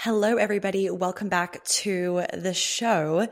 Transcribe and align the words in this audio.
Hello, 0.00 0.36
everybody. 0.36 0.88
Welcome 0.90 1.28
back 1.28 1.64
to 1.64 2.22
the 2.32 2.54
show. 2.54 3.26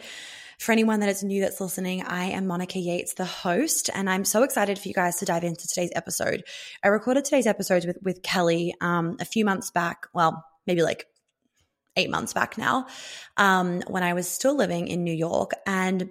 For 0.59 0.73
anyone 0.73 0.99
that 0.99 1.09
is 1.09 1.23
new 1.23 1.41
that's 1.41 1.61
listening, 1.61 2.03
I 2.03 2.25
am 2.31 2.49
Monica 2.49 2.81
Yates, 2.81 3.15
the 3.15 3.25
host, 3.25 3.89
and 3.95 4.11
I'm 4.11 4.25
so 4.25 4.43
excited 4.43 4.77
for 4.77 4.89
you 4.89 4.93
guys 4.93 5.15
to 5.19 5.25
dive 5.25 5.45
into 5.45 5.69
today's 5.69 5.93
episode. 5.95 6.43
I 6.83 6.89
recorded 6.89 7.25
today's 7.25 7.47
episode 7.47 7.85
with, 7.85 7.99
with 8.03 8.23
Kelly 8.25 8.75
um, 8.81 9.17
a 9.21 9.25
few 9.25 9.45
months 9.45 9.71
back, 9.71 10.09
well, 10.13 10.45
maybe 10.67 10.83
like 10.83 11.07
eight 11.95 12.11
months 12.11 12.33
back 12.33 12.59
now, 12.59 12.89
um, 13.37 13.83
when 13.87 14.03
I 14.03 14.15
was 14.15 14.27
still 14.27 14.57
living 14.57 14.89
in 14.89 15.05
New 15.05 15.15
York. 15.15 15.53
And 15.69 16.11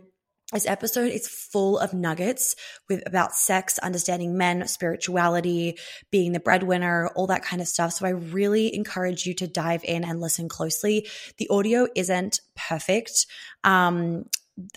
this 0.53 0.67
episode 0.67 1.11
is 1.11 1.27
full 1.27 1.79
of 1.79 1.93
nuggets 1.93 2.55
with 2.87 3.01
about 3.07 3.33
sex, 3.33 3.79
understanding 3.79 4.37
men, 4.37 4.67
spirituality, 4.67 5.77
being 6.11 6.33
the 6.33 6.39
breadwinner, 6.39 7.07
all 7.15 7.27
that 7.27 7.43
kind 7.43 7.61
of 7.61 7.67
stuff. 7.67 7.93
So 7.93 8.05
I 8.05 8.11
really 8.11 8.73
encourage 8.75 9.25
you 9.25 9.33
to 9.35 9.47
dive 9.47 9.83
in 9.83 10.03
and 10.03 10.21
listen 10.21 10.47
closely. 10.47 11.07
The 11.37 11.49
audio 11.49 11.87
isn't 11.95 12.41
perfect. 12.55 13.25
Um, 13.63 14.25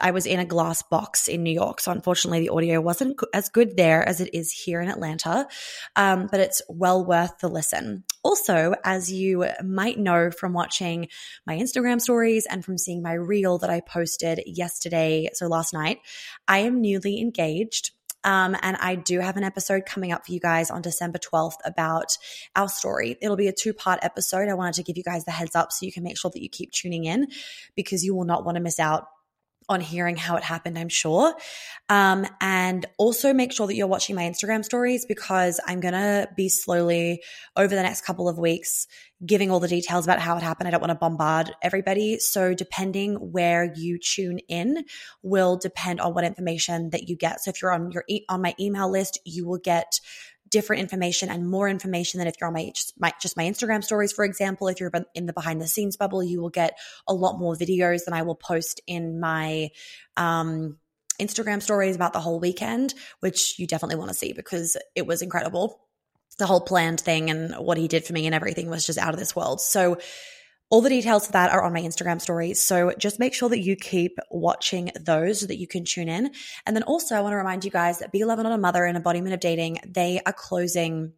I 0.01 0.11
was 0.11 0.27
in 0.27 0.41
a 0.41 0.45
glass 0.45 0.83
box 0.83 1.29
in 1.29 1.43
New 1.43 1.53
York. 1.53 1.81
So 1.81 1.93
unfortunately, 1.93 2.41
the 2.41 2.49
audio 2.53 2.81
wasn't 2.81 3.21
as 3.33 3.49
good 3.49 3.77
there 3.77 4.07
as 4.09 4.21
it 4.21 4.35
is 4.35 4.51
here 4.51 4.81
in 4.81 4.89
Atlanta, 4.89 5.47
um, 5.95 6.29
but 6.31 6.41
it's 6.41 6.63
well 6.69 7.05
worth 7.05 7.39
the 7.39 7.49
listen. 7.49 8.05
Also, 8.29 8.75
as 8.85 9.11
you 9.11 9.47
might 9.65 9.99
know 9.99 10.31
from 10.31 10.53
watching 10.53 11.09
my 11.47 11.57
Instagram 11.57 11.99
stories 11.99 12.45
and 12.45 12.63
from 12.63 12.77
seeing 12.77 13.01
my 13.01 13.15
reel 13.15 13.57
that 13.57 13.71
I 13.71 13.81
posted 13.81 14.43
yesterday, 14.45 15.31
so 15.33 15.47
last 15.47 15.73
night, 15.73 16.01
I 16.47 16.59
am 16.59 16.83
newly 16.83 17.23
engaged. 17.23 17.93
Um, 18.25 18.55
and 18.61 18.77
I 18.77 18.97
do 18.97 19.21
have 19.21 19.39
an 19.39 19.45
episode 19.45 19.87
coming 19.87 20.13
up 20.13 20.27
for 20.27 20.33
you 20.33 20.41
guys 20.41 20.71
on 20.71 20.83
December 20.83 21.19
12th 21.19 21.57
about 21.65 22.19
our 22.55 22.69
story. 22.69 23.17
It'll 23.23 23.35
be 23.35 23.49
a 23.49 23.53
two 23.53 23.73
part 23.73 24.01
episode. 24.03 24.51
I 24.51 24.55
wanted 24.55 24.75
to 24.75 24.83
give 24.83 24.99
you 24.99 25.05
guys 25.05 25.25
the 25.25 25.31
heads 25.31 25.57
up 25.57 25.73
so 25.73 25.87
you 25.87 25.93
can 25.93 26.03
make 26.03 26.19
sure 26.19 26.31
that 26.31 26.43
you 26.43 26.51
keep 26.51 26.71
tuning 26.71 27.07
in 27.07 27.29
because 27.77 28.05
you 28.05 28.15
will 28.15 28.27
not 28.27 28.45
want 28.45 28.57
to 28.57 28.63
miss 28.63 28.79
out 28.79 29.07
on 29.69 29.81
hearing 29.81 30.17
how 30.17 30.37
it 30.37 30.43
happened, 30.43 30.79
I'm 30.79 30.89
sure. 30.89 31.35
Um, 31.89 32.27
and 32.41 32.87
also 32.97 33.33
make 33.33 33.53
sure 33.53 33.67
that 33.67 33.75
you're 33.75 33.87
watching 33.87 34.17
my 34.17 34.23
Instagram 34.23 34.65
stories 34.65 35.05
because 35.07 35.61
I'm 35.67 35.81
going 35.81 35.95
to 35.95 36.29
be 36.37 36.49
slowly 36.49 37.23
over 37.57 37.75
the 37.75 37.83
next 37.83 38.03
couple 38.03 38.29
of 38.29 38.39
weeks 38.39 38.87
giving 39.25 39.51
all 39.51 39.59
the 39.59 39.69
details 39.69 40.07
about 40.07 40.21
how 40.21 40.37
it 40.37 40.43
happened. 40.43 40.69
I 40.69 40.71
don't 40.71 40.81
want 40.81 40.93
to 40.93 40.95
bombard 40.95 41.53
everybody. 41.61 42.19
So 42.19 42.55
depending 42.55 43.15
where 43.17 43.73
you 43.75 43.99
tune 43.99 44.39
in 44.49 44.85
will 45.23 45.57
depend 45.57 46.01
on 46.01 46.15
what 46.15 46.25
information 46.25 46.91
that 46.91 47.09
you 47.09 47.17
get. 47.17 47.41
So 47.41 47.51
if 47.51 47.61
you're 47.61 47.73
on 47.73 47.91
your, 47.91 48.05
e- 48.09 48.25
on 48.29 48.43
my 48.43 48.55
email 48.61 48.91
list, 48.91 49.19
you 49.25 49.47
will 49.47 49.59
get 49.59 50.01
different 50.51 50.81
information 50.81 51.29
and 51.29 51.49
more 51.49 51.69
information 51.69 52.19
than 52.19 52.27
if 52.27 52.35
you're 52.41 52.49
on 52.49 52.55
my 52.55 52.73
my 52.99 53.13
just 53.21 53.37
my 53.37 53.45
Instagram 53.45 53.83
stories, 53.85 54.13
for 54.13 54.25
example. 54.25 54.69
If 54.69 54.81
you're 54.81 54.93
in 55.15 55.27
the 55.27 55.33
behind 55.33 55.61
the 55.61 55.67
scenes 55.67 55.97
bubble, 55.97 56.23
you 56.23 56.41
will 56.41 56.51
get 56.51 56.79
a 57.07 57.15
lot 57.15 57.39
more 57.39 57.55
videos 57.55 58.05
than 58.05 58.15
I 58.15 58.23
will 58.23 58.35
post 58.35 58.81
in 58.87 59.21
my 59.21 59.71
um, 60.17 60.79
Instagram 61.21 61.63
stories 61.63 61.97
about 61.97 62.13
the 62.13 62.21
whole 62.21 62.41
weekend, 62.41 62.95
which 63.21 63.59
you 63.59 63.67
definitely 63.67 63.97
want 63.97 64.11
to 64.11 64.17
see 64.17 64.33
because 64.33 64.77
it 64.95 65.07
was 65.07 65.23
incredible. 65.23 65.81
The 66.39 66.47
whole 66.47 66.61
planned 66.61 67.01
thing 67.01 67.31
and 67.31 67.55
what 67.55 67.79
he 67.79 67.89
did 67.89 68.05
for 68.05 68.13
me 68.13 68.27
and 68.27 68.35
everything 68.35 68.71
was 68.71 68.87
just 68.87 68.99
out 68.99 69.13
of 69.13 69.19
this 69.19 69.35
world. 69.35 69.61
So 69.61 69.99
all 70.71 70.83
the 70.83 70.91
details 70.91 71.27
for 71.27 71.33
that 71.33 71.51
are 71.51 71.63
on 71.63 71.73
my 71.73 71.81
Instagram 71.81 72.21
stories. 72.21 72.63
So 72.63 72.93
just 72.99 73.19
make 73.19 73.33
sure 73.33 73.49
that 73.49 73.61
you 73.61 73.75
keep 73.77 74.19
watching 74.31 74.91
those 75.01 75.41
so 75.41 75.47
that 75.47 75.57
you 75.59 75.67
can 75.67 75.85
tune 75.85 76.09
in. 76.09 76.31
And 76.67 76.77
then 76.77 76.83
also, 76.83 77.15
I 77.15 77.21
want 77.21 77.33
to 77.33 77.37
remind 77.37 77.65
you 77.65 77.71
guys 77.71 78.01
that 78.01 78.13
Be 78.13 78.25
Love 78.25 78.39
Not 78.39 78.53
a 78.53 78.59
Mother 78.59 78.85
and 78.85 78.97
Embodiment 78.97 79.33
of 79.33 79.41
Dating, 79.41 79.79
they 79.87 80.21
are 80.27 80.33
closing 80.33 81.13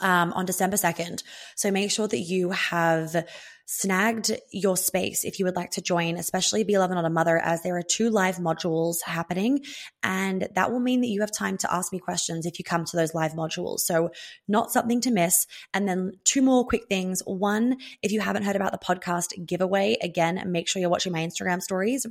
um, 0.00 0.32
on 0.32 0.46
December 0.46 0.76
2nd. 0.76 1.22
So 1.56 1.70
make 1.70 1.90
sure 1.90 2.08
that 2.08 2.18
you 2.18 2.50
have 2.50 3.24
snagged 3.70 4.32
your 4.50 4.78
space 4.78 5.24
if 5.24 5.38
you 5.38 5.44
would 5.44 5.54
like 5.54 5.70
to 5.70 5.82
join, 5.82 6.16
especially 6.16 6.64
Be 6.64 6.78
Love 6.78 6.90
Not 6.90 7.04
a 7.04 7.10
Mother, 7.10 7.36
as 7.36 7.62
there 7.62 7.76
are 7.76 7.82
two 7.82 8.08
live 8.08 8.36
modules 8.36 9.02
happening. 9.04 9.62
And 10.02 10.48
that 10.54 10.72
will 10.72 10.80
mean 10.80 11.02
that 11.02 11.08
you 11.08 11.20
have 11.20 11.30
time 11.30 11.58
to 11.58 11.72
ask 11.72 11.92
me 11.92 11.98
questions 11.98 12.46
if 12.46 12.58
you 12.58 12.64
come 12.64 12.86
to 12.86 12.96
those 12.96 13.14
live 13.14 13.32
modules. 13.32 13.80
So, 13.80 14.10
not 14.48 14.72
something 14.72 15.02
to 15.02 15.10
miss. 15.10 15.46
And 15.74 15.86
then, 15.86 16.12
two 16.24 16.40
more 16.40 16.66
quick 16.66 16.88
things. 16.88 17.20
One, 17.26 17.76
if 18.02 18.10
you 18.10 18.20
haven't 18.20 18.44
heard 18.44 18.56
about 18.56 18.72
the 18.72 18.78
podcast 18.78 19.46
giveaway, 19.46 19.98
again, 20.00 20.42
make 20.46 20.66
sure 20.66 20.80
you're 20.80 20.88
watching 20.88 21.12
my 21.12 21.26
Instagram 21.26 21.60
stories. 21.60 22.06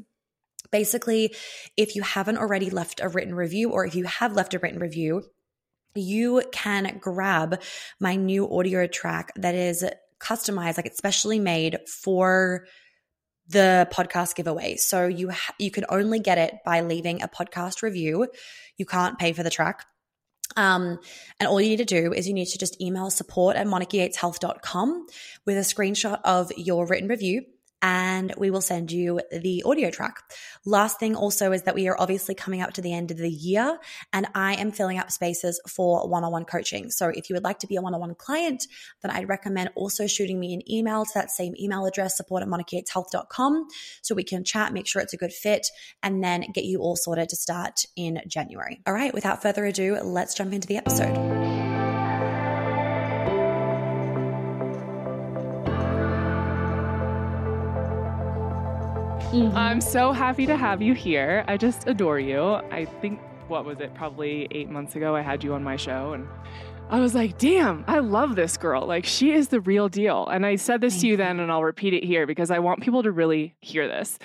Basically, 0.71 1.33
if 1.75 1.95
you 1.95 2.03
haven't 2.03 2.37
already 2.37 2.69
left 2.69 2.99
a 3.01 3.09
written 3.09 3.33
review, 3.33 3.71
or 3.71 3.83
if 3.83 3.95
you 3.95 4.03
have 4.03 4.33
left 4.33 4.53
a 4.53 4.59
written 4.59 4.79
review, 4.79 5.23
you 5.97 6.43
can 6.51 6.97
grab 6.99 7.61
my 7.99 8.15
new 8.15 8.49
audio 8.51 8.87
track 8.87 9.31
that 9.35 9.55
is 9.55 9.85
customized, 10.19 10.77
like 10.77 10.85
it's 10.85 10.97
specially 10.97 11.39
made 11.39 11.77
for 11.87 12.65
the 13.49 13.87
podcast 13.91 14.35
giveaway. 14.35 14.75
So 14.75 15.07
you 15.07 15.29
ha- 15.29 15.53
you 15.59 15.71
can 15.71 15.85
only 15.89 16.19
get 16.19 16.37
it 16.37 16.55
by 16.65 16.81
leaving 16.81 17.21
a 17.21 17.27
podcast 17.27 17.81
review. 17.81 18.27
You 18.77 18.85
can't 18.85 19.17
pay 19.17 19.33
for 19.33 19.43
the 19.43 19.49
track. 19.49 19.85
Um, 20.55 20.99
and 21.39 21.47
all 21.47 21.59
you 21.59 21.69
need 21.69 21.77
to 21.77 21.85
do 21.85 22.13
is 22.13 22.27
you 22.27 22.33
need 22.33 22.47
to 22.47 22.57
just 22.57 22.81
email 22.81 23.09
support 23.09 23.57
at 23.57 23.67
monicayateshealth.com 23.67 25.07
with 25.45 25.57
a 25.57 25.61
screenshot 25.61 26.19
of 26.23 26.51
your 26.55 26.87
written 26.87 27.07
review 27.07 27.43
and 27.81 28.33
we 28.37 28.49
will 28.49 28.61
send 28.61 28.91
you 28.91 29.21
the 29.31 29.63
audio 29.65 29.89
track. 29.89 30.21
Last 30.65 30.99
thing 30.99 31.15
also 31.15 31.51
is 31.51 31.63
that 31.63 31.75
we 31.75 31.87
are 31.87 31.99
obviously 31.99 32.35
coming 32.35 32.61
up 32.61 32.73
to 32.73 32.81
the 32.81 32.93
end 32.93 33.11
of 33.11 33.17
the 33.17 33.29
year 33.29 33.77
and 34.13 34.27
I 34.33 34.55
am 34.55 34.71
filling 34.71 34.97
up 34.97 35.11
spaces 35.11 35.61
for 35.67 36.07
one 36.09 36.23
on 36.23 36.31
one 36.31 36.45
coaching. 36.45 36.89
So 36.89 37.09
if 37.09 37.29
you 37.29 37.35
would 37.35 37.43
like 37.43 37.59
to 37.59 37.67
be 37.67 37.75
a 37.75 37.81
one 37.81 37.93
on 37.93 37.99
one 37.99 38.15
client, 38.15 38.65
then 39.01 39.11
I'd 39.11 39.29
recommend 39.29 39.69
also 39.75 40.07
shooting 40.07 40.39
me 40.39 40.53
an 40.53 40.69
email 40.69 41.05
to 41.05 41.11
that 41.15 41.29
same 41.29 41.53
email 41.59 41.85
address, 41.85 42.17
support 42.17 42.41
at 42.41 42.49
monicayateshealth.com, 42.49 43.67
so 44.01 44.15
we 44.15 44.23
can 44.23 44.43
chat, 44.43 44.73
make 44.73 44.87
sure 44.87 45.01
it's 45.01 45.13
a 45.13 45.17
good 45.17 45.33
fit, 45.33 45.67
and 46.01 46.23
then 46.23 46.45
get 46.53 46.65
you 46.65 46.79
all 46.79 46.95
sorted 46.95 47.29
to 47.29 47.35
start 47.35 47.85
in 47.95 48.21
January. 48.27 48.81
All 48.87 48.93
right, 48.93 49.13
without 49.13 49.41
further 49.41 49.65
ado, 49.65 49.99
let's 50.01 50.33
jump 50.33 50.53
into 50.53 50.67
the 50.67 50.77
episode. 50.77 51.66
Mm-hmm. 59.31 59.57
I'm 59.57 59.81
so 59.81 60.13
happy 60.13 60.45
to 60.45 60.55
have 60.55 60.81
you 60.81 60.93
here. 60.93 61.43
I 61.49 61.57
just 61.57 61.85
adore 61.85 62.17
you. 62.17 62.41
I 62.71 62.85
think, 63.01 63.19
what 63.49 63.65
was 63.65 63.81
it, 63.81 63.93
probably 63.93 64.47
eight 64.51 64.69
months 64.69 64.95
ago, 64.95 65.17
I 65.17 65.21
had 65.21 65.43
you 65.43 65.53
on 65.53 65.61
my 65.65 65.75
show 65.75 66.13
and 66.13 66.25
I 66.89 67.01
was 67.01 67.13
like, 67.13 67.37
damn, 67.37 67.83
I 67.87 67.99
love 67.99 68.37
this 68.37 68.55
girl. 68.55 68.85
Like, 68.87 69.03
she 69.03 69.33
is 69.33 69.49
the 69.49 69.59
real 69.59 69.89
deal. 69.89 70.27
And 70.27 70.45
I 70.45 70.55
said 70.55 70.79
this 70.79 71.01
to 71.01 71.07
you 71.07 71.17
then, 71.17 71.41
and 71.41 71.51
I'll 71.51 71.61
repeat 71.61 71.93
it 71.93 72.05
here 72.05 72.25
because 72.25 72.49
I 72.49 72.59
want 72.59 72.81
people 72.81 73.03
to 73.03 73.11
really 73.11 73.53
hear 73.59 73.85
this. 73.85 74.17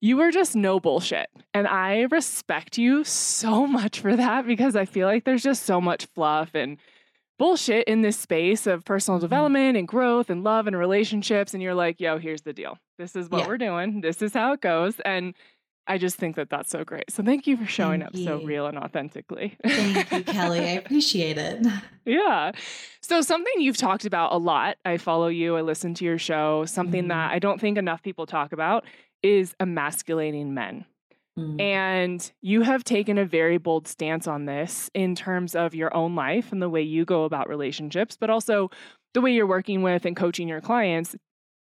You 0.00 0.18
are 0.22 0.30
just 0.30 0.56
no 0.56 0.80
bullshit. 0.80 1.28
And 1.52 1.68
I 1.68 2.06
respect 2.10 2.78
you 2.78 3.04
so 3.04 3.66
much 3.66 4.00
for 4.00 4.16
that 4.16 4.46
because 4.46 4.76
I 4.76 4.86
feel 4.86 5.06
like 5.06 5.24
there's 5.24 5.42
just 5.42 5.64
so 5.64 5.78
much 5.78 6.06
fluff 6.06 6.54
and 6.54 6.78
bullshit 7.38 7.86
in 7.86 8.02
this 8.02 8.18
space 8.18 8.66
of 8.66 8.84
personal 8.84 9.18
mm-hmm. 9.18 9.24
development 9.24 9.76
and 9.76 9.88
growth 9.88 10.28
and 10.30 10.44
love 10.44 10.66
and 10.66 10.76
relationships. 10.76 11.54
And 11.54 11.62
you're 11.62 11.74
like, 11.74 12.00
yo, 12.00 12.18
here's 12.18 12.42
the 12.42 12.52
deal. 12.52 12.78
This 12.98 13.16
is 13.16 13.30
what 13.30 13.42
yeah. 13.42 13.48
we're 13.48 13.58
doing. 13.58 14.00
This 14.00 14.22
is 14.22 14.34
how 14.34 14.52
it 14.52 14.60
goes. 14.60 14.98
And 15.00 15.34
I 15.86 15.96
just 15.96 16.16
think 16.16 16.36
that 16.36 16.50
that's 16.50 16.70
so 16.70 16.84
great. 16.84 17.10
So 17.10 17.22
thank 17.22 17.46
you 17.46 17.56
for 17.56 17.64
showing 17.64 18.00
thank 18.00 18.10
up 18.10 18.16
you. 18.16 18.24
so 18.24 18.42
real 18.42 18.66
and 18.66 18.76
authentically. 18.76 19.56
Thank 19.64 20.12
you, 20.12 20.22
Kelly. 20.22 20.60
I 20.60 20.72
appreciate 20.84 21.38
it. 21.38 21.66
Yeah. 22.04 22.52
So 23.02 23.20
something 23.20 23.52
you've 23.58 23.76
talked 23.76 24.06
about 24.06 24.32
a 24.32 24.38
lot. 24.38 24.78
I 24.82 24.96
follow 24.96 25.28
you. 25.28 25.56
I 25.56 25.60
listen 25.60 25.92
to 25.92 26.06
your 26.06 26.16
show. 26.16 26.64
Something 26.64 27.02
mm-hmm. 27.02 27.08
that 27.08 27.32
I 27.32 27.38
don't 27.38 27.60
think 27.60 27.76
enough 27.76 28.02
people 28.02 28.24
talk 28.24 28.54
about 28.54 28.86
is 29.22 29.54
emasculating 29.60 30.54
men. 30.54 30.86
Mm. 31.38 31.60
And 31.60 32.32
you 32.42 32.62
have 32.62 32.82
taken 32.84 33.16
a 33.18 33.24
very 33.24 33.58
bold 33.58 33.86
stance 33.86 34.26
on 34.26 34.46
this 34.46 34.90
in 34.94 35.14
terms 35.14 35.54
of 35.54 35.74
your 35.74 35.94
own 35.94 36.14
life 36.14 36.50
and 36.52 36.60
the 36.60 36.68
way 36.68 36.82
you 36.82 37.04
go 37.04 37.24
about 37.24 37.48
relationships, 37.48 38.16
but 38.18 38.30
also 38.30 38.70
the 39.14 39.20
way 39.20 39.32
you're 39.32 39.46
working 39.46 39.82
with 39.82 40.04
and 40.04 40.16
coaching 40.16 40.48
your 40.48 40.60
clients 40.60 41.16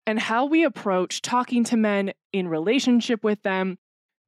and 0.06 0.18
how 0.18 0.46
we 0.46 0.64
approach 0.64 1.22
talking 1.22 1.64
to 1.64 1.76
men 1.76 2.12
in 2.32 2.48
relationship 2.48 3.22
with 3.22 3.42
them, 3.42 3.78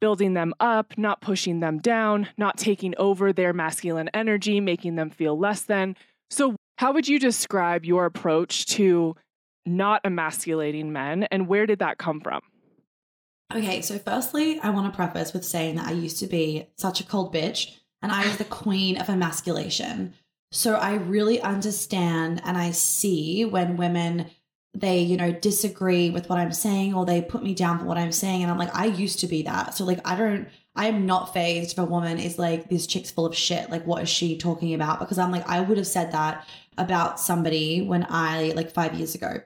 building 0.00 0.34
them 0.34 0.54
up, 0.60 0.96
not 0.96 1.20
pushing 1.20 1.60
them 1.60 1.78
down, 1.78 2.28
not 2.38 2.56
taking 2.56 2.94
over 2.96 3.32
their 3.32 3.52
masculine 3.52 4.10
energy, 4.14 4.60
making 4.60 4.94
them 4.96 5.10
feel 5.10 5.38
less 5.38 5.62
than. 5.62 5.96
So, 6.30 6.56
how 6.78 6.92
would 6.92 7.06
you 7.06 7.18
describe 7.18 7.84
your 7.84 8.04
approach 8.04 8.66
to 8.66 9.14
not 9.66 10.00
emasculating 10.04 10.92
men 10.92 11.24
and 11.24 11.48
where 11.48 11.66
did 11.66 11.78
that 11.78 11.98
come 11.98 12.20
from? 12.20 12.40
Okay, 13.52 13.82
so 13.82 13.98
firstly, 13.98 14.58
I 14.60 14.70
want 14.70 14.92
to 14.92 14.96
preface 14.96 15.32
with 15.32 15.44
saying 15.44 15.76
that 15.76 15.86
I 15.86 15.92
used 15.92 16.18
to 16.20 16.26
be 16.26 16.68
such 16.76 17.00
a 17.00 17.04
cold 17.04 17.34
bitch 17.34 17.76
and 18.02 18.10
I 18.10 18.26
was 18.26 18.36
the 18.36 18.44
queen 18.62 19.00
of 19.00 19.08
emasculation. 19.08 20.14
So 20.50 20.74
I 20.74 20.94
really 20.94 21.40
understand 21.40 22.40
and 22.44 22.56
I 22.56 22.70
see 22.70 23.44
when 23.44 23.76
women 23.76 24.30
they, 24.76 24.98
you 25.00 25.16
know, 25.16 25.30
disagree 25.30 26.10
with 26.10 26.28
what 26.28 26.38
I'm 26.38 26.52
saying 26.52 26.94
or 26.94 27.06
they 27.06 27.22
put 27.22 27.44
me 27.44 27.54
down 27.54 27.78
for 27.78 27.84
what 27.84 27.96
I'm 27.96 28.10
saying 28.10 28.42
and 28.42 28.50
I'm 28.50 28.58
like 28.58 28.74
I 28.74 28.86
used 28.86 29.20
to 29.20 29.28
be 29.28 29.42
that. 29.42 29.74
So 29.74 29.84
like 29.84 30.00
I 30.04 30.16
don't 30.16 30.48
I 30.74 30.88
am 30.88 31.06
not 31.06 31.32
fazed 31.32 31.72
if 31.72 31.78
a 31.78 31.84
woman 31.84 32.18
is 32.18 32.38
like 32.40 32.68
this 32.68 32.86
chick's 32.86 33.10
full 33.10 33.26
of 33.26 33.36
shit. 33.36 33.70
Like 33.70 33.86
what 33.86 34.02
is 34.02 34.08
she 34.08 34.36
talking 34.36 34.74
about? 34.74 34.98
Because 34.98 35.18
I'm 35.18 35.30
like 35.30 35.48
I 35.48 35.60
would 35.60 35.76
have 35.76 35.86
said 35.86 36.10
that 36.10 36.46
about 36.76 37.20
somebody 37.20 37.82
when 37.82 38.04
I 38.08 38.52
like 38.56 38.72
5 38.72 38.94
years 38.94 39.14
ago. 39.14 39.42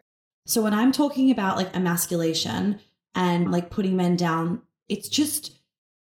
So 0.47 0.63
when 0.63 0.73
I'm 0.73 0.93
talking 0.93 1.31
about 1.31 1.59
like 1.59 1.77
emasculation 1.77 2.81
and 3.19 3.49
mm. 3.49 3.53
like 3.53 3.69
putting 3.69 3.97
men 3.97 4.17
down, 4.17 4.63
it's 4.89 5.11
just 5.11 5.53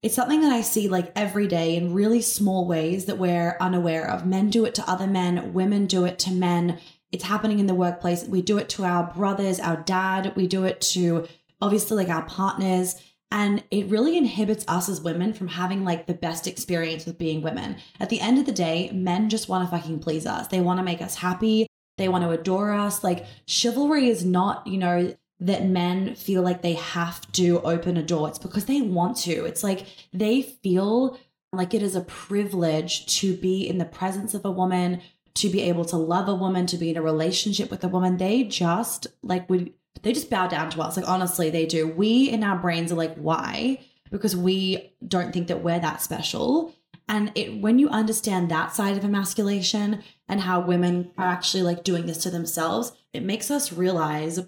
it's 0.02 0.14
something 0.14 0.42
that 0.42 0.52
I 0.52 0.60
see 0.60 0.88
like 0.88 1.10
every 1.16 1.48
day 1.48 1.74
in 1.74 1.94
really 1.94 2.22
small 2.22 2.68
ways 2.68 3.06
that 3.06 3.18
we're 3.18 3.56
unaware 3.58 4.08
of. 4.08 4.24
Men 4.24 4.50
do 4.50 4.64
it 4.64 4.74
to 4.76 4.88
other 4.88 5.08
men, 5.08 5.52
women 5.52 5.86
do 5.86 6.04
it 6.04 6.20
to 6.20 6.30
men. 6.30 6.78
It's 7.10 7.24
happening 7.24 7.58
in 7.58 7.66
the 7.66 7.74
workplace. 7.74 8.24
We 8.24 8.42
do 8.42 8.58
it 8.58 8.68
to 8.70 8.84
our 8.84 9.12
brothers, 9.16 9.58
our 9.58 9.78
dad, 9.78 10.34
we 10.36 10.46
do 10.46 10.64
it 10.64 10.80
to 10.92 11.26
obviously 11.60 11.96
like 11.96 12.14
our 12.14 12.26
partners. 12.26 12.94
And 13.32 13.64
it 13.72 13.88
really 13.88 14.16
inhibits 14.16 14.64
us 14.68 14.88
as 14.88 15.00
women 15.00 15.32
from 15.32 15.48
having 15.48 15.84
like 15.84 16.06
the 16.06 16.14
best 16.14 16.46
experience 16.46 17.06
with 17.06 17.18
being 17.18 17.42
women. 17.42 17.76
At 17.98 18.08
the 18.08 18.20
end 18.20 18.38
of 18.38 18.46
the 18.46 18.52
day, 18.52 18.90
men 18.92 19.28
just 19.28 19.48
want 19.48 19.68
to 19.68 19.76
fucking 19.76 19.98
please 19.98 20.26
us. 20.26 20.46
They 20.46 20.60
want 20.60 20.78
to 20.78 20.84
make 20.84 21.02
us 21.02 21.16
happy. 21.16 21.66
They 21.98 22.08
want 22.08 22.22
to 22.22 22.30
adore 22.30 22.70
us. 22.70 23.02
Like 23.02 23.26
chivalry 23.46 24.08
is 24.08 24.24
not, 24.24 24.66
you 24.66 24.78
know, 24.78 25.16
that 25.40 25.66
men 25.66 26.14
feel 26.14 26.42
like 26.42 26.62
they 26.62 26.74
have 26.74 27.30
to 27.32 27.60
open 27.60 27.96
a 27.96 28.02
door. 28.02 28.28
It's 28.28 28.38
because 28.38 28.64
they 28.64 28.80
want 28.80 29.18
to. 29.18 29.44
It's 29.44 29.62
like 29.62 29.86
they 30.12 30.42
feel 30.42 31.18
like 31.52 31.74
it 31.74 31.82
is 31.82 31.94
a 31.94 32.00
privilege 32.00 33.06
to 33.18 33.36
be 33.36 33.68
in 33.68 33.78
the 33.78 33.84
presence 33.84 34.34
of 34.34 34.44
a 34.44 34.50
woman, 34.50 35.02
to 35.34 35.50
be 35.50 35.62
able 35.62 35.84
to 35.86 35.96
love 35.96 36.28
a 36.28 36.34
woman, 36.34 36.66
to 36.66 36.78
be 36.78 36.90
in 36.90 36.96
a 36.96 37.02
relationship 37.02 37.70
with 37.70 37.84
a 37.84 37.88
woman. 37.88 38.16
They 38.16 38.44
just 38.44 39.06
like 39.22 39.48
we 39.50 39.74
they 40.02 40.12
just 40.12 40.30
bow 40.30 40.46
down 40.46 40.70
to 40.70 40.82
us. 40.82 40.96
Like 40.96 41.08
honestly, 41.08 41.50
they 41.50 41.66
do. 41.66 41.86
We 41.86 42.30
in 42.30 42.42
our 42.42 42.58
brains 42.58 42.90
are 42.92 42.96
like, 42.96 43.16
why? 43.16 43.80
Because 44.10 44.36
we 44.36 44.94
don't 45.06 45.32
think 45.32 45.48
that 45.48 45.62
we're 45.62 45.80
that 45.80 46.02
special. 46.02 46.74
And 47.08 47.30
it 47.34 47.60
when 47.60 47.78
you 47.78 47.88
understand 47.90 48.50
that 48.50 48.74
side 48.74 48.96
of 48.96 49.04
emasculation 49.04 50.02
and 50.28 50.40
how 50.40 50.60
women 50.60 51.12
are 51.18 51.26
actually 51.26 51.62
like 51.62 51.84
doing 51.84 52.06
this 52.06 52.18
to 52.18 52.30
themselves, 52.30 52.92
it 53.12 53.22
makes 53.22 53.50
us 53.50 53.72
realize 53.72 54.40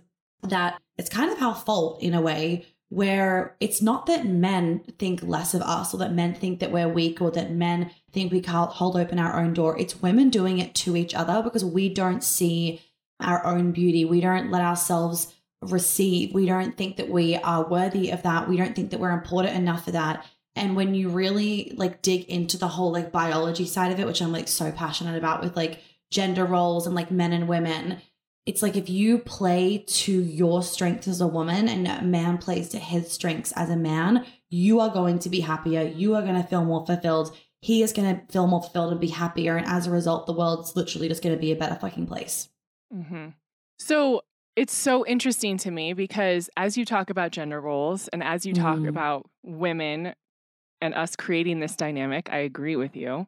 that 0.42 0.80
it's 0.96 1.10
kind 1.10 1.32
of 1.32 1.42
our 1.42 1.54
fault 1.54 2.02
in 2.02 2.14
a 2.14 2.20
way 2.20 2.66
where 2.90 3.54
it's 3.60 3.82
not 3.82 4.06
that 4.06 4.26
men 4.26 4.80
think 4.98 5.22
less 5.22 5.52
of 5.52 5.60
us 5.62 5.92
or 5.92 5.98
that 5.98 6.12
men 6.12 6.34
think 6.34 6.58
that 6.60 6.72
we're 6.72 6.88
weak 6.88 7.20
or 7.20 7.30
that 7.30 7.50
men 7.50 7.90
think 8.12 8.32
we 8.32 8.40
can't 8.40 8.70
hold 8.70 8.96
open 8.96 9.18
our 9.18 9.38
own 9.38 9.52
door. 9.52 9.78
It's 9.78 10.00
women 10.00 10.30
doing 10.30 10.58
it 10.58 10.74
to 10.76 10.96
each 10.96 11.14
other 11.14 11.42
because 11.42 11.64
we 11.64 11.92
don't 11.92 12.24
see 12.24 12.80
our 13.20 13.44
own 13.44 13.72
beauty. 13.72 14.04
We 14.04 14.20
don't 14.20 14.50
let 14.50 14.62
ourselves 14.62 15.34
receive. 15.60 16.32
We 16.32 16.46
don't 16.46 16.76
think 16.76 16.96
that 16.96 17.10
we 17.10 17.36
are 17.36 17.68
worthy 17.68 18.10
of 18.10 18.22
that. 18.22 18.48
We 18.48 18.56
don't 18.56 18.74
think 18.74 18.90
that 18.90 19.00
we're 19.00 19.10
important 19.10 19.56
enough 19.56 19.84
for 19.84 19.90
that. 19.90 20.24
And 20.56 20.74
when 20.74 20.94
you 20.94 21.10
really 21.10 21.72
like 21.76 22.00
dig 22.00 22.24
into 22.24 22.56
the 22.56 22.68
whole 22.68 22.90
like 22.90 23.12
biology 23.12 23.66
side 23.66 23.92
of 23.92 24.00
it, 24.00 24.06
which 24.06 24.22
I'm 24.22 24.32
like 24.32 24.48
so 24.48 24.72
passionate 24.72 25.16
about 25.16 25.42
with 25.42 25.56
like 25.56 25.80
gender 26.10 26.44
roles 26.44 26.86
and 26.86 26.94
like 26.94 27.10
men 27.10 27.32
and 27.32 27.48
women, 27.48 28.00
it's 28.48 28.62
like 28.62 28.76
if 28.76 28.88
you 28.88 29.18
play 29.18 29.84
to 29.86 30.10
your 30.10 30.62
strengths 30.62 31.06
as 31.06 31.20
a 31.20 31.26
woman 31.26 31.68
and 31.68 31.86
a 31.86 32.00
man 32.00 32.38
plays 32.38 32.70
to 32.70 32.78
his 32.78 33.12
strengths 33.12 33.52
as 33.52 33.68
a 33.68 33.76
man, 33.76 34.24
you 34.48 34.80
are 34.80 34.88
going 34.88 35.18
to 35.18 35.28
be 35.28 35.40
happier. 35.40 35.82
You 35.82 36.14
are 36.14 36.22
going 36.22 36.40
to 36.40 36.48
feel 36.48 36.64
more 36.64 36.86
fulfilled. 36.86 37.36
He 37.60 37.82
is 37.82 37.92
going 37.92 38.16
to 38.16 38.32
feel 38.32 38.46
more 38.46 38.62
fulfilled 38.62 38.92
and 38.92 39.00
be 39.02 39.08
happier. 39.08 39.58
And 39.58 39.66
as 39.66 39.86
a 39.86 39.90
result, 39.90 40.24
the 40.24 40.32
world's 40.32 40.74
literally 40.74 41.08
just 41.08 41.22
going 41.22 41.36
to 41.36 41.40
be 41.40 41.52
a 41.52 41.56
better 41.56 41.74
fucking 41.74 42.06
place. 42.06 42.48
Mm-hmm. 42.90 43.28
So 43.78 44.22
it's 44.56 44.74
so 44.74 45.04
interesting 45.04 45.58
to 45.58 45.70
me 45.70 45.92
because 45.92 46.48
as 46.56 46.78
you 46.78 46.86
talk 46.86 47.10
about 47.10 47.32
gender 47.32 47.60
roles 47.60 48.08
and 48.08 48.24
as 48.24 48.46
you 48.46 48.54
talk 48.54 48.78
mm. 48.78 48.88
about 48.88 49.28
women 49.42 50.14
and 50.80 50.94
us 50.94 51.16
creating 51.16 51.60
this 51.60 51.76
dynamic, 51.76 52.30
I 52.32 52.38
agree 52.38 52.76
with 52.76 52.96
you. 52.96 53.26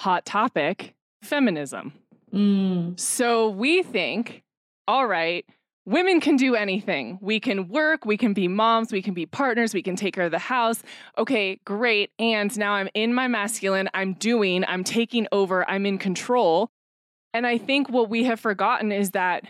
Hot 0.00 0.26
topic 0.26 0.94
feminism. 1.22 1.94
Mm. 2.34 2.98
So 2.98 3.48
we 3.48 3.82
think, 3.82 4.42
all 4.88 5.06
right, 5.06 5.46
women 5.86 6.20
can 6.20 6.36
do 6.36 6.54
anything. 6.54 7.18
We 7.20 7.40
can 7.40 7.68
work, 7.68 8.04
we 8.04 8.16
can 8.16 8.32
be 8.32 8.48
moms, 8.48 8.92
we 8.92 9.02
can 9.02 9.14
be 9.14 9.26
partners, 9.26 9.74
we 9.74 9.82
can 9.82 9.96
take 9.96 10.14
care 10.14 10.24
of 10.24 10.30
the 10.30 10.38
house. 10.38 10.82
Okay, 11.18 11.60
great. 11.64 12.10
And 12.18 12.56
now 12.58 12.72
I'm 12.72 12.88
in 12.94 13.14
my 13.14 13.28
masculine, 13.28 13.88
I'm 13.94 14.14
doing, 14.14 14.64
I'm 14.66 14.84
taking 14.84 15.26
over, 15.32 15.68
I'm 15.68 15.86
in 15.86 15.98
control. 15.98 16.70
And 17.32 17.46
I 17.46 17.58
think 17.58 17.88
what 17.88 18.08
we 18.08 18.24
have 18.24 18.40
forgotten 18.40 18.92
is 18.92 19.10
that 19.10 19.44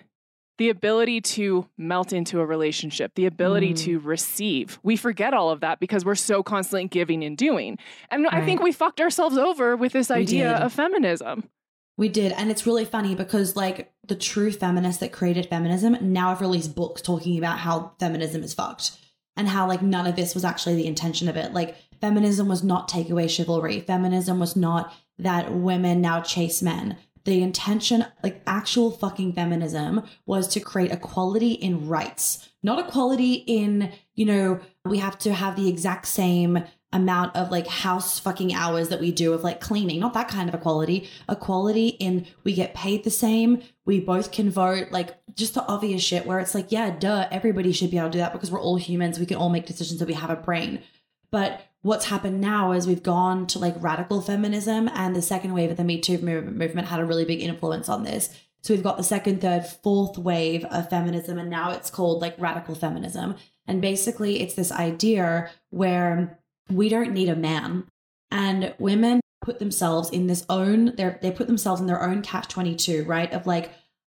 the 0.56 0.70
ability 0.70 1.20
to 1.20 1.68
melt 1.76 2.12
into 2.12 2.40
a 2.40 2.46
relationship, 2.46 3.12
the 3.16 3.26
ability 3.26 3.72
mm. 3.74 3.78
to 3.78 3.98
receive. 3.98 4.78
We 4.84 4.96
forget 4.96 5.34
all 5.34 5.50
of 5.50 5.60
that 5.60 5.80
because 5.80 6.04
we're 6.04 6.14
so 6.14 6.42
constantly 6.44 6.86
giving 6.88 7.24
and 7.24 7.36
doing. 7.36 7.78
And 8.08 8.24
right. 8.24 8.34
I 8.34 8.44
think 8.44 8.62
we 8.62 8.70
fucked 8.70 9.00
ourselves 9.00 9.36
over 9.36 9.76
with 9.76 9.92
this 9.92 10.12
idea 10.12 10.52
of 10.52 10.72
feminism. 10.72 11.50
We 11.96 12.08
did. 12.08 12.32
And 12.32 12.50
it's 12.50 12.66
really 12.66 12.84
funny 12.84 13.14
because, 13.14 13.56
like, 13.56 13.92
the 14.06 14.16
true 14.16 14.50
feminists 14.50 15.00
that 15.00 15.12
created 15.12 15.46
feminism 15.46 15.96
now 16.00 16.30
have 16.30 16.40
released 16.40 16.74
books 16.74 17.00
talking 17.00 17.38
about 17.38 17.58
how 17.58 17.92
feminism 18.00 18.42
is 18.42 18.54
fucked 18.54 18.98
and 19.36 19.48
how, 19.48 19.68
like, 19.68 19.82
none 19.82 20.06
of 20.06 20.16
this 20.16 20.34
was 20.34 20.44
actually 20.44 20.74
the 20.76 20.86
intention 20.86 21.28
of 21.28 21.36
it. 21.36 21.52
Like, 21.52 21.76
feminism 22.00 22.48
was 22.48 22.64
not 22.64 22.88
take 22.88 23.10
away 23.10 23.28
chivalry, 23.28 23.80
feminism 23.80 24.38
was 24.38 24.56
not 24.56 24.92
that 25.18 25.54
women 25.54 26.00
now 26.00 26.20
chase 26.20 26.62
men. 26.62 26.96
The 27.24 27.42
intention, 27.42 28.04
like 28.22 28.42
actual 28.46 28.90
fucking 28.90 29.32
feminism, 29.32 30.02
was 30.26 30.46
to 30.48 30.60
create 30.60 30.92
equality 30.92 31.52
in 31.52 31.88
rights, 31.88 32.50
not 32.62 32.86
equality 32.86 33.32
in, 33.32 33.92
you 34.14 34.26
know, 34.26 34.60
we 34.84 34.98
have 34.98 35.18
to 35.20 35.32
have 35.32 35.56
the 35.56 35.68
exact 35.68 36.06
same 36.06 36.64
amount 36.94 37.36
of 37.36 37.50
like 37.50 37.66
house 37.66 38.18
fucking 38.18 38.54
hours 38.54 38.88
that 38.88 39.00
we 39.00 39.12
do 39.12 39.34
of 39.34 39.42
like 39.42 39.60
cleaning, 39.60 40.00
not 40.00 40.14
that 40.14 40.28
kind 40.28 40.48
of 40.48 40.54
equality. 40.54 41.08
Equality 41.28 41.88
in 41.88 42.26
we 42.44 42.54
get 42.54 42.72
paid 42.72 43.04
the 43.04 43.10
same, 43.10 43.62
we 43.84 44.00
both 44.00 44.32
can 44.32 44.48
vote, 44.50 44.92
like 44.92 45.14
just 45.34 45.54
the 45.54 45.66
obvious 45.66 46.02
shit 46.02 46.24
where 46.24 46.38
it's 46.38 46.54
like, 46.54 46.70
yeah, 46.70 46.90
duh, 46.90 47.26
everybody 47.30 47.72
should 47.72 47.90
be 47.90 47.98
able 47.98 48.08
to 48.08 48.12
do 48.12 48.18
that 48.18 48.32
because 48.32 48.50
we're 48.50 48.60
all 48.60 48.76
humans. 48.76 49.18
We 49.18 49.26
can 49.26 49.36
all 49.36 49.50
make 49.50 49.66
decisions 49.66 49.98
that 49.98 50.08
we 50.08 50.14
have 50.14 50.30
a 50.30 50.36
brain. 50.36 50.82
But 51.30 51.60
what's 51.82 52.06
happened 52.06 52.40
now 52.40 52.72
is 52.72 52.86
we've 52.86 53.02
gone 53.02 53.46
to 53.48 53.58
like 53.58 53.74
radical 53.82 54.20
feminism 54.20 54.88
and 54.94 55.14
the 55.16 55.20
second 55.20 55.52
wave 55.52 55.72
of 55.72 55.76
the 55.76 55.84
Me 55.84 56.00
Too 56.00 56.18
movement 56.18 56.88
had 56.88 57.00
a 57.00 57.04
really 57.04 57.24
big 57.24 57.42
influence 57.42 57.88
on 57.88 58.04
this. 58.04 58.30
So 58.62 58.72
we've 58.72 58.82
got 58.82 58.96
the 58.96 59.02
second, 59.02 59.42
third, 59.42 59.66
fourth 59.66 60.16
wave 60.16 60.64
of 60.66 60.88
feminism, 60.88 61.38
and 61.38 61.50
now 61.50 61.72
it's 61.72 61.90
called 61.90 62.22
like 62.22 62.40
radical 62.40 62.74
feminism. 62.74 63.34
And 63.66 63.82
basically, 63.82 64.40
it's 64.40 64.54
this 64.54 64.72
idea 64.72 65.50
where 65.68 66.38
we 66.70 66.88
don't 66.88 67.12
need 67.12 67.28
a 67.28 67.36
man. 67.36 67.84
And 68.30 68.74
women 68.78 69.20
put 69.42 69.58
themselves 69.58 70.10
in 70.10 70.26
this 70.26 70.44
own, 70.48 70.96
they 70.96 71.16
they 71.20 71.30
put 71.30 71.46
themselves 71.46 71.80
in 71.80 71.86
their 71.86 72.02
own 72.02 72.22
catch 72.22 72.48
22, 72.48 73.04
right? 73.04 73.32
Of 73.32 73.46
like, 73.46 73.72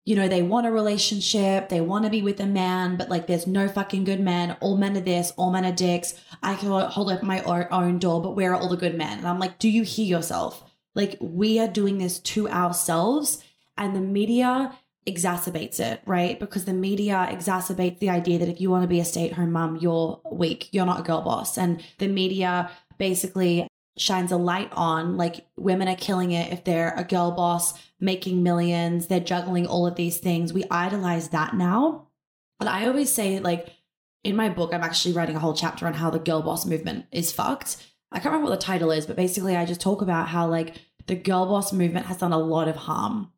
you 0.05 0.15
know, 0.15 0.27
they 0.27 0.41
want 0.41 0.65
a 0.65 0.71
relationship, 0.71 1.67
they 1.67 1.81
want 1.81 2.05
to 2.05 2.09
be 2.09 2.21
with 2.21 2.39
a 2.39 2.45
man, 2.45 2.95
but 2.95 3.09
like 3.09 3.27
there's 3.27 3.45
no 3.45 3.67
fucking 3.67 4.05
good 4.05 4.21
men. 4.21 4.55
All 4.61 4.77
men 4.77 4.95
are 4.95 5.01
this, 5.01 5.33
all 5.35 5.51
men 5.51 5.65
are 5.65 5.71
dicks. 5.73 6.13
I 6.41 6.55
can 6.55 6.69
hold 6.69 7.11
up 7.11 7.23
my 7.23 7.41
own 7.43 7.99
door, 7.99 8.21
but 8.21 8.35
where 8.35 8.53
are 8.53 8.61
all 8.61 8.69
the 8.69 8.77
good 8.77 8.95
men? 8.95 9.17
And 9.17 9.27
I'm 9.27 9.39
like, 9.39 9.59
do 9.59 9.69
you 9.69 9.83
hear 9.83 10.05
yourself? 10.05 10.63
Like 10.95 11.17
we 11.19 11.59
are 11.59 11.67
doing 11.67 11.97
this 11.97 12.19
to 12.19 12.49
ourselves, 12.49 13.43
and 13.77 13.95
the 13.95 14.01
media 14.01 14.75
exacerbates 15.07 15.79
it, 15.79 16.01
right? 16.05 16.39
Because 16.39 16.65
the 16.65 16.73
media 16.73 17.27
exacerbates 17.31 17.99
the 17.99 18.09
idea 18.09 18.39
that 18.39 18.49
if 18.49 18.59
you 18.59 18.69
want 18.69 18.83
to 18.83 18.87
be 18.87 18.99
a 18.99 19.05
stay 19.05 19.29
at 19.29 19.33
home 19.33 19.53
mom, 19.53 19.77
you're 19.77 20.21
weak, 20.31 20.69
you're 20.71 20.85
not 20.85 20.99
a 20.99 21.03
girl 21.03 21.21
boss. 21.21 21.57
And 21.57 21.83
the 21.97 22.07
media 22.07 22.69
basically 22.97 23.67
shines 23.97 24.31
a 24.31 24.37
light 24.37 24.69
on 24.73 25.17
like 25.17 25.47
women 25.57 25.87
are 25.87 25.95
killing 25.95 26.31
it 26.31 26.53
if 26.53 26.63
they're 26.63 26.93
a 26.95 27.03
girl 27.03 27.31
boss, 27.31 27.73
making 27.99 28.43
millions, 28.43 29.07
they're 29.07 29.19
juggling 29.19 29.65
all 29.65 29.87
of 29.87 29.95
these 29.95 30.19
things. 30.19 30.53
We 30.53 30.65
idolize 30.69 31.29
that 31.29 31.55
now. 31.55 32.07
But 32.59 32.67
I 32.67 32.87
always 32.87 33.11
say, 33.11 33.39
like, 33.39 33.69
in 34.23 34.35
my 34.35 34.49
book, 34.49 34.73
I'm 34.73 34.83
actually 34.83 35.13
writing 35.13 35.35
a 35.35 35.39
whole 35.39 35.53
chapter 35.53 35.87
on 35.87 35.93
how 35.93 36.09
the 36.09 36.19
girl 36.19 36.41
boss 36.41 36.65
movement 36.65 37.05
is 37.11 37.31
fucked. 37.31 37.77
I 38.11 38.17
can't 38.17 38.33
remember 38.33 38.49
what 38.49 38.59
the 38.59 38.65
title 38.65 38.91
is, 38.91 39.05
but 39.05 39.15
basically, 39.15 39.55
I 39.55 39.65
just 39.65 39.81
talk 39.81 40.01
about 40.01 40.27
how, 40.27 40.47
like, 40.47 40.75
the 41.05 41.15
girl 41.15 41.45
boss 41.45 41.71
movement 41.71 42.07
has 42.07 42.17
done 42.17 42.33
a 42.33 42.37
lot 42.37 42.67
of 42.67 42.75
harm 42.75 43.31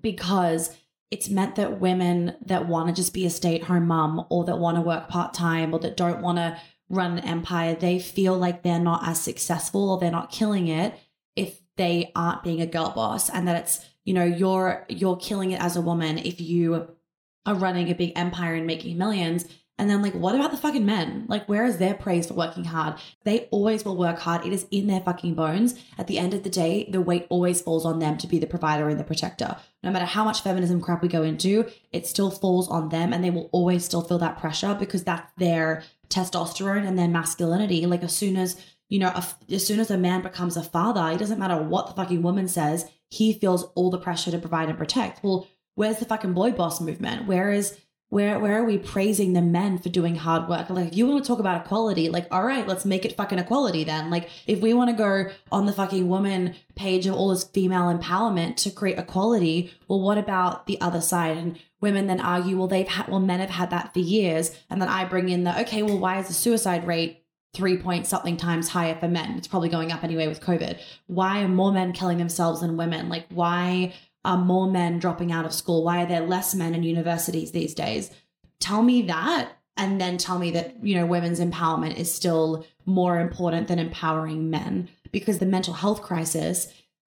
because 0.00 0.74
it's 1.10 1.28
meant 1.28 1.56
that 1.56 1.80
women 1.80 2.36
that 2.46 2.68
want 2.68 2.88
to 2.88 2.94
just 2.94 3.12
be 3.12 3.26
a 3.26 3.30
stay 3.30 3.56
at 3.56 3.64
home 3.64 3.86
mum 3.86 4.24
or 4.30 4.44
that 4.44 4.58
want 4.58 4.76
to 4.76 4.80
work 4.80 5.08
part 5.08 5.34
time 5.34 5.74
or 5.74 5.80
that 5.80 5.96
don't 5.96 6.22
want 6.22 6.38
to 6.38 6.56
run 6.88 7.18
an 7.18 7.24
empire, 7.24 7.74
they 7.74 7.98
feel 7.98 8.36
like 8.36 8.62
they're 8.62 8.78
not 8.78 9.06
as 9.06 9.20
successful 9.20 9.90
or 9.90 9.98
they're 9.98 10.10
not 10.10 10.30
killing 10.30 10.68
it 10.68 10.94
if 11.36 11.60
they 11.76 12.12
aren't 12.14 12.42
being 12.42 12.60
a 12.60 12.66
girl 12.66 12.90
boss 12.90 13.28
and 13.30 13.48
that 13.48 13.60
it's, 13.60 13.84
you 14.04 14.14
know, 14.14 14.24
you're 14.24 14.86
you're 14.88 15.16
killing 15.16 15.50
it 15.50 15.60
as 15.60 15.76
a 15.76 15.80
woman 15.80 16.18
if 16.18 16.40
you 16.40 16.88
are 17.46 17.54
running 17.54 17.90
a 17.90 17.94
big 17.94 18.12
empire 18.16 18.54
and 18.54 18.66
making 18.66 18.98
millions 18.98 19.46
and 19.80 19.88
then, 19.88 20.02
like, 20.02 20.12
what 20.12 20.34
about 20.34 20.50
the 20.50 20.58
fucking 20.58 20.84
men? 20.84 21.24
Like, 21.26 21.48
where 21.48 21.64
is 21.64 21.78
their 21.78 21.94
praise 21.94 22.26
for 22.26 22.34
working 22.34 22.64
hard? 22.64 22.96
They 23.24 23.48
always 23.50 23.82
will 23.82 23.96
work 23.96 24.18
hard. 24.18 24.44
It 24.44 24.52
is 24.52 24.66
in 24.70 24.88
their 24.88 25.00
fucking 25.00 25.34
bones. 25.34 25.74
At 25.96 26.06
the 26.06 26.18
end 26.18 26.34
of 26.34 26.42
the 26.42 26.50
day, 26.50 26.86
the 26.92 27.00
weight 27.00 27.26
always 27.30 27.62
falls 27.62 27.86
on 27.86 27.98
them 27.98 28.18
to 28.18 28.26
be 28.26 28.38
the 28.38 28.46
provider 28.46 28.90
and 28.90 29.00
the 29.00 29.04
protector. 29.04 29.56
No 29.82 29.90
matter 29.90 30.04
how 30.04 30.22
much 30.22 30.42
feminism 30.42 30.82
crap 30.82 31.00
we 31.00 31.08
go 31.08 31.22
into, 31.22 31.66
it 31.92 32.06
still 32.06 32.30
falls 32.30 32.68
on 32.68 32.90
them 32.90 33.14
and 33.14 33.24
they 33.24 33.30
will 33.30 33.48
always 33.52 33.82
still 33.82 34.02
feel 34.02 34.18
that 34.18 34.38
pressure 34.38 34.76
because 34.78 35.02
that's 35.02 35.32
their 35.38 35.82
testosterone 36.10 36.86
and 36.86 36.98
their 36.98 37.08
masculinity. 37.08 37.86
Like, 37.86 38.02
as 38.02 38.14
soon 38.14 38.36
as, 38.36 38.60
you 38.90 38.98
know, 38.98 39.18
as 39.50 39.66
soon 39.66 39.80
as 39.80 39.90
a 39.90 39.96
man 39.96 40.20
becomes 40.20 40.58
a 40.58 40.62
father, 40.62 41.10
it 41.10 41.18
doesn't 41.18 41.38
matter 41.38 41.56
what 41.56 41.86
the 41.86 41.94
fucking 41.94 42.20
woman 42.20 42.48
says, 42.48 42.84
he 43.08 43.32
feels 43.32 43.64
all 43.74 43.90
the 43.90 43.98
pressure 43.98 44.30
to 44.30 44.38
provide 44.38 44.68
and 44.68 44.76
protect. 44.76 45.24
Well, 45.24 45.48
where's 45.74 46.00
the 46.00 46.04
fucking 46.04 46.34
boy 46.34 46.50
boss 46.50 46.82
movement? 46.82 47.26
Where 47.26 47.50
is 47.50 47.78
where 48.10 48.40
where 48.40 48.60
are 48.60 48.64
we 48.64 48.76
praising 48.76 49.32
the 49.32 49.40
men 49.40 49.78
for 49.78 49.88
doing 49.88 50.16
hard 50.16 50.48
work? 50.48 50.68
Like 50.68 50.88
if 50.88 50.96
you 50.96 51.06
want 51.06 51.24
to 51.24 51.26
talk 51.26 51.38
about 51.38 51.64
equality, 51.64 52.08
like 52.08 52.26
all 52.30 52.44
right, 52.44 52.66
let's 52.66 52.84
make 52.84 53.04
it 53.04 53.16
fucking 53.16 53.38
equality 53.38 53.84
then. 53.84 54.10
Like 54.10 54.28
if 54.46 54.60
we 54.60 54.74
want 54.74 54.90
to 54.90 54.96
go 54.96 55.30
on 55.50 55.66
the 55.66 55.72
fucking 55.72 56.08
woman 56.08 56.56
page 56.74 57.06
of 57.06 57.14
all 57.14 57.28
this 57.30 57.44
female 57.44 57.96
empowerment 57.96 58.56
to 58.56 58.70
create 58.70 58.98
equality, 58.98 59.72
well 59.88 60.00
what 60.00 60.18
about 60.18 60.66
the 60.66 60.80
other 60.80 61.00
side? 61.00 61.36
And 61.36 61.58
women 61.80 62.08
then 62.08 62.20
argue, 62.20 62.58
well 62.58 62.66
they've 62.66 62.86
had 62.86 63.08
well 63.08 63.20
men 63.20 63.40
have 63.40 63.50
had 63.50 63.70
that 63.70 63.94
for 63.94 64.00
years, 64.00 64.56
and 64.68 64.82
then 64.82 64.88
I 64.88 65.04
bring 65.04 65.28
in 65.28 65.44
the 65.44 65.58
okay, 65.62 65.82
well 65.84 65.98
why 65.98 66.18
is 66.18 66.26
the 66.26 66.34
suicide 66.34 66.86
rate 66.86 67.22
three 67.54 67.76
point 67.76 68.08
something 68.08 68.36
times 68.36 68.68
higher 68.68 68.96
for 68.98 69.06
men? 69.06 69.36
It's 69.38 69.48
probably 69.48 69.68
going 69.68 69.92
up 69.92 70.02
anyway 70.02 70.26
with 70.26 70.40
COVID. 70.40 70.80
Why 71.06 71.42
are 71.42 71.48
more 71.48 71.70
men 71.70 71.92
killing 71.92 72.18
themselves 72.18 72.60
than 72.60 72.76
women? 72.76 73.08
Like 73.08 73.26
why 73.28 73.94
are 74.24 74.36
more 74.36 74.70
men 74.70 74.98
dropping 74.98 75.32
out 75.32 75.44
of 75.44 75.54
school? 75.54 75.84
Why 75.84 76.02
are 76.02 76.06
there 76.06 76.20
less 76.20 76.54
men 76.54 76.74
in 76.74 76.82
universities 76.82 77.52
these 77.52 77.74
days? 77.74 78.10
Tell 78.60 78.82
me 78.82 79.02
that. 79.02 79.52
And 79.76 80.00
then 80.00 80.18
tell 80.18 80.38
me 80.38 80.50
that, 80.50 80.84
you 80.84 80.94
know, 80.94 81.06
women's 81.06 81.40
empowerment 81.40 81.96
is 81.96 82.12
still 82.12 82.66
more 82.84 83.18
important 83.18 83.68
than 83.68 83.78
empowering 83.78 84.50
men 84.50 84.90
because 85.10 85.38
the 85.38 85.46
mental 85.46 85.72
health 85.72 86.02
crisis, 86.02 86.68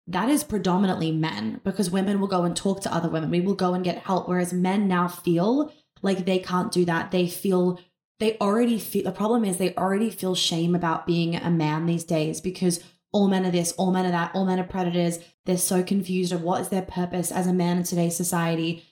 that 0.06 0.30
is 0.30 0.44
predominantly 0.44 1.12
men 1.12 1.60
because 1.62 1.90
women 1.90 2.20
will 2.20 2.28
go 2.28 2.44
and 2.44 2.56
talk 2.56 2.80
to 2.82 2.94
other 2.94 3.08
women. 3.10 3.30
We 3.30 3.40
will 3.40 3.54
go 3.54 3.74
and 3.74 3.84
get 3.84 3.98
help. 3.98 4.28
Whereas 4.28 4.52
men 4.52 4.88
now 4.88 5.08
feel 5.08 5.72
like 6.00 6.24
they 6.24 6.38
can't 6.38 6.72
do 6.72 6.84
that. 6.86 7.10
They 7.10 7.26
feel 7.26 7.80
they 8.20 8.38
already 8.38 8.78
feel 8.78 9.04
the 9.04 9.12
problem 9.12 9.44
is 9.44 9.56
they 9.56 9.74
already 9.74 10.10
feel 10.10 10.34
shame 10.34 10.74
about 10.74 11.06
being 11.06 11.34
a 11.34 11.50
man 11.50 11.86
these 11.86 12.04
days 12.04 12.40
because 12.40 12.82
all 13.14 13.28
men 13.28 13.46
are 13.46 13.50
this, 13.50 13.70
all 13.72 13.92
men 13.92 14.04
are 14.04 14.10
that, 14.10 14.32
all 14.34 14.44
men 14.44 14.58
are 14.58 14.64
predators. 14.64 15.20
They're 15.46 15.56
so 15.56 15.84
confused 15.84 16.32
of 16.32 16.42
what 16.42 16.60
is 16.60 16.68
their 16.68 16.82
purpose 16.82 17.30
as 17.30 17.46
a 17.46 17.52
man 17.52 17.78
in 17.78 17.84
today's 17.84 18.16
society. 18.16 18.84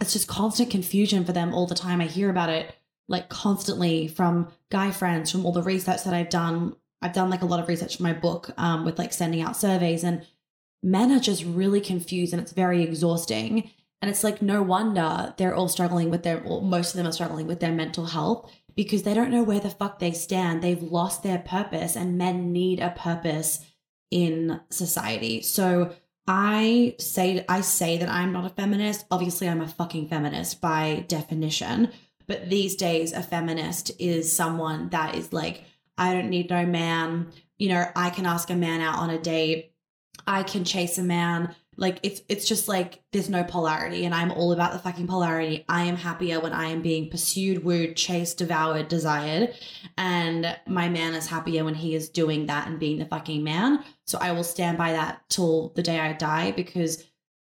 It's 0.00 0.14
just 0.14 0.26
constant 0.26 0.70
confusion 0.70 1.26
for 1.26 1.32
them 1.32 1.52
all 1.52 1.66
the 1.66 1.74
time. 1.74 2.00
I 2.00 2.06
hear 2.06 2.30
about 2.30 2.48
it 2.48 2.74
like 3.06 3.28
constantly 3.28 4.08
from 4.08 4.48
guy 4.70 4.90
friends, 4.90 5.30
from 5.30 5.44
all 5.44 5.52
the 5.52 5.62
research 5.62 6.04
that 6.04 6.14
I've 6.14 6.30
done. 6.30 6.74
I've 7.02 7.12
done 7.12 7.28
like 7.28 7.42
a 7.42 7.46
lot 7.46 7.60
of 7.60 7.68
research 7.68 7.98
for 7.98 8.02
my 8.02 8.14
book 8.14 8.50
um, 8.56 8.86
with 8.86 8.98
like 8.98 9.12
sending 9.12 9.42
out 9.42 9.58
surveys, 9.58 10.02
and 10.02 10.26
men 10.82 11.12
are 11.12 11.20
just 11.20 11.44
really 11.44 11.82
confused 11.82 12.32
and 12.32 12.40
it's 12.40 12.52
very 12.52 12.82
exhausting. 12.82 13.70
And 14.00 14.10
it's 14.10 14.24
like 14.24 14.40
no 14.40 14.62
wonder 14.62 15.34
they're 15.36 15.54
all 15.54 15.68
struggling 15.68 16.10
with 16.10 16.22
their, 16.22 16.42
or 16.42 16.62
most 16.62 16.92
of 16.92 16.96
them 16.96 17.06
are 17.06 17.12
struggling 17.12 17.46
with 17.46 17.60
their 17.60 17.72
mental 17.72 18.06
health 18.06 18.50
because 18.74 19.02
they 19.02 19.14
don't 19.14 19.30
know 19.30 19.42
where 19.42 19.60
the 19.60 19.70
fuck 19.70 19.98
they 19.98 20.12
stand. 20.12 20.62
They've 20.62 20.82
lost 20.82 21.22
their 21.22 21.38
purpose, 21.38 21.96
and 21.96 22.18
men 22.18 22.52
need 22.52 22.80
a 22.80 22.90
purpose 22.90 23.64
in 24.10 24.60
society. 24.70 25.42
So 25.42 25.94
I 26.26 26.96
say 26.98 27.44
I 27.48 27.60
say 27.60 27.98
that 27.98 28.08
I'm 28.08 28.32
not 28.32 28.46
a 28.46 28.54
feminist. 28.54 29.04
Obviously, 29.10 29.48
I'm 29.48 29.60
a 29.60 29.68
fucking 29.68 30.08
feminist 30.08 30.60
by 30.60 31.04
definition. 31.08 31.90
But 32.26 32.48
these 32.48 32.76
days, 32.76 33.12
a 33.12 33.22
feminist 33.22 33.90
is 33.98 34.34
someone 34.34 34.88
that 34.90 35.14
is 35.14 35.32
like, 35.32 35.64
I 35.98 36.14
don't 36.14 36.30
need 36.30 36.48
no 36.48 36.64
man. 36.64 37.32
You 37.58 37.68
know, 37.68 37.84
I 37.94 38.10
can 38.10 38.24
ask 38.24 38.48
a 38.50 38.56
man 38.56 38.80
out 38.80 38.98
on 38.98 39.10
a 39.10 39.18
date. 39.18 39.72
I 40.26 40.42
can 40.42 40.64
chase 40.64 40.96
a 40.96 41.02
man 41.02 41.54
like 41.76 41.98
it's 42.02 42.22
it's 42.28 42.46
just 42.46 42.68
like 42.68 43.02
there's 43.12 43.28
no 43.28 43.44
polarity 43.44 44.04
and 44.04 44.14
i'm 44.14 44.30
all 44.32 44.52
about 44.52 44.72
the 44.72 44.78
fucking 44.78 45.06
polarity. 45.06 45.64
I 45.68 45.84
am 45.84 45.96
happier 45.96 46.40
when 46.40 46.52
i 46.52 46.66
am 46.66 46.82
being 46.82 47.10
pursued 47.10 47.64
wooed 47.64 47.96
chased 47.96 48.38
devoured 48.38 48.88
desired. 48.88 49.54
And 49.96 50.56
my 50.66 50.88
man 50.88 51.14
is 51.14 51.26
happier 51.26 51.64
when 51.64 51.74
he 51.74 51.94
is 51.94 52.08
doing 52.08 52.46
that 52.46 52.66
and 52.66 52.78
being 52.78 52.98
the 52.98 53.06
fucking 53.06 53.42
man. 53.42 53.84
So 54.06 54.18
i 54.20 54.32
will 54.32 54.44
stand 54.44 54.78
by 54.78 54.92
that 54.92 55.22
till 55.28 55.72
the 55.74 55.82
day 55.82 55.98
i 55.98 56.12
die 56.12 56.52
because 56.52 57.04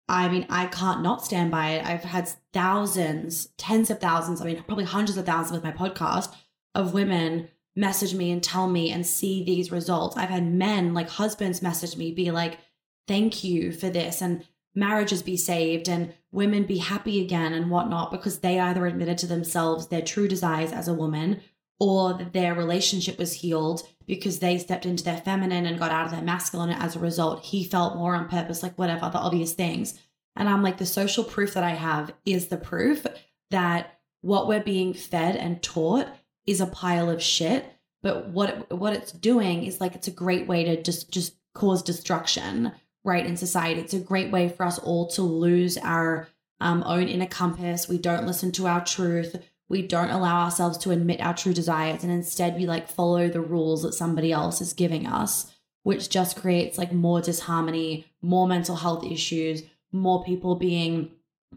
i 0.08 0.28
mean 0.28 0.46
i 0.50 0.66
can't 0.66 1.02
not 1.02 1.24
stand 1.24 1.50
by 1.50 1.70
it. 1.72 1.86
I've 1.86 2.04
had 2.04 2.28
thousands 2.52 3.48
tens 3.58 3.90
of 3.90 4.00
thousands 4.00 4.40
i 4.40 4.44
mean 4.44 4.62
probably 4.62 4.84
hundreds 4.84 5.18
of 5.18 5.26
thousands 5.26 5.52
with 5.52 5.64
my 5.64 5.72
podcast 5.72 6.34
of 6.74 6.94
women 6.94 7.48
message 7.76 8.14
me 8.14 8.30
and 8.30 8.42
tell 8.42 8.68
me 8.68 8.90
and 8.90 9.06
see 9.06 9.42
these 9.44 9.72
results. 9.72 10.16
I've 10.16 10.28
had 10.28 10.46
men 10.46 10.94
like 10.94 11.08
husbands 11.08 11.62
message 11.62 11.96
me 11.96 12.12
be 12.12 12.30
like 12.30 12.58
thank 13.06 13.44
you 13.44 13.72
for 13.72 13.90
this 13.90 14.20
and 14.22 14.44
marriages 14.74 15.22
be 15.22 15.36
saved 15.36 15.88
and 15.88 16.12
women 16.32 16.64
be 16.64 16.78
happy 16.78 17.22
again 17.22 17.52
and 17.52 17.70
whatnot 17.70 18.10
because 18.10 18.40
they 18.40 18.58
either 18.58 18.86
admitted 18.86 19.18
to 19.18 19.26
themselves 19.26 19.86
their 19.86 20.02
true 20.02 20.26
desires 20.26 20.72
as 20.72 20.88
a 20.88 20.94
woman 20.94 21.40
or 21.78 22.14
that 22.14 22.32
their 22.32 22.54
relationship 22.54 23.18
was 23.18 23.34
healed 23.34 23.86
because 24.06 24.38
they 24.38 24.58
stepped 24.58 24.86
into 24.86 25.04
their 25.04 25.18
feminine 25.18 25.66
and 25.66 25.78
got 25.78 25.90
out 25.90 26.06
of 26.06 26.12
their 26.12 26.22
masculine. 26.22 26.70
And 26.70 26.82
as 26.82 26.96
a 26.96 27.00
result 27.00 27.44
he 27.44 27.64
felt 27.64 27.96
more 27.96 28.14
on 28.14 28.28
purpose 28.28 28.62
like 28.62 28.78
whatever 28.78 29.08
the 29.10 29.18
obvious 29.18 29.54
things. 29.54 29.98
And 30.36 30.48
i'm 30.48 30.62
like 30.62 30.78
the 30.78 30.86
social 30.86 31.24
proof 31.24 31.54
that 31.54 31.64
i 31.64 31.70
have 31.70 32.12
is 32.24 32.48
the 32.48 32.56
proof 32.56 33.06
that 33.50 33.98
what 34.20 34.48
we're 34.48 34.62
being 34.62 34.94
fed 34.94 35.36
and 35.36 35.62
taught 35.62 36.08
is 36.46 36.60
a 36.60 36.66
pile 36.66 37.10
of 37.10 37.22
shit. 37.22 37.70
But 38.02 38.28
what 38.28 38.72
what 38.72 38.94
it's 38.94 39.12
doing 39.12 39.64
is 39.64 39.80
like 39.80 39.94
it's 39.94 40.08
a 40.08 40.12
great 40.12 40.46
way 40.46 40.64
to 40.64 40.82
just 40.82 41.10
just 41.10 41.36
cause 41.54 41.82
destruction 41.82 42.72
right 43.04 43.26
in 43.26 43.36
society. 43.36 43.80
It's 43.80 43.94
a 43.94 44.00
great 44.00 44.32
way 44.32 44.48
for 44.48 44.64
us 44.64 44.78
all 44.78 45.06
to 45.10 45.22
lose 45.22 45.76
our 45.78 46.26
um, 46.60 46.82
own 46.86 47.06
inner 47.06 47.26
compass. 47.26 47.88
We 47.88 47.98
don't 47.98 48.26
listen 48.26 48.50
to 48.52 48.66
our 48.66 48.84
truth. 48.84 49.36
We 49.68 49.82
don't 49.82 50.10
allow 50.10 50.44
ourselves 50.44 50.78
to 50.78 50.90
admit 50.90 51.20
our 51.20 51.34
true 51.34 51.54
desires, 51.54 52.02
and 52.02 52.12
instead 52.12 52.56
we 52.56 52.66
like 52.66 52.88
follow 52.88 53.28
the 53.28 53.40
rules 53.40 53.82
that 53.82 53.94
somebody 53.94 54.30
else 54.30 54.60
is 54.60 54.72
giving 54.72 55.06
us, 55.06 55.52
which 55.82 56.10
just 56.10 56.36
creates 56.36 56.76
like 56.78 56.92
more 56.92 57.20
disharmony, 57.20 58.06
more 58.20 58.46
mental 58.46 58.76
health 58.76 59.04
issues, 59.04 59.62
more 59.90 60.22
people 60.22 60.54
being 60.54 61.10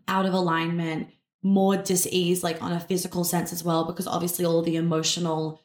out 0.07 0.25
of 0.25 0.33
alignment, 0.33 1.09
more 1.43 1.75
dis-ease, 1.75 2.43
like 2.43 2.61
on 2.61 2.71
a 2.71 2.79
physical 2.79 3.23
sense 3.23 3.51
as 3.51 3.63
well, 3.63 3.85
because 3.85 4.07
obviously 4.07 4.45
all 4.45 4.61
the 4.61 4.77
emotional, 4.77 5.61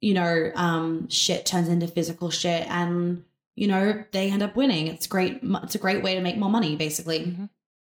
you 0.00 0.14
know, 0.14 0.52
um, 0.54 1.08
shit 1.08 1.44
turns 1.44 1.68
into 1.68 1.86
physical 1.86 2.30
shit, 2.30 2.66
and 2.68 3.24
you 3.56 3.66
know, 3.66 4.04
they 4.12 4.30
end 4.30 4.42
up 4.42 4.56
winning. 4.56 4.86
It's 4.86 5.06
great. 5.06 5.40
It's 5.42 5.74
a 5.74 5.78
great 5.78 6.02
way 6.02 6.14
to 6.14 6.20
make 6.20 6.36
more 6.36 6.50
money, 6.50 6.76
basically. 6.76 7.20
Mm-hmm. 7.20 7.44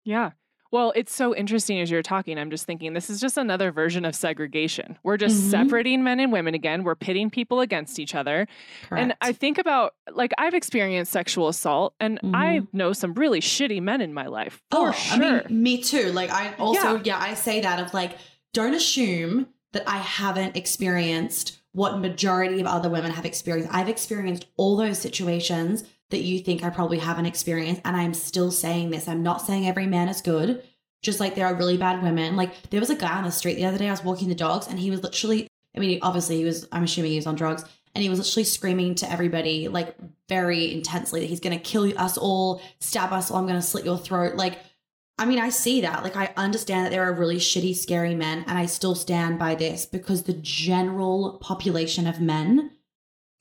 Yeah. 0.05 0.31
Well, 0.73 0.93
it's 0.97 1.15
so 1.15 1.35
interesting 1.35 1.81
as 1.81 1.91
you're 1.91 2.03
talking. 2.03 2.39
I'm 2.39 2.51
just 2.51 2.67
thinking 2.67 2.93
this 2.93 3.09
is 3.09 3.21
just 3.21 3.39
another 3.39 3.71
version 3.71 4.05
of 4.05 4.15
segregation. 4.15 4.99
We're 5.03 5.17
just 5.17 5.37
mm-hmm. 5.37 5.51
separating 5.51 6.03
men 6.03 6.21
and 6.21 6.33
women 6.33 6.55
again. 6.55 6.85
We're 6.85 6.97
pitting 6.97 7.31
people 7.31 7.61
against 7.61 7.99
each 7.99 8.15
other. 8.15 8.47
Correct. 8.89 9.03
And 9.03 9.15
I 9.21 9.33
think 9.33 9.59
about 9.59 9.95
like 10.13 10.33
I've 10.39 10.55
experienced 10.55 11.13
sexual 11.13 11.49
assault 11.49 11.95
and 12.01 12.19
mm-hmm. 12.19 12.35
I 12.35 12.63
know 12.73 12.93
some 12.93 13.15
really 13.15 13.41
shitty 13.41 13.81
men 13.81 14.01
in 14.01 14.13
my 14.13 14.27
life. 14.27 14.63
oh, 14.73 14.91
sure. 14.93 15.25
I 15.25 15.47
mean, 15.49 15.63
me 15.63 15.83
too. 15.83 16.13
Like 16.13 16.31
I 16.31 16.55
also, 16.59 16.97
yeah. 16.97 17.03
yeah, 17.05 17.19
I 17.21 17.35
say 17.35 17.61
that 17.61 17.81
of 17.81 17.95
like, 17.95 18.19
don't 18.53 18.75
assume 18.75 19.47
that 19.73 19.89
I 19.89 19.99
haven't 19.99 20.57
experienced 20.57 21.59
what 21.76 22.00
majority 22.00 22.59
of 22.59 22.66
other 22.66 22.88
women 22.88 23.11
have 23.11 23.26
experienced. 23.26 23.68
I've 23.71 23.90
experienced 23.90 24.47
all 24.56 24.78
those 24.78 24.99
situations 24.99 25.85
that 26.09 26.23
you 26.23 26.38
think 26.38 26.64
I 26.64 26.71
probably 26.71 26.99
haven't 26.99 27.26
experienced. 27.26 27.83
And 27.85 27.95
I'm 27.95 28.14
still 28.14 28.50
saying 28.50 28.90
this. 28.90 29.06
I'm 29.06 29.23
not 29.23 29.42
saying 29.42 29.68
every 29.68 29.85
man 29.85 30.09
is 30.09 30.23
good. 30.23 30.62
Just 31.02 31.21
like 31.21 31.35
there 31.35 31.47
are 31.47 31.54
really 31.54 31.76
bad 31.76 32.02
women. 32.02 32.35
Like 32.35 32.71
there 32.71 32.80
was 32.80 32.88
a 32.88 32.95
guy 32.95 33.18
on 33.18 33.25
the 33.25 33.30
street 33.30 33.56
the 33.56 33.66
other 33.66 33.76
day, 33.76 33.88
I 33.88 33.90
was 33.90 34.02
walking 34.02 34.30
the 34.30 34.35
dogs 34.35 34.68
and 34.68 34.78
he 34.78 34.90
was 34.90 35.02
literally, 35.02 35.49
I 35.76 35.80
mean, 35.80 35.99
obviously 36.00 36.38
he 36.38 36.45
was, 36.45 36.66
I'm 36.73 36.85
assuming 36.85 37.11
he 37.11 37.18
was 37.18 37.26
on 37.26 37.35
drugs. 37.35 37.62
And 37.95 38.02
he 38.02 38.09
was 38.09 38.21
literally 38.21 38.45
screaming 38.45 38.95
to 38.97 39.12
everybody, 39.12 39.68
like 39.68 39.97
very 40.30 40.73
intensely, 40.73 41.21
that 41.21 41.26
he's 41.26 41.40
to 41.59 41.62
kill 41.62 41.92
us 41.99 42.16
all, 42.16 42.62
stab 42.80 43.12
us, 43.12 43.30
or 43.30 43.38
I'm 43.38 43.47
to 43.56 43.62
slit 43.62 43.85
your 43.85 43.99
throat. 43.99 44.37
Like, 44.37 44.61
I 45.19 45.25
mean, 45.25 45.39
I 45.39 45.49
see 45.49 45.81
that. 45.81 46.03
Like, 46.03 46.17
I 46.17 46.33
understand 46.37 46.85
that 46.85 46.91
there 46.91 47.03
are 47.03 47.13
really 47.13 47.39
shitty, 47.39 47.75
scary 47.75 48.15
men, 48.15 48.45
and 48.47 48.59
I 48.59 48.67
still 48.67 48.95
stand 48.95 49.39
by 49.39 49.55
this 49.55 49.87
because 49.87 50.25
the 50.25 50.35
general 50.35 51.39
population 51.41 52.07
of 52.07 52.21
men, 52.21 52.73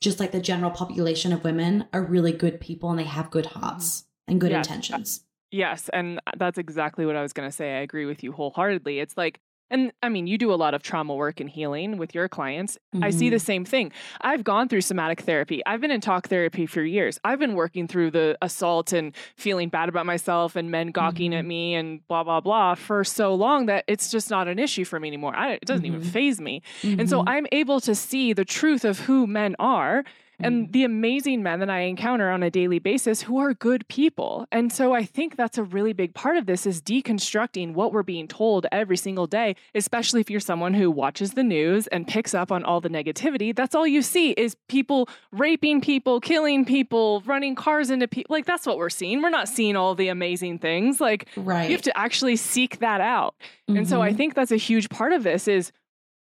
just 0.00 0.18
like 0.18 0.32
the 0.32 0.40
general 0.40 0.70
population 0.70 1.32
of 1.32 1.44
women, 1.44 1.86
are 1.92 2.02
really 2.02 2.32
good 2.32 2.60
people 2.60 2.90
and 2.90 2.98
they 2.98 3.04
have 3.04 3.30
good 3.30 3.46
hearts 3.46 4.02
mm-hmm. 4.02 4.32
and 4.32 4.40
good 4.40 4.52
yes. 4.52 4.66
intentions. 4.66 5.24
Yes. 5.50 5.90
And 5.92 6.18
that's 6.36 6.58
exactly 6.58 7.04
what 7.04 7.16
I 7.16 7.22
was 7.22 7.32
going 7.32 7.48
to 7.48 7.54
say. 7.54 7.76
I 7.76 7.80
agree 7.80 8.06
with 8.06 8.22
you 8.22 8.32
wholeheartedly. 8.32 8.98
It's 8.98 9.16
like, 9.16 9.40
and 9.70 9.92
I 10.02 10.08
mean, 10.08 10.26
you 10.26 10.38
do 10.38 10.52
a 10.52 10.56
lot 10.56 10.74
of 10.74 10.82
trauma 10.82 11.14
work 11.14 11.40
and 11.40 11.50
healing 11.50 11.96
with 11.98 12.14
your 12.14 12.28
clients. 12.28 12.78
Mm-hmm. 12.94 13.04
I 13.04 13.10
see 13.10 13.30
the 13.30 13.36
mm-hmm. 13.36 13.44
same 13.44 13.64
thing. 13.64 13.92
I've 14.20 14.44
gone 14.44 14.68
through 14.68 14.82
somatic 14.82 15.22
therapy. 15.22 15.62
I've 15.66 15.80
been 15.80 15.90
in 15.90 16.00
talk 16.00 16.28
therapy 16.28 16.66
for 16.66 16.82
years. 16.82 17.18
I've 17.24 17.38
been 17.38 17.54
working 17.54 17.88
through 17.88 18.12
the 18.12 18.38
assault 18.40 18.92
and 18.92 19.14
feeling 19.36 19.68
bad 19.68 19.88
about 19.88 20.06
myself 20.06 20.56
and 20.56 20.70
men 20.70 20.88
gawking 20.88 21.32
mm-hmm. 21.32 21.38
at 21.38 21.44
me 21.44 21.74
and 21.74 22.06
blah, 22.06 22.22
blah, 22.22 22.40
blah 22.40 22.74
for 22.74 23.02
so 23.02 23.34
long 23.34 23.66
that 23.66 23.84
it's 23.88 24.10
just 24.10 24.30
not 24.30 24.48
an 24.48 24.58
issue 24.58 24.84
for 24.84 25.00
me 25.00 25.08
anymore. 25.08 25.34
I, 25.36 25.52
it 25.52 25.64
doesn't 25.64 25.84
mm-hmm. 25.84 25.96
even 25.96 26.08
faze 26.08 26.40
me. 26.40 26.62
And 26.82 27.08
so 27.10 27.18
mm-hmm. 27.20 27.28
I'm 27.28 27.46
able 27.52 27.80
to 27.80 27.94
see 27.94 28.32
the 28.32 28.44
truth 28.44 28.84
of 28.84 29.00
who 29.00 29.26
men 29.26 29.56
are 29.58 30.04
and 30.40 30.68
mm. 30.68 30.72
the 30.72 30.84
amazing 30.84 31.42
men 31.42 31.60
that 31.60 31.70
I 31.70 31.80
encounter 31.80 32.30
on 32.30 32.42
a 32.42 32.50
daily 32.50 32.78
basis 32.78 33.22
who 33.22 33.38
are 33.38 33.54
good 33.54 33.86
people. 33.88 34.46
And 34.52 34.72
so 34.72 34.94
I 34.94 35.04
think 35.04 35.36
that's 35.36 35.58
a 35.58 35.62
really 35.62 35.92
big 35.92 36.14
part 36.14 36.36
of 36.36 36.46
this 36.46 36.66
is 36.66 36.82
deconstructing 36.82 37.74
what 37.74 37.92
we're 37.92 38.02
being 38.02 38.28
told 38.28 38.66
every 38.70 38.96
single 38.96 39.26
day, 39.26 39.56
especially 39.74 40.20
if 40.20 40.30
you're 40.30 40.40
someone 40.40 40.74
who 40.74 40.90
watches 40.90 41.32
the 41.32 41.42
news 41.42 41.86
and 41.88 42.06
picks 42.06 42.34
up 42.34 42.52
on 42.52 42.64
all 42.64 42.80
the 42.80 42.90
negativity. 42.90 43.54
That's 43.54 43.74
all 43.74 43.86
you 43.86 44.02
see 44.02 44.30
is 44.32 44.56
people 44.68 45.08
raping 45.32 45.80
people, 45.80 46.20
killing 46.20 46.64
people, 46.64 47.22
running 47.26 47.54
cars 47.54 47.90
into 47.90 48.08
people. 48.08 48.34
Like 48.34 48.46
that's 48.46 48.66
what 48.66 48.76
we're 48.76 48.90
seeing. 48.90 49.22
We're 49.22 49.30
not 49.30 49.48
seeing 49.48 49.76
all 49.76 49.94
the 49.94 50.08
amazing 50.08 50.58
things. 50.58 51.00
Like 51.00 51.28
right. 51.36 51.68
you 51.68 51.74
have 51.74 51.82
to 51.82 51.96
actually 51.96 52.36
seek 52.36 52.78
that 52.80 53.00
out. 53.00 53.34
Mm-hmm. 53.68 53.78
And 53.78 53.88
so 53.88 54.02
I 54.02 54.08
mm-hmm. 54.08 54.16
think 54.16 54.34
that's 54.34 54.52
a 54.52 54.56
huge 54.56 54.88
part 54.90 55.12
of 55.12 55.22
this 55.22 55.48
is 55.48 55.72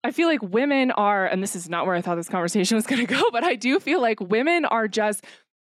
I 0.03 0.11
feel 0.11 0.27
like 0.27 0.41
women 0.41 0.91
are, 0.91 1.25
and 1.25 1.41
this 1.41 1.55
is 1.55 1.69
not 1.69 1.85
where 1.85 1.95
I 1.95 2.01
thought 2.01 2.15
this 2.15 2.29
conversation 2.29 2.75
was 2.75 2.85
going 2.85 3.05
to 3.05 3.13
go, 3.13 3.23
but 3.31 3.43
I 3.43 3.55
do 3.55 3.79
feel 3.79 4.01
like 4.01 4.19
women 4.19 4.65
are 4.65 4.87
just 4.87 5.23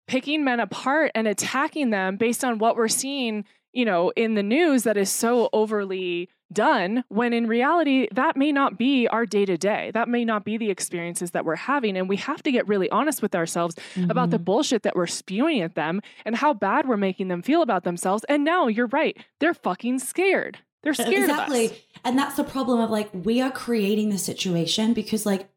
picking 0.07 0.45
men 0.45 0.61
apart 0.61 1.13
and 1.15 1.29
attacking 1.29 1.91
them 1.91 2.17
based 2.17 2.45
on 2.45 2.59
what 2.59 2.77
we're 2.77 2.89
seeing, 2.89 3.45
you 3.73 3.85
know, 3.85 4.11
in 4.17 4.35
the 4.35 4.43
news 4.43 4.85
that 4.85 4.97
is 4.97 5.11
so 5.11 5.49
overly 5.53 6.29
done 6.53 7.05
when 7.09 7.33
in 7.33 7.47
reality 7.47 8.09
that 8.13 8.37
may 8.37 8.51
not 8.51 8.79
be 8.79 9.07
our 9.09 9.27
day 9.27 9.45
to 9.45 9.59
day 9.59 9.91
that 9.93 10.09
may 10.09 10.25
not 10.25 10.45
be 10.45 10.57
the 10.57 10.71
experiences 10.71 11.33
that 11.33 11.45
we're 11.45 11.57
having 11.57 11.97
and 11.97 12.09
we 12.09 12.17
have 12.17 12.43
to 12.43 12.51
get 12.51 12.67
really 12.67 12.89
honest 12.91 13.21
with 13.21 13.35
ourselves 13.35 13.75
mm-hmm. 13.95 14.11
about 14.11 14.31
the 14.31 14.39
mm-hmm. 14.39 14.45
bullshit 14.45 14.83
that 14.83 14.97
we're 14.97 15.07
spewing 15.07 15.61
at 15.61 15.75
them 15.75 16.01
and 16.25 16.37
how 16.37 16.55
bad 16.55 16.89
we're 16.89 16.97
making 16.97 17.29
them 17.29 17.43
feel 17.43 17.61
about 17.61 17.85
themselves 17.85 18.25
and 18.31 18.45
now 18.45 18.67
you're 18.67 18.87
right 18.87 19.19
they're 19.41 19.53
fucking 19.53 19.99
scared 19.99 20.59
they're 20.83 20.93
uh, 20.93 20.95
scared 20.95 21.31
exactly. 21.31 21.73
And 22.05 22.19
that's 22.19 22.37
the 22.37 22.45
problem 22.45 22.81
of 22.81 22.91
like 22.91 23.11
we 23.13 23.41
are 23.41 23.51
creating 23.51 24.11
the 24.11 24.19
situation 24.19 24.93
because 24.93 25.27
like 25.27 25.49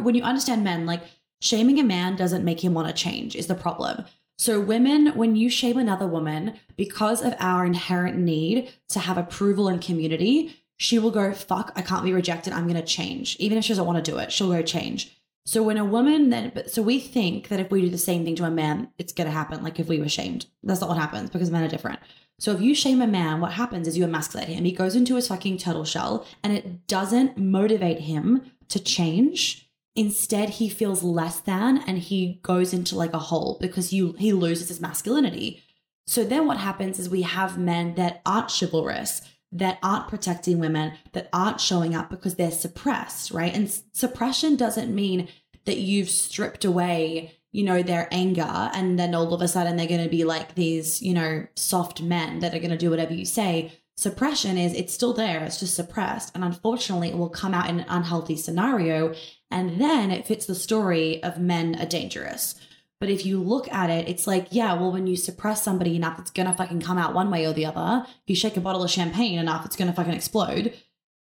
when 0.00 0.14
you 0.14 0.22
understand 0.22 0.64
men, 0.64 0.86
like 0.86 1.02
shaming 1.40 1.78
a 1.78 1.84
man 1.84 2.16
doesn't 2.16 2.44
make 2.44 2.64
him 2.64 2.74
want 2.74 2.88
to 2.88 2.94
change 2.94 3.36
is 3.36 3.46
the 3.46 3.54
problem. 3.54 4.04
So 4.38 4.60
women, 4.60 5.08
when 5.14 5.34
you 5.34 5.48
shame 5.48 5.78
another 5.78 6.06
woman 6.06 6.58
because 6.76 7.22
of 7.22 7.34
our 7.38 7.64
inherent 7.64 8.18
need 8.18 8.70
to 8.90 8.98
have 8.98 9.16
approval 9.16 9.68
and 9.68 9.80
community, 9.80 10.54
she 10.76 10.98
will 10.98 11.10
go, 11.10 11.32
fuck, 11.32 11.72
I 11.74 11.82
can't 11.82 12.04
be 12.04 12.12
rejected. 12.12 12.52
I'm 12.52 12.68
going 12.68 12.80
to 12.80 12.86
change. 12.86 13.36
Even 13.38 13.56
if 13.56 13.64
she 13.64 13.70
doesn't 13.70 13.86
want 13.86 14.04
to 14.04 14.10
do 14.10 14.18
it, 14.18 14.30
she'll 14.30 14.50
go 14.50 14.60
change. 14.62 15.16
So 15.46 15.62
when 15.62 15.78
a 15.78 15.84
woman 15.84 16.30
then, 16.30 16.50
so 16.66 16.82
we 16.82 16.98
think 16.98 17.48
that 17.48 17.60
if 17.60 17.70
we 17.70 17.80
do 17.80 17.88
the 17.88 17.96
same 17.96 18.24
thing 18.24 18.34
to 18.34 18.44
a 18.44 18.50
man, 18.50 18.88
it's 18.98 19.12
going 19.12 19.28
to 19.28 19.32
happen. 19.32 19.62
Like 19.62 19.78
if 19.78 19.86
we 19.86 20.00
were 20.00 20.08
shamed, 20.08 20.46
that's 20.64 20.80
not 20.80 20.90
what 20.90 20.98
happens 20.98 21.30
because 21.30 21.52
men 21.52 21.62
are 21.62 21.68
different. 21.68 22.00
So 22.40 22.50
if 22.52 22.60
you 22.60 22.74
shame 22.74 23.00
a 23.00 23.06
man, 23.06 23.40
what 23.40 23.52
happens 23.52 23.86
is 23.86 23.96
you 23.96 24.02
emasculate 24.02 24.48
him. 24.48 24.64
He 24.64 24.72
goes 24.72 24.96
into 24.96 25.14
his 25.14 25.28
fucking 25.28 25.58
turtle 25.58 25.84
shell 25.84 26.26
and 26.42 26.52
it 26.52 26.88
doesn't 26.88 27.38
motivate 27.38 28.00
him 28.00 28.42
to 28.70 28.80
change. 28.80 29.70
Instead, 29.94 30.50
he 30.50 30.68
feels 30.68 31.04
less 31.04 31.38
than 31.38 31.78
and 31.78 31.98
he 31.98 32.40
goes 32.42 32.74
into 32.74 32.96
like 32.96 33.14
a 33.14 33.18
hole 33.18 33.56
because 33.60 33.92
you 33.92 34.16
he 34.18 34.32
loses 34.32 34.66
his 34.66 34.80
masculinity. 34.80 35.62
So 36.08 36.24
then 36.24 36.48
what 36.48 36.58
happens 36.58 36.98
is 36.98 37.08
we 37.08 37.22
have 37.22 37.56
men 37.56 37.94
that 37.94 38.20
aren't 38.26 38.52
chivalrous, 38.52 39.22
that 39.52 39.78
aren't 39.82 40.08
protecting 40.08 40.58
women, 40.58 40.92
that 41.12 41.28
aren't 41.32 41.60
showing 41.60 41.94
up 41.94 42.10
because 42.10 42.34
they're 42.34 42.50
suppressed, 42.50 43.30
right? 43.30 43.54
And 43.54 43.70
suppression 43.92 44.56
doesn't 44.56 44.94
mean 44.94 45.28
that 45.64 45.78
you've 45.78 46.10
stripped 46.10 46.64
away 46.64 47.36
you 47.56 47.62
know, 47.62 47.82
their 47.82 48.06
anger. 48.10 48.70
And 48.74 48.98
then 48.98 49.14
all 49.14 49.32
of 49.32 49.40
a 49.40 49.48
sudden 49.48 49.76
they're 49.76 49.86
going 49.86 50.04
to 50.04 50.10
be 50.10 50.24
like 50.24 50.54
these, 50.54 51.00
you 51.00 51.14
know, 51.14 51.46
soft 51.56 52.02
men 52.02 52.40
that 52.40 52.54
are 52.54 52.58
going 52.58 52.70
to 52.70 52.76
do 52.76 52.90
whatever 52.90 53.14
you 53.14 53.24
say. 53.24 53.72
Suppression 53.96 54.58
is 54.58 54.74
it's 54.74 54.92
still 54.92 55.14
there, 55.14 55.42
it's 55.42 55.60
just 55.60 55.74
suppressed. 55.74 56.32
And 56.34 56.44
unfortunately, 56.44 57.08
it 57.08 57.16
will 57.16 57.30
come 57.30 57.54
out 57.54 57.70
in 57.70 57.80
an 57.80 57.86
unhealthy 57.88 58.36
scenario. 58.36 59.14
And 59.50 59.80
then 59.80 60.10
it 60.10 60.26
fits 60.26 60.44
the 60.44 60.54
story 60.54 61.22
of 61.22 61.38
men 61.38 61.80
are 61.80 61.86
dangerous. 61.86 62.56
But 62.98 63.10
if 63.10 63.26
you 63.26 63.42
look 63.42 63.70
at 63.72 63.90
it, 63.90 64.08
it's 64.08 64.26
like, 64.26 64.48
yeah, 64.50 64.72
well, 64.74 64.92
when 64.92 65.06
you 65.06 65.16
suppress 65.16 65.62
somebody 65.62 65.96
enough, 65.96 66.18
it's 66.18 66.30
gonna 66.30 66.54
fucking 66.54 66.80
come 66.80 66.98
out 66.98 67.14
one 67.14 67.30
way 67.30 67.44
or 67.46 67.52
the 67.52 67.66
other. 67.66 68.06
You 68.26 68.34
shake 68.34 68.56
a 68.56 68.60
bottle 68.60 68.82
of 68.82 68.90
champagne 68.90 69.38
enough, 69.38 69.66
it's 69.66 69.76
gonna 69.76 69.92
fucking 69.92 70.14
explode. 70.14 70.74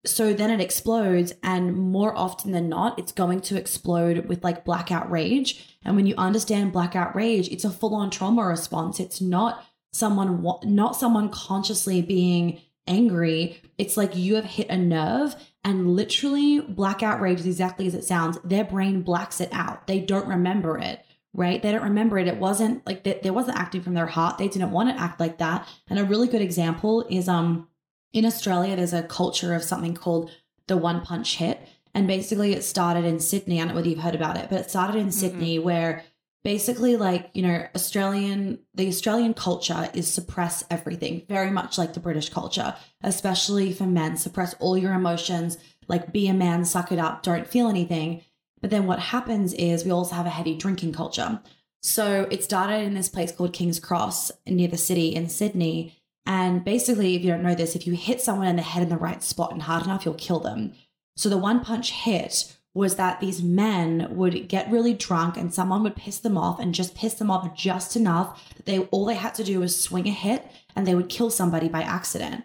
So 0.04 0.32
then 0.32 0.50
it 0.50 0.60
explodes, 0.60 1.32
and 1.42 1.74
more 1.74 2.16
often 2.16 2.52
than 2.52 2.68
not, 2.68 2.98
it's 2.98 3.10
going 3.10 3.40
to 3.42 3.58
explode 3.58 4.26
with 4.26 4.44
like 4.44 4.64
blackout 4.64 5.10
rage. 5.10 5.76
And 5.84 5.96
when 5.96 6.06
you 6.06 6.14
understand 6.16 6.72
blackout 6.72 7.16
rage, 7.16 7.48
it's 7.48 7.64
a 7.64 7.70
full 7.70 7.94
on 7.96 8.10
trauma 8.10 8.44
response. 8.44 9.00
It's 9.00 9.20
not 9.20 9.64
someone, 9.92 10.44
not 10.64 10.94
someone 10.94 11.28
consciously 11.30 12.02
being 12.02 12.60
angry. 12.86 13.60
It's 13.78 13.96
like 13.96 14.14
you 14.14 14.36
have 14.36 14.44
hit 14.44 14.68
a 14.68 14.76
nerve, 14.76 15.34
and 15.64 15.96
literally, 15.96 16.60
blackout 16.60 17.20
rage 17.20 17.40
is 17.40 17.46
exactly 17.46 17.88
as 17.88 17.94
it 17.94 18.04
sounds. 18.04 18.38
Their 18.44 18.64
brain 18.64 19.02
blacks 19.02 19.40
it 19.40 19.48
out, 19.52 19.88
they 19.88 19.98
don't 19.98 20.28
remember 20.28 20.78
it 20.78 21.04
right? 21.36 21.62
They 21.62 21.70
don't 21.70 21.82
remember 21.82 22.18
it. 22.18 22.26
It 22.26 22.38
wasn't 22.38 22.84
like 22.86 23.04
they, 23.04 23.20
they 23.22 23.30
wasn't 23.30 23.58
acting 23.58 23.82
from 23.82 23.94
their 23.94 24.06
heart. 24.06 24.38
They 24.38 24.48
didn't 24.48 24.72
want 24.72 24.88
to 24.88 25.00
act 25.00 25.20
like 25.20 25.38
that. 25.38 25.68
And 25.88 25.98
a 25.98 26.04
really 26.04 26.26
good 26.26 26.42
example 26.42 27.06
is 27.08 27.28
um 27.28 27.68
in 28.12 28.24
Australia, 28.24 28.74
there's 28.74 28.94
a 28.94 29.02
culture 29.02 29.54
of 29.54 29.62
something 29.62 29.94
called 29.94 30.30
the 30.66 30.76
one 30.76 31.02
punch 31.02 31.36
hit. 31.36 31.68
And 31.94 32.06
basically, 32.06 32.52
it 32.52 32.64
started 32.64 33.04
in 33.04 33.20
Sydney. 33.20 33.56
I 33.56 33.60
don't 33.60 33.68
know 33.68 33.74
whether 33.74 33.88
you've 33.88 33.98
heard 33.98 34.14
about 34.14 34.36
it, 34.36 34.48
but 34.50 34.60
it 34.60 34.70
started 34.70 34.96
in 34.96 35.08
mm-hmm. 35.08 35.10
Sydney 35.10 35.58
where 35.58 36.02
basically, 36.44 36.96
like, 36.96 37.30
you 37.34 37.42
know, 37.42 37.66
Australian, 37.74 38.60
the 38.74 38.88
Australian 38.88 39.34
culture 39.34 39.90
is 39.94 40.06
suppress 40.06 40.62
everything, 40.70 41.22
very 41.28 41.50
much 41.50 41.76
like 41.76 41.92
the 41.94 42.00
British 42.00 42.28
culture, 42.28 42.74
especially 43.02 43.72
for 43.72 43.84
men. 43.84 44.16
Suppress 44.16 44.54
all 44.60 44.78
your 44.78 44.92
emotions, 44.92 45.58
like, 45.88 46.12
be 46.12 46.28
a 46.28 46.34
man, 46.34 46.64
suck 46.64 46.92
it 46.92 46.98
up, 46.98 47.22
don't 47.22 47.48
feel 47.48 47.68
anything. 47.68 48.22
But 48.60 48.70
then 48.70 48.86
what 48.86 48.98
happens 48.98 49.52
is 49.54 49.84
we 49.84 49.90
also 49.90 50.14
have 50.14 50.26
a 50.26 50.30
heavy 50.30 50.54
drinking 50.54 50.92
culture. 50.92 51.40
So 51.82 52.26
it 52.30 52.42
started 52.42 52.82
in 52.82 52.94
this 52.94 53.08
place 53.08 53.32
called 53.32 53.52
King's 53.52 53.78
Cross 53.78 54.32
near 54.46 54.68
the 54.68 54.76
city 54.76 55.14
in 55.14 55.28
Sydney. 55.28 55.94
And 56.24 56.64
basically, 56.64 57.14
if 57.14 57.22
you 57.22 57.30
don't 57.30 57.42
know 57.42 57.54
this, 57.54 57.76
if 57.76 57.86
you 57.86 57.94
hit 57.94 58.20
someone 58.20 58.48
in 58.48 58.56
the 58.56 58.62
head 58.62 58.82
in 58.82 58.88
the 58.88 58.96
right 58.96 59.22
spot 59.22 59.52
and 59.52 59.62
hard 59.62 59.84
enough, 59.84 60.04
you'll 60.04 60.14
kill 60.14 60.40
them. 60.40 60.72
So 61.16 61.28
the 61.28 61.38
one 61.38 61.64
punch 61.64 61.92
hit 61.92 62.56
was 62.74 62.96
that 62.96 63.20
these 63.20 63.42
men 63.42 64.06
would 64.10 64.48
get 64.48 64.70
really 64.70 64.92
drunk 64.92 65.36
and 65.38 65.52
someone 65.52 65.82
would 65.82 65.96
piss 65.96 66.18
them 66.18 66.36
off 66.36 66.60
and 66.60 66.74
just 66.74 66.94
piss 66.94 67.14
them 67.14 67.30
off 67.30 67.56
just 67.56 67.96
enough 67.96 68.52
that 68.56 68.66
they 68.66 68.80
all 68.80 69.06
they 69.06 69.14
had 69.14 69.34
to 69.34 69.44
do 69.44 69.60
was 69.60 69.80
swing 69.80 70.06
a 70.06 70.10
hit 70.10 70.44
and 70.74 70.86
they 70.86 70.94
would 70.94 71.08
kill 71.08 71.30
somebody 71.30 71.68
by 71.68 71.80
accident. 71.80 72.44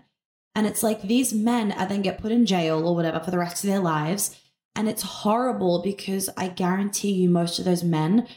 And 0.55 0.67
it's 0.67 0.83
like 0.83 1.01
these 1.01 1.33
men 1.33 1.75
then 1.89 2.01
get 2.01 2.21
put 2.21 2.31
in 2.31 2.45
jail 2.45 2.87
or 2.87 2.95
whatever 2.95 3.19
for 3.19 3.31
the 3.31 3.37
rest 3.37 3.63
of 3.63 3.69
their 3.69 3.79
lives. 3.79 4.39
And 4.75 4.87
it's 4.87 5.01
horrible 5.01 5.81
because 5.81 6.29
I 6.37 6.47
guarantee 6.47 7.11
you 7.11 7.29
most 7.29 7.59
of 7.59 7.65
those 7.65 7.83
men 7.83 8.27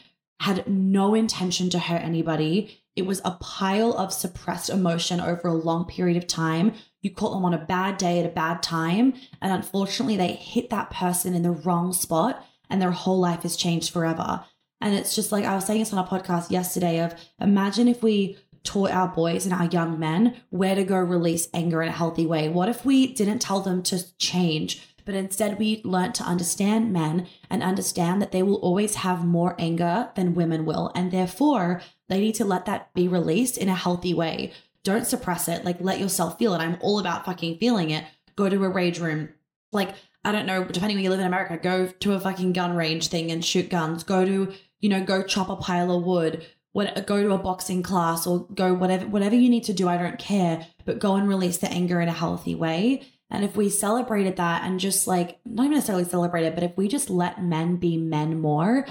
had 0.41 0.67
no 0.67 1.15
intention 1.15 1.69
to 1.69 1.79
hurt 1.79 2.01
anybody. 2.01 2.81
It 2.95 3.05
was 3.05 3.21
a 3.23 3.37
pile 3.39 3.93
of 3.93 4.13
suppressed 4.13 4.69
emotion 4.69 5.19
over 5.19 5.47
a 5.47 5.53
long 5.53 5.85
period 5.85 6.17
of 6.17 6.27
time. 6.27 6.73
You 7.01 7.11
caught 7.11 7.33
them 7.33 7.45
on 7.45 7.53
a 7.53 7.65
bad 7.65 7.97
day 7.97 8.19
at 8.19 8.25
a 8.25 8.29
bad 8.29 8.61
time. 8.61 9.13
And 9.41 9.53
unfortunately, 9.53 10.17
they 10.17 10.33
hit 10.33 10.69
that 10.69 10.89
person 10.89 11.33
in 11.35 11.43
the 11.43 11.51
wrong 11.51 11.93
spot 11.93 12.45
and 12.69 12.81
their 12.81 12.91
whole 12.91 13.19
life 13.19 13.43
has 13.43 13.55
changed 13.55 13.93
forever. 13.93 14.43
And 14.81 14.93
it's 14.93 15.15
just 15.15 15.31
like 15.31 15.45
I 15.45 15.55
was 15.55 15.65
saying 15.65 15.79
this 15.79 15.93
on 15.93 16.03
a 16.03 16.07
podcast 16.07 16.51
yesterday 16.51 16.99
of 16.99 17.15
imagine 17.39 17.87
if 17.87 18.03
we 18.03 18.37
taught 18.63 18.91
our 18.91 19.07
boys 19.07 19.45
and 19.45 19.53
our 19.53 19.65
young 19.65 19.99
men 19.99 20.35
where 20.49 20.75
to 20.75 20.83
go 20.83 20.97
release 20.97 21.47
anger 21.53 21.81
in 21.81 21.89
a 21.89 21.93
healthy 21.93 22.25
way. 22.25 22.49
What 22.49 22.67
if 22.67 22.83
we 22.83 23.13
didn't 23.13 23.39
tell 23.39 23.61
them 23.61 23.83
to 23.83 24.17
change? 24.17 24.81
But 25.05 25.15
instead 25.15 25.59
we 25.59 25.81
learnt 25.83 26.15
to 26.15 26.23
understand 26.23 26.91
men 26.91 27.27
and 27.49 27.63
understand 27.63 28.21
that 28.21 28.31
they 28.31 28.43
will 28.43 28.55
always 28.55 28.95
have 28.95 29.23
more 29.23 29.55
anger 29.59 30.09
than 30.15 30.33
women 30.33 30.65
will. 30.65 30.91
And 30.95 31.11
therefore, 31.11 31.81
they 32.09 32.19
need 32.19 32.35
to 32.35 32.45
let 32.45 32.65
that 32.65 32.93
be 32.93 33.07
released 33.07 33.57
in 33.57 33.69
a 33.69 33.75
healthy 33.75 34.13
way. 34.13 34.51
Don't 34.83 35.07
suppress 35.07 35.47
it. 35.47 35.63
Like, 35.63 35.77
let 35.79 35.99
yourself 35.99 36.37
feel 36.37 36.53
it. 36.53 36.59
I'm 36.59 36.77
all 36.81 36.99
about 36.99 37.25
fucking 37.25 37.59
feeling 37.59 37.91
it. 37.91 38.03
Go 38.35 38.49
to 38.49 38.63
a 38.63 38.69
rage 38.69 38.99
room. 38.99 39.29
Like, 39.71 39.95
I 40.23 40.31
don't 40.31 40.47
know, 40.47 40.63
depending 40.63 40.97
where 40.97 41.03
you 41.03 41.09
live 41.11 41.19
in 41.19 41.27
America, 41.27 41.57
go 41.57 41.87
to 41.87 42.13
a 42.13 42.19
fucking 42.19 42.53
gun 42.53 42.75
range 42.75 43.07
thing 43.07 43.31
and 43.31 43.45
shoot 43.45 43.69
guns. 43.69 44.03
Go 44.03 44.25
to, 44.25 44.53
you 44.79 44.89
know, 44.89 45.03
go 45.03 45.23
chop 45.23 45.49
a 45.49 45.55
pile 45.55 45.95
of 45.95 46.03
wood. 46.03 46.45
What, 46.71 47.07
go 47.07 47.21
to 47.21 47.31
a 47.31 47.37
boxing 47.37 47.83
class 47.83 48.27
or 48.27 48.47
go 48.53 48.73
whatever 48.73 49.07
whatever 49.07 49.35
you 49.35 49.49
need 49.49 49.63
to 49.65 49.73
do. 49.73 49.87
I 49.87 49.97
don't 49.97 50.19
care, 50.19 50.67
but 50.83 50.99
go 50.99 51.15
and 51.15 51.29
release 51.29 51.57
the 51.57 51.71
anger 51.71 52.01
in 52.01 52.09
a 52.09 52.13
healthy 52.13 52.53
way. 52.53 53.03
And 53.29 53.43
if 53.43 53.55
we 53.55 53.69
celebrated 53.69 54.37
that 54.37 54.63
and 54.63 54.79
just 54.79 55.07
like, 55.07 55.39
not 55.45 55.69
necessarily 55.69 56.05
celebrate 56.05 56.45
it, 56.45 56.55
but 56.55 56.63
if 56.63 56.77
we 56.77 56.87
just 56.87 57.09
let 57.09 57.43
men 57.43 57.77
be 57.77 57.97
men 57.97 58.39
more, 58.39 58.85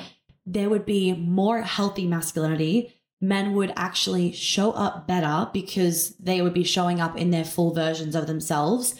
there 0.44 0.68
would 0.68 0.85
be 0.85 1.14
more 1.14 1.62
healthy 1.62 2.07
masculinity. 2.07 2.94
Men 3.20 3.55
would 3.55 3.73
actually 3.77 4.33
show 4.33 4.73
up 4.73 5.07
better 5.07 5.49
because 5.53 6.16
they 6.16 6.42
would 6.42 6.53
be 6.53 6.64
showing 6.64 7.01
up 7.01 7.16
in 7.16 7.31
their 7.31 7.44
full 7.44 7.73
versions 7.73 8.14
of 8.14 8.27
themselves. 8.27 8.94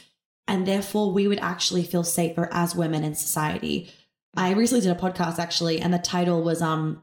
And 0.47 0.66
therefore, 0.66 1.12
we 1.12 1.27
would 1.27 1.40
actually 1.40 1.83
feel 1.83 2.05
safer 2.05 2.49
as 2.53 2.77
women 2.77 3.05
in 3.05 3.14
society. 3.14 3.90
I 4.37 4.53
recently 4.53 4.83
did 4.83 4.97
a 4.97 5.01
podcast 5.01 5.38
actually, 5.38 5.81
and 5.81 5.92
the 5.92 5.99
title 5.99 6.42
was 6.42 6.62
um 6.62 7.03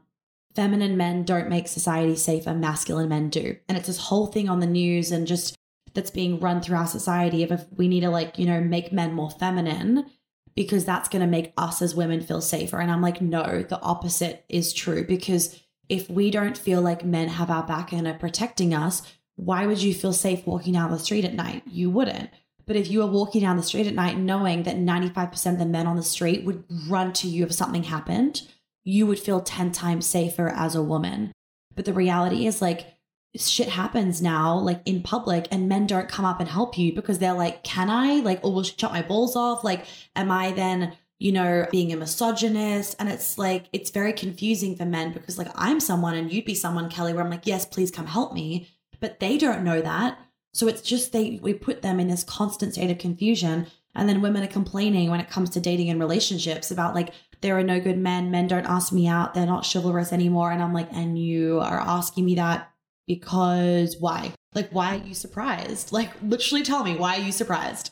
Feminine 0.54 0.96
Men 0.96 1.24
Don't 1.24 1.48
Make 1.48 1.68
Society 1.68 2.16
Safer, 2.16 2.54
Masculine 2.54 3.08
Men 3.08 3.30
Do. 3.30 3.56
And 3.68 3.78
it's 3.78 3.86
this 3.86 3.98
whole 3.98 4.26
thing 4.26 4.48
on 4.48 4.60
the 4.60 4.66
news 4.66 5.10
and 5.10 5.26
just 5.26 5.56
that's 5.94 6.10
being 6.10 6.40
run 6.40 6.60
through 6.60 6.76
our 6.76 6.86
society 6.86 7.42
of 7.42 7.52
if 7.52 7.64
we 7.76 7.88
need 7.88 8.00
to 8.00 8.10
like 8.10 8.38
you 8.38 8.46
know 8.46 8.60
make 8.60 8.92
men 8.92 9.12
more 9.12 9.30
feminine 9.30 10.06
because 10.54 10.84
that's 10.84 11.08
going 11.08 11.22
to 11.22 11.28
make 11.28 11.52
us 11.56 11.80
as 11.80 11.94
women 11.94 12.20
feel 12.20 12.40
safer. 12.40 12.78
And 12.78 12.90
I'm 12.90 13.00
like, 13.00 13.20
no, 13.20 13.62
the 13.62 13.80
opposite 13.80 14.44
is 14.48 14.72
true 14.72 15.04
because 15.04 15.58
if 15.88 16.08
we 16.10 16.30
don't 16.30 16.58
feel 16.58 16.82
like 16.82 17.04
men 17.04 17.28
have 17.28 17.50
our 17.50 17.62
back 17.62 17.92
and 17.92 18.06
are 18.06 18.14
protecting 18.14 18.74
us, 18.74 19.02
why 19.36 19.66
would 19.66 19.82
you 19.82 19.94
feel 19.94 20.12
safe 20.12 20.46
walking 20.46 20.74
down 20.74 20.90
the 20.90 20.98
street 20.98 21.24
at 21.24 21.34
night? 21.34 21.62
You 21.66 21.90
wouldn't. 21.90 22.30
But 22.66 22.76
if 22.76 22.90
you 22.90 23.00
were 23.00 23.06
walking 23.06 23.40
down 23.40 23.56
the 23.56 23.62
street 23.62 23.86
at 23.86 23.94
night 23.94 24.18
knowing 24.18 24.62
that 24.64 24.76
95% 24.76 25.52
of 25.52 25.58
the 25.58 25.66
men 25.66 25.86
on 25.86 25.96
the 25.96 26.02
street 26.02 26.44
would 26.44 26.64
run 26.88 27.12
to 27.14 27.28
you 27.28 27.44
if 27.44 27.52
something 27.52 27.84
happened, 27.84 28.42
you 28.84 29.06
would 29.06 29.18
feel 29.18 29.40
10 29.40 29.72
times 29.72 30.06
safer 30.06 30.48
as 30.48 30.74
a 30.74 30.82
woman. 30.82 31.32
But 31.74 31.86
the 31.86 31.92
reality 31.92 32.46
is, 32.46 32.62
like, 32.62 32.94
shit 33.36 33.68
happens 33.68 34.20
now, 34.20 34.58
like 34.58 34.82
in 34.84 35.02
public, 35.02 35.48
and 35.50 35.68
men 35.68 35.86
don't 35.86 36.08
come 36.08 36.24
up 36.24 36.40
and 36.40 36.48
help 36.48 36.76
you 36.76 36.94
because 36.94 37.18
they're 37.18 37.32
like, 37.32 37.62
can 37.64 37.88
I? 37.88 38.16
Like, 38.20 38.44
or 38.44 38.52
will 38.52 38.62
chop 38.62 38.92
my 38.92 39.02
balls 39.02 39.36
off? 39.36 39.64
Like, 39.64 39.86
am 40.14 40.30
I 40.30 40.52
then, 40.52 40.96
you 41.18 41.32
know, 41.32 41.66
being 41.70 41.92
a 41.92 41.96
misogynist? 41.96 42.96
And 42.98 43.08
it's 43.08 43.38
like, 43.38 43.66
it's 43.72 43.90
very 43.90 44.12
confusing 44.12 44.76
for 44.76 44.84
men 44.84 45.12
because, 45.12 45.38
like, 45.38 45.48
I'm 45.54 45.80
someone 45.80 46.14
and 46.14 46.32
you'd 46.32 46.44
be 46.44 46.54
someone, 46.54 46.90
Kelly, 46.90 47.14
where 47.14 47.24
I'm 47.24 47.30
like, 47.30 47.46
yes, 47.46 47.64
please 47.64 47.90
come 47.90 48.06
help 48.06 48.34
me. 48.34 48.68
But 49.00 49.18
they 49.18 49.38
don't 49.38 49.64
know 49.64 49.80
that. 49.80 50.18
So 50.52 50.68
it's 50.68 50.82
just 50.82 51.12
they, 51.12 51.40
we 51.42 51.54
put 51.54 51.80
them 51.80 51.98
in 51.98 52.08
this 52.08 52.24
constant 52.24 52.74
state 52.74 52.90
of 52.90 52.98
confusion. 52.98 53.66
And 53.94 54.08
then 54.08 54.20
women 54.20 54.42
are 54.42 54.48
complaining 54.48 55.10
when 55.10 55.20
it 55.20 55.30
comes 55.30 55.50
to 55.50 55.60
dating 55.60 55.90
and 55.90 55.98
relationships 55.98 56.70
about 56.70 56.94
like, 56.94 57.12
there 57.40 57.58
are 57.58 57.64
no 57.64 57.80
good 57.80 57.98
men. 57.98 58.30
Men 58.30 58.46
don't 58.46 58.66
ask 58.66 58.92
me 58.92 59.08
out. 59.08 59.34
They're 59.34 59.46
not 59.46 59.66
chivalrous 59.70 60.12
anymore. 60.12 60.52
And 60.52 60.62
I'm 60.62 60.72
like, 60.72 60.88
and 60.92 61.18
you 61.18 61.60
are 61.60 61.80
asking 61.80 62.24
me 62.24 62.36
that 62.36 62.71
because 63.06 63.96
why? 63.98 64.32
Like, 64.54 64.70
why 64.70 64.96
are 64.96 65.06
you 65.06 65.14
surprised? 65.14 65.92
Like, 65.92 66.10
literally 66.22 66.62
tell 66.62 66.84
me, 66.84 66.96
why 66.96 67.16
are 67.16 67.22
you 67.22 67.32
surprised? 67.32 67.90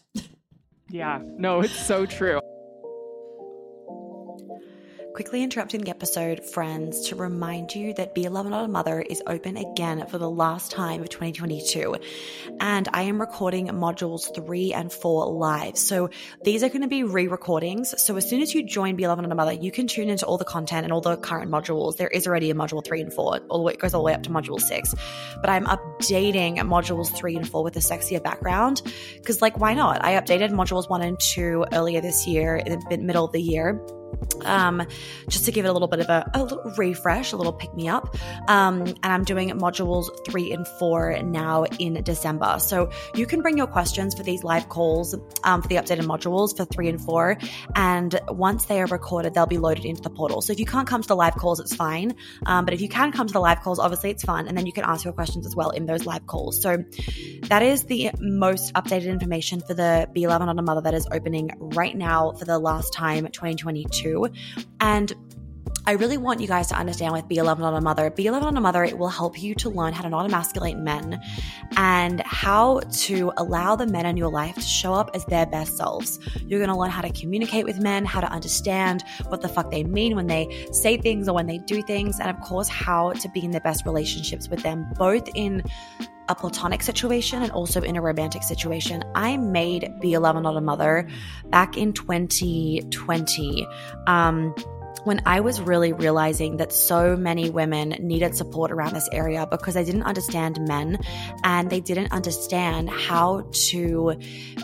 yeah, 0.88 1.20
no, 1.22 1.60
it's 1.60 1.74
so 1.86 2.06
true. 2.06 2.40
Quickly 5.20 5.42
interrupting 5.42 5.82
the 5.82 5.90
episode, 5.90 6.42
friends, 6.42 7.10
to 7.10 7.14
remind 7.14 7.74
you 7.74 7.92
that 7.92 8.14
Be 8.14 8.24
a 8.24 8.30
Lover 8.30 8.48
Not 8.48 8.64
a 8.64 8.68
Mother 8.68 9.02
is 9.02 9.22
open 9.26 9.58
again 9.58 10.06
for 10.06 10.16
the 10.16 10.30
last 10.30 10.70
time 10.70 11.02
of 11.02 11.10
2022. 11.10 11.94
And 12.58 12.88
I 12.94 13.02
am 13.02 13.20
recording 13.20 13.66
modules 13.66 14.34
three 14.34 14.72
and 14.72 14.90
four 14.90 15.30
live. 15.30 15.76
So 15.76 16.08
these 16.42 16.62
are 16.62 16.70
going 16.70 16.80
to 16.80 16.88
be 16.88 17.02
re 17.02 17.26
recordings. 17.26 17.94
So 18.02 18.16
as 18.16 18.26
soon 18.26 18.40
as 18.40 18.54
you 18.54 18.62
join 18.62 18.96
Be 18.96 19.04
a 19.04 19.08
Lover 19.08 19.20
Not 19.20 19.30
a 19.30 19.34
Mother, 19.34 19.52
you 19.52 19.70
can 19.70 19.86
tune 19.86 20.08
into 20.08 20.24
all 20.24 20.38
the 20.38 20.46
content 20.46 20.84
and 20.84 20.92
all 20.92 21.02
the 21.02 21.18
current 21.18 21.50
modules. 21.50 21.98
There 21.98 22.08
is 22.08 22.26
already 22.26 22.50
a 22.50 22.54
module 22.54 22.82
three 22.82 23.02
and 23.02 23.12
four, 23.12 23.40
all 23.50 23.58
the 23.58 23.64
way, 23.64 23.74
it 23.74 23.78
goes 23.78 23.92
all 23.92 24.00
the 24.00 24.06
way 24.06 24.14
up 24.14 24.22
to 24.22 24.30
module 24.30 24.58
six. 24.58 24.94
But 25.42 25.50
I'm 25.50 25.66
updating 25.66 26.56
modules 26.60 27.14
three 27.14 27.36
and 27.36 27.46
four 27.46 27.62
with 27.62 27.76
a 27.76 27.80
sexier 27.80 28.22
background 28.22 28.80
because, 29.16 29.42
like, 29.42 29.60
why 29.60 29.74
not? 29.74 30.02
I 30.02 30.12
updated 30.12 30.52
modules 30.52 30.88
one 30.88 31.02
and 31.02 31.20
two 31.20 31.66
earlier 31.74 32.00
this 32.00 32.26
year, 32.26 32.56
in 32.56 32.80
the 32.88 32.96
middle 32.96 33.26
of 33.26 33.32
the 33.32 33.42
year 33.42 33.78
um, 34.44 34.86
just 35.28 35.44
to 35.44 35.52
give 35.52 35.64
it 35.64 35.68
a 35.68 35.72
little 35.72 35.88
bit 35.88 36.00
of 36.00 36.08
a, 36.08 36.28
a 36.34 36.42
little 36.42 36.62
refresh, 36.76 37.32
a 37.32 37.36
little 37.36 37.52
pick 37.52 37.74
me 37.74 37.88
up. 37.88 38.16
Um, 38.48 38.82
and 38.82 39.04
I'm 39.04 39.24
doing 39.24 39.50
modules 39.50 40.08
three 40.26 40.52
and 40.52 40.66
four 40.78 41.20
now 41.22 41.64
in 41.78 42.02
December. 42.02 42.56
So 42.58 42.90
you 43.14 43.26
can 43.26 43.42
bring 43.42 43.56
your 43.56 43.66
questions 43.66 44.14
for 44.14 44.22
these 44.22 44.44
live 44.44 44.68
calls 44.68 45.14
um, 45.44 45.62
for 45.62 45.68
the 45.68 45.76
updated 45.76 46.06
modules 46.06 46.56
for 46.56 46.64
three 46.64 46.88
and 46.88 47.00
four. 47.00 47.38
And 47.74 48.18
once 48.28 48.66
they 48.66 48.80
are 48.80 48.86
recorded, 48.86 49.34
they'll 49.34 49.46
be 49.46 49.58
loaded 49.58 49.84
into 49.84 50.02
the 50.02 50.10
portal. 50.10 50.40
So 50.40 50.52
if 50.52 50.58
you 50.58 50.66
can't 50.66 50.88
come 50.88 51.02
to 51.02 51.08
the 51.08 51.16
live 51.16 51.34
calls, 51.34 51.60
it's 51.60 51.74
fine. 51.74 52.14
Um, 52.46 52.64
but 52.64 52.74
if 52.74 52.80
you 52.80 52.88
can 52.88 53.12
come 53.12 53.26
to 53.26 53.32
the 53.32 53.40
live 53.40 53.60
calls, 53.60 53.78
obviously 53.78 54.10
it's 54.10 54.24
fun. 54.24 54.48
And 54.48 54.56
then 54.56 54.66
you 54.66 54.72
can 54.72 54.84
ask 54.84 55.04
your 55.04 55.12
questions 55.12 55.46
as 55.46 55.54
well 55.54 55.70
in 55.70 55.86
those 55.86 56.06
live 56.06 56.26
calls. 56.26 56.60
So 56.60 56.84
that 57.42 57.62
is 57.62 57.84
the 57.84 58.10
most 58.18 58.74
updated 58.74 59.06
information 59.06 59.60
for 59.60 59.74
the 59.74 60.08
Be 60.12 60.26
Love 60.26 60.40
Not 60.40 60.58
a 60.58 60.62
Mother 60.62 60.82
that 60.82 60.94
is 60.94 61.06
opening 61.10 61.50
right 61.58 61.96
now 61.96 62.32
for 62.32 62.44
the 62.44 62.58
last 62.58 62.92
time 62.92 63.26
2022. 63.26 63.99
And 64.80 65.12
I 65.86 65.92
really 65.92 66.18
want 66.18 66.40
you 66.40 66.46
guys 66.46 66.68
to 66.68 66.74
understand 66.74 67.14
with 67.14 67.26
Be 67.26 67.38
a 67.38 67.44
Lover 67.44 67.62
Not 67.62 67.74
a 67.74 67.80
Mother. 67.80 68.10
Be 68.10 68.26
a 68.26 68.32
Lover 68.32 68.44
Not 68.44 68.56
a 68.56 68.60
Mother, 68.60 68.84
it 68.84 68.98
will 68.98 69.08
help 69.08 69.42
you 69.42 69.54
to 69.56 69.70
learn 69.70 69.92
how 69.94 70.02
to 70.02 70.10
not 70.10 70.26
emasculate 70.26 70.76
men 70.76 71.20
and 71.76 72.20
how 72.20 72.80
to 72.80 73.32
allow 73.38 73.76
the 73.76 73.86
men 73.86 74.04
in 74.04 74.16
your 74.16 74.30
life 74.30 74.56
to 74.56 74.60
show 74.60 74.92
up 74.92 75.10
as 75.14 75.24
their 75.24 75.46
best 75.46 75.76
selves. 75.78 76.18
You're 76.46 76.58
going 76.60 76.70
to 76.70 76.78
learn 76.78 76.90
how 76.90 77.00
to 77.00 77.10
communicate 77.10 77.64
with 77.64 77.80
men, 77.80 78.04
how 78.04 78.20
to 78.20 78.30
understand 78.30 79.04
what 79.28 79.40
the 79.40 79.48
fuck 79.48 79.70
they 79.70 79.82
mean 79.82 80.16
when 80.16 80.26
they 80.26 80.68
say 80.70 80.98
things 80.98 81.28
or 81.28 81.34
when 81.34 81.46
they 81.46 81.58
do 81.58 81.82
things, 81.82 82.20
and 82.20 82.28
of 82.28 82.38
course, 82.40 82.68
how 82.68 83.12
to 83.14 83.28
be 83.30 83.42
in 83.42 83.50
the 83.50 83.60
best 83.60 83.86
relationships 83.86 84.48
with 84.48 84.62
them, 84.62 84.86
both 84.96 85.28
in 85.34 85.62
a 86.30 86.34
platonic 86.34 86.80
situation 86.82 87.42
and 87.42 87.50
also 87.50 87.82
in 87.82 87.96
a 87.96 88.00
romantic 88.00 88.44
situation. 88.44 89.02
I 89.16 89.36
made 89.36 89.92
Be 90.00 90.14
a 90.14 90.20
Lover 90.20 90.40
Not 90.40 90.56
a 90.56 90.60
Mother 90.60 91.08
back 91.46 91.76
in 91.76 91.92
2020. 91.92 93.66
Um, 94.06 94.54
when 95.04 95.20
I 95.26 95.40
was 95.40 95.60
really 95.60 95.92
realizing 95.92 96.58
that 96.58 96.72
so 96.72 97.16
many 97.16 97.50
women 97.50 97.90
needed 98.00 98.36
support 98.36 98.70
around 98.70 98.94
this 98.94 99.08
area 99.12 99.46
because 99.46 99.74
they 99.74 99.84
didn't 99.84 100.02
understand 100.02 100.60
men 100.66 100.98
and 101.44 101.70
they 101.70 101.80
didn't 101.80 102.12
understand 102.12 102.90
how 102.90 103.48
to 103.68 104.14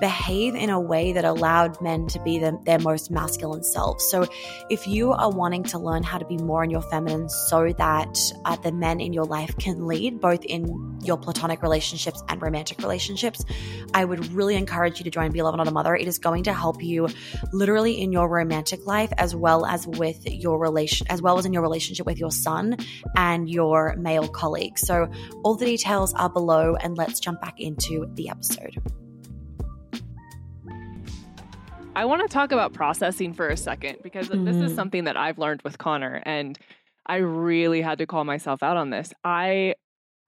behave 0.00 0.54
in 0.54 0.70
a 0.70 0.80
way 0.80 1.12
that 1.12 1.24
allowed 1.24 1.80
men 1.80 2.06
to 2.08 2.20
be 2.20 2.38
the, 2.38 2.58
their 2.64 2.78
most 2.78 3.10
masculine 3.10 3.64
selves. 3.64 4.04
So, 4.10 4.26
if 4.68 4.86
you 4.86 5.12
are 5.12 5.30
wanting 5.30 5.64
to 5.64 5.78
learn 5.78 6.02
how 6.02 6.18
to 6.18 6.24
be 6.24 6.36
more 6.38 6.64
in 6.64 6.70
your 6.70 6.82
feminine 6.82 7.28
so 7.28 7.72
that 7.72 8.18
uh, 8.44 8.56
the 8.56 8.72
men 8.72 9.00
in 9.00 9.12
your 9.12 9.24
life 9.24 9.56
can 9.58 9.86
lead 9.86 10.20
both 10.20 10.44
in 10.44 10.98
your 11.02 11.16
platonic 11.16 11.62
relationships 11.62 12.22
and 12.28 12.42
romantic 12.42 12.78
relationships, 12.78 13.44
I 13.94 14.04
would 14.04 14.32
really 14.32 14.56
encourage 14.56 14.98
you 14.98 15.04
to 15.04 15.10
join 15.10 15.30
Be 15.32 15.38
a 15.38 15.44
Lover 15.44 15.56
Not 15.56 15.68
a 15.68 15.70
Mother. 15.70 15.94
It 15.94 16.08
is 16.08 16.18
going 16.18 16.44
to 16.44 16.52
help 16.52 16.82
you 16.82 17.08
literally 17.52 18.00
in 18.00 18.12
your 18.12 18.28
romantic 18.28 18.86
life 18.86 19.12
as 19.16 19.34
well 19.34 19.64
as 19.64 19.86
with 19.86 20.25
your 20.28 20.58
relation, 20.58 21.06
as 21.08 21.22
well 21.22 21.38
as 21.38 21.46
in 21.46 21.52
your 21.52 21.62
relationship 21.62 22.06
with 22.06 22.18
your 22.18 22.30
son 22.30 22.76
and 23.16 23.48
your 23.48 23.94
male 23.96 24.28
colleague. 24.28 24.78
So, 24.78 25.08
all 25.42 25.54
the 25.54 25.66
details 25.66 26.14
are 26.14 26.28
below, 26.28 26.76
and 26.76 26.96
let's 26.96 27.20
jump 27.20 27.40
back 27.40 27.60
into 27.60 28.10
the 28.14 28.28
episode. 28.28 28.76
I 31.94 32.04
want 32.04 32.20
to 32.22 32.28
talk 32.28 32.52
about 32.52 32.74
processing 32.74 33.32
for 33.32 33.48
a 33.48 33.56
second 33.56 33.98
because 34.02 34.28
mm-hmm. 34.28 34.44
this 34.44 34.56
is 34.56 34.62
mm-hmm. 34.64 34.74
something 34.74 35.04
that 35.04 35.16
I've 35.16 35.38
learned 35.38 35.62
with 35.62 35.78
Connor, 35.78 36.22
and 36.26 36.58
I 37.06 37.16
really 37.16 37.80
had 37.80 37.98
to 37.98 38.06
call 38.06 38.24
myself 38.24 38.62
out 38.62 38.76
on 38.76 38.90
this. 38.90 39.14
I 39.24 39.76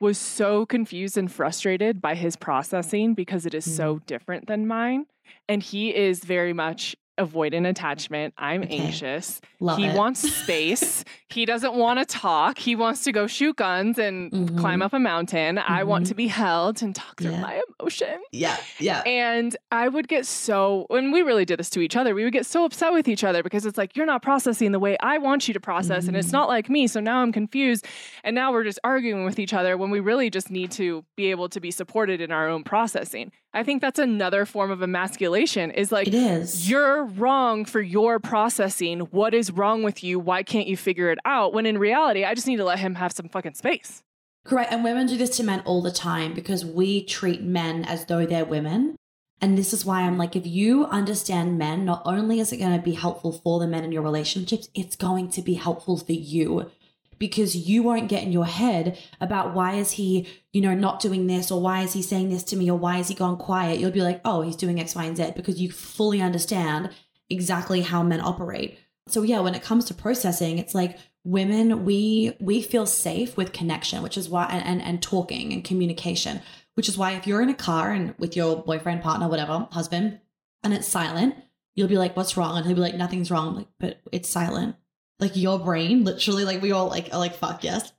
was 0.01 0.17
so 0.17 0.65
confused 0.65 1.19
and 1.19 1.31
frustrated 1.31 2.01
by 2.01 2.15
his 2.15 2.37
processing 2.37 3.15
because 3.15 3.47
it 3.47 3.55
is 3.55 3.67
mm-hmm. 3.67 3.77
so 3.77 3.99
different 4.07 4.47
than 4.47 4.67
mine. 4.67 5.07
And 5.49 5.63
he 5.63 5.95
is 5.95 6.21
very 6.25 6.53
much 6.53 6.97
avoidant 7.18 7.68
attachment. 7.68 8.35
I'm 8.38 8.62
okay. 8.62 8.78
anxious. 8.78 9.40
Love 9.61 9.78
he 9.78 9.87
it. 9.87 9.96
wants 9.96 10.20
space. 10.20 11.04
he 11.28 11.44
doesn't 11.44 11.74
want 11.74 11.98
to 11.98 12.04
talk. 12.04 12.59
He 12.59 12.74
wants 12.74 13.04
to 13.04 13.12
go 13.12 13.26
shoot 13.26 13.57
guns 13.57 13.98
and 13.98 14.33
mm-hmm. 14.33 14.59
climb 14.59 14.83
up 14.83 14.92
a 14.92 14.98
mountain. 14.98 15.57
Mm-hmm. 15.57 15.72
I 15.72 15.85
want 15.85 16.07
to 16.07 16.12
mm-hmm. 16.12 16.16
be 16.16 16.26
held 16.28 16.83
and 16.83 16.94
talk 16.94 17.20
through 17.20 17.33
yeah. 17.33 17.40
my 17.40 17.62
emotion. 17.81 18.20
Yeah. 18.33 18.57
Yeah. 18.78 19.02
And 19.02 19.57
I 19.70 19.88
would 19.88 20.09
get 20.09 20.26
so, 20.26 20.87
when 20.88 21.11
we 21.11 21.22
really 21.22 21.44
did 21.44 21.59
this 21.59 21.70
to 21.70 21.81
each 21.81 21.96
other, 21.96 22.14
we 22.14 22.24
would 22.24 22.33
get 22.33 22.46
so 22.46 22.64
upset 22.64 22.92
with 22.92 23.09
each 23.09 23.24
other 23.24 23.42
because 23.42 23.66
it's 23.66 23.76
like, 23.76 23.96
you're 23.96 24.07
not 24.07 24.22
processing 24.22 24.72
the 24.72 24.78
way 24.78 24.96
I 25.00 25.18
want 25.18 25.48
you 25.48 25.54
to 25.54 25.61
process. 25.61 26.02
Mm-hmm. 26.04 26.09
And 26.09 26.16
it's 26.16 26.28
mm-hmm. 26.28 26.37
not 26.37 26.48
like 26.48 26.70
me. 26.70 26.87
So 26.87 27.00
now 27.00 27.18
I'm 27.18 27.33
confused. 27.33 27.87
And 28.24 28.35
now 28.35 28.52
we're 28.52 28.64
just 28.64 28.78
arguing 28.85 29.24
with 29.24 29.38
each 29.38 29.52
other 29.52 29.76
when 29.76 29.90
we 29.90 30.00
really 30.00 30.31
just 30.31 30.50
need 30.50 30.70
to 30.72 31.04
be 31.16 31.31
able 31.31 31.48
to 31.50 31.61
be 31.61 31.70
supported 31.70 32.20
in 32.20 32.33
our 32.33 32.48
own 32.48 32.64
processing. 32.64 33.33
I 33.55 33.63
think 33.63 33.81
that's 33.81 33.99
another 33.99 34.45
form 34.45 34.71
of 34.71 34.83
emasculation 34.83 35.71
is 35.71 35.91
like, 35.91 36.07
it 36.07 36.15
is. 36.15 36.69
you're 36.69 37.05
wrong 37.05 37.65
for 37.65 37.81
your 37.81 38.19
processing. 38.19 39.01
What 39.01 39.33
is 39.33 39.51
wrong 39.51 39.83
with 39.83 40.05
you? 40.05 40.19
Why 40.19 40.43
can't 40.43 40.67
you 40.67 40.77
figure 40.77 41.11
it 41.11 41.19
out? 41.25 41.55
When 41.55 41.65
in 41.65 41.79
reality, 41.79 42.25
I 42.25 42.35
just 42.35 42.47
need 42.47 42.59
to 42.59 42.65
let 42.65 42.79
him 42.79 42.97
have 42.97 43.13
some 43.13 43.29
fucking 43.29 43.55
space. 43.55 44.03
Correct. 44.45 44.73
And 44.73 44.85
women 44.85 45.07
do 45.07 45.17
this 45.17 45.37
to 45.39 45.45
men 45.45 45.61
all 45.61 45.83
the 45.83 45.91
time 45.91 46.35
because 46.35 46.65
we 46.65 47.05
treat 47.05 47.43
men 47.43 47.85
as 47.85 48.07
though 48.07 48.27
they're 48.27 48.45
women. 48.45 48.97
And 49.41 49.57
this 49.57 49.73
is 49.73 49.85
why 49.85 50.03
I'm 50.03 50.19
like, 50.19 50.35
if 50.37 50.47
you 50.47 50.87
understand 50.87 51.59
men, 51.59 51.85
not 51.85 52.03
only 52.05 52.41
is 52.41 52.53
it 52.53 52.57
going 52.57 52.77
to 52.77 52.83
be 52.83 52.95
helpful 52.95 53.33
for 53.33 53.61
the 53.61 53.67
men 53.67 53.85
in 53.85 53.93
your 53.93 54.03
relationships, 54.03 54.69
it's 54.75 54.97
going 54.97 55.31
to 55.31 55.43
be 55.43 55.55
helpful 55.55 55.97
for 55.97 56.13
you 56.13 56.71
because 57.18 57.57
you 57.57 57.83
won't 57.83 58.09
get 58.09 58.22
in 58.22 58.33
your 58.33 58.46
head 58.46 58.98
about 59.20 59.54
why 59.54 59.74
is 59.74 59.92
he, 59.92 60.26
you 60.52 60.61
know, 60.61 60.74
not 60.74 61.00
doing 61.00 61.26
this 61.26 61.50
or 61.50 61.61
why 61.61 61.83
is 61.83 61.92
he 61.92 62.02
saying 62.02 62.31
this 62.31 62.44
to 62.44 62.57
me 62.57 62.70
or 62.70 62.78
why 62.78 62.98
is 62.98 63.09
he 63.09 63.14
gone 63.14 63.37
quiet. 63.37 63.78
You'll 63.78 63.90
be 63.90 64.02
like, 64.02 64.20
oh, 64.24 64.42
he's 64.42 64.57
doing 64.57 64.81
X, 64.81 64.94
Y, 64.94 65.04
and 65.04 65.16
Z 65.16 65.33
because 65.35 65.61
you 65.61 65.70
fully 65.70 66.20
understand 66.20 66.90
exactly 67.28 67.83
how 67.83 68.02
men 68.02 68.20
operate. 68.20 68.78
So 69.09 69.22
yeah, 69.22 69.40
when 69.40 69.54
it 69.54 69.62
comes 69.62 69.87
to 69.87 69.94
processing, 69.94 70.59
it's 70.59 70.74
like 70.74 70.98
women, 71.24 71.85
we 71.85 72.37
we 72.40 72.62
feel 72.62 72.87
safe 72.87 73.37
with 73.37 73.52
connection, 73.52 74.02
which 74.02 74.16
is 74.16 74.28
why 74.28 74.46
and, 74.46 74.64
and, 74.64 74.83
and 74.83 75.02
talking 75.02 75.52
and 75.52 75.64
communication, 75.64 76.40
which 76.74 76.88
is 76.88 76.98
why 76.98 77.12
if 77.12 77.26
you're 77.26 77.42
in 77.42 77.48
a 77.48 77.54
car 77.54 77.90
and 77.90 78.14
with 78.18 78.37
your 78.37 78.62
boyfriend, 78.62 79.02
partner, 79.02 79.28
whatever, 79.28 79.66
husband, 79.72 80.20
and 80.62 80.74
it's 80.74 80.87
silent, 80.87 81.35
you'll 81.74 81.88
be 81.88 81.98
like, 81.98 82.16
what's 82.16 82.37
wrong? 82.37 82.57
And 82.57 82.66
he'll 82.66 82.76
be 82.76 82.83
like, 82.83 82.96
nothing's 82.96 83.31
wrong. 83.31 83.57
like, 83.57 83.68
but 83.81 84.00
it's 84.12 84.28
silent 84.28 84.76
like 85.20 85.37
your 85.37 85.59
brain 85.59 86.04
literally 86.04 86.44
like 86.44 86.62
we 86.62 86.72
all 86.72 86.88
like 86.88 87.09
are 87.12 87.18
like 87.18 87.35
fuck 87.35 87.64
yes 87.64 87.92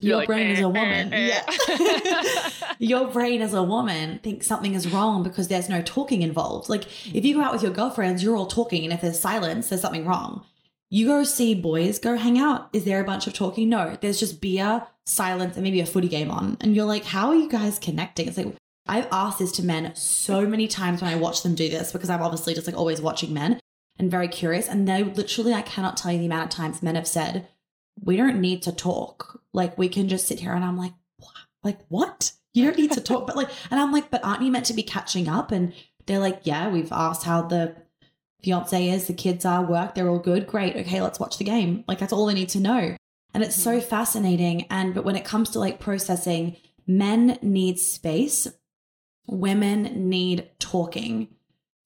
your 0.00 0.18
like, 0.18 0.26
brain 0.26 0.48
eh, 0.48 0.52
as 0.52 0.60
a 0.60 0.68
woman, 0.68 1.12
eh, 1.12 1.42
eh. 1.42 1.42
yeah. 1.68 2.50
your 2.78 3.06
brain 3.06 3.40
as 3.40 3.54
a 3.54 3.62
woman 3.62 4.18
thinks 4.22 4.46
something 4.46 4.74
is 4.74 4.92
wrong 4.92 5.22
because 5.22 5.48
there's 5.48 5.68
no 5.68 5.80
talking 5.80 6.22
involved. 6.22 6.68
Like 6.68 6.84
if 7.14 7.24
you 7.24 7.34
go 7.34 7.42
out 7.42 7.52
with 7.52 7.62
your 7.62 7.72
girlfriends, 7.72 8.22
you're 8.22 8.36
all 8.36 8.46
talking, 8.46 8.84
and 8.84 8.92
if 8.92 9.00
there's 9.00 9.18
silence, 9.18 9.68
there's 9.68 9.80
something 9.80 10.04
wrong. 10.04 10.44
You 10.90 11.06
go 11.06 11.24
see 11.24 11.54
boys, 11.54 11.98
go 11.98 12.16
hang 12.16 12.38
out. 12.38 12.68
Is 12.72 12.84
there 12.84 13.00
a 13.00 13.04
bunch 13.04 13.26
of 13.26 13.32
talking? 13.32 13.70
No, 13.70 13.96
there's 14.00 14.20
just 14.20 14.40
beer, 14.40 14.86
silence, 15.06 15.56
and 15.56 15.64
maybe 15.64 15.80
a 15.80 15.86
footy 15.86 16.08
game 16.08 16.30
on. 16.30 16.58
And 16.60 16.76
you're 16.76 16.84
like, 16.84 17.04
how 17.04 17.28
are 17.28 17.34
you 17.34 17.48
guys 17.48 17.78
connecting? 17.78 18.28
It's 18.28 18.36
like 18.36 18.54
I've 18.86 19.08
asked 19.10 19.38
this 19.38 19.52
to 19.52 19.64
men 19.64 19.94
so 19.96 20.46
many 20.46 20.68
times 20.68 21.00
when 21.00 21.10
I 21.10 21.16
watch 21.16 21.42
them 21.42 21.54
do 21.54 21.68
this 21.70 21.90
because 21.90 22.10
I'm 22.10 22.22
obviously 22.22 22.54
just 22.54 22.66
like 22.66 22.76
always 22.76 23.00
watching 23.00 23.32
men 23.32 23.58
and 23.98 24.10
very 24.10 24.28
curious. 24.28 24.68
And 24.68 24.86
they 24.86 25.02
literally, 25.02 25.54
I 25.54 25.62
cannot 25.62 25.96
tell 25.96 26.12
you 26.12 26.18
the 26.18 26.26
amount 26.26 26.44
of 26.44 26.56
times 26.56 26.82
men 26.82 26.94
have 26.94 27.08
said, 27.08 27.48
we 28.00 28.16
don't 28.16 28.40
need 28.40 28.62
to 28.62 28.72
talk. 28.72 29.40
Like 29.52 29.78
we 29.78 29.88
can 29.88 30.08
just 30.08 30.26
sit 30.26 30.40
here. 30.40 30.52
And 30.52 30.64
I'm 30.64 30.76
like, 30.76 30.92
what? 31.18 31.32
like 31.66 31.78
what? 31.88 32.32
You 32.54 32.64
don't 32.64 32.78
need 32.78 32.92
to 32.92 33.02
talk. 33.02 33.26
But 33.26 33.36
like, 33.36 33.50
and 33.70 33.78
I'm 33.78 33.92
like, 33.92 34.10
but 34.10 34.24
aren't 34.24 34.42
you 34.42 34.50
meant 34.50 34.66
to 34.66 34.74
be 34.74 34.82
catching 34.82 35.28
up? 35.28 35.52
And 35.52 35.74
they're 36.06 36.20
like, 36.20 36.40
yeah, 36.44 36.70
we've 36.70 36.92
asked 36.92 37.24
how 37.24 37.42
the 37.42 37.76
fiance 38.42 38.88
is, 38.88 39.06
the 39.06 39.12
kids 39.12 39.44
are, 39.44 39.64
work, 39.64 39.94
they're 39.94 40.08
all 40.08 40.18
good. 40.18 40.46
Great. 40.46 40.76
Okay, 40.76 41.02
let's 41.02 41.20
watch 41.20 41.36
the 41.36 41.44
game. 41.44 41.84
Like 41.86 41.98
that's 41.98 42.12
all 42.12 42.30
I 42.30 42.34
need 42.34 42.48
to 42.50 42.60
know. 42.60 42.96
And 43.34 43.42
it's 43.42 43.60
so 43.60 43.78
mm-hmm. 43.78 43.88
fascinating. 43.88 44.66
And 44.70 44.94
but 44.94 45.04
when 45.04 45.16
it 45.16 45.24
comes 45.24 45.50
to 45.50 45.58
like 45.58 45.80
processing, 45.80 46.56
men 46.86 47.38
need 47.42 47.78
space, 47.78 48.46
women 49.26 50.08
need 50.08 50.48
talking. 50.58 51.28